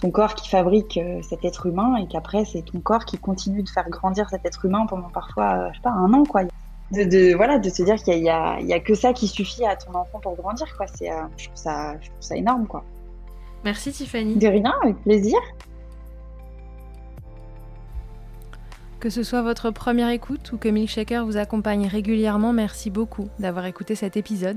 ton 0.00 0.10
corps 0.10 0.34
qui 0.34 0.48
fabrique 0.48 0.96
euh, 0.96 1.20
cet 1.22 1.44
être 1.44 1.66
humain 1.66 1.96
et 1.96 2.06
qu'après, 2.06 2.44
c'est 2.44 2.62
ton 2.62 2.80
corps 2.80 3.04
qui 3.04 3.18
continue 3.18 3.62
de 3.62 3.68
faire 3.68 3.88
grandir 3.90 4.28
cet 4.30 4.46
être 4.46 4.64
humain 4.64 4.86
pendant 4.86 5.08
parfois, 5.10 5.70
je 5.72 5.76
sais 5.76 5.82
pas, 5.82 5.90
un 5.90 6.12
an, 6.12 6.24
quoi. 6.24 6.42
De, 6.90 7.04
de, 7.04 7.36
voilà 7.36 7.58
de 7.58 7.68
se 7.68 7.82
dire 7.82 7.96
qu'il 7.96 8.18
y, 8.18 8.30
a, 8.30 8.58
il 8.60 8.66
y 8.66 8.72
a 8.72 8.80
que 8.80 8.94
ça 8.94 9.12
qui 9.12 9.28
suffit 9.28 9.66
à 9.66 9.76
ton 9.76 9.94
enfant 9.94 10.20
pour 10.20 10.34
grandir 10.36 10.74
quoi. 10.74 10.86
C'est 10.86 11.12
euh, 11.12 11.16
je 11.36 11.44
trouve 11.44 11.56
ça 11.56 11.92
je 12.00 12.08
trouve 12.08 12.20
ça 12.22 12.34
énorme 12.34 12.66
quoi. 12.66 12.82
Merci 13.62 13.92
Tiffany. 13.92 14.36
De 14.36 14.48
rien 14.48 14.72
avec 14.82 14.96
plaisir. 15.02 15.36
Que 19.00 19.10
ce 19.10 19.22
soit 19.22 19.42
votre 19.42 19.70
première 19.70 20.08
écoute 20.08 20.50
ou 20.52 20.56
que 20.56 20.70
Milkshaker 20.70 21.26
vous 21.26 21.36
accompagne 21.36 21.86
régulièrement, 21.86 22.54
merci 22.54 22.88
beaucoup 22.88 23.28
d'avoir 23.38 23.66
écouté 23.66 23.94
cet 23.94 24.16
épisode. 24.16 24.56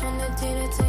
just 0.00 0.04
wanna 0.04 0.28
date 0.40 0.87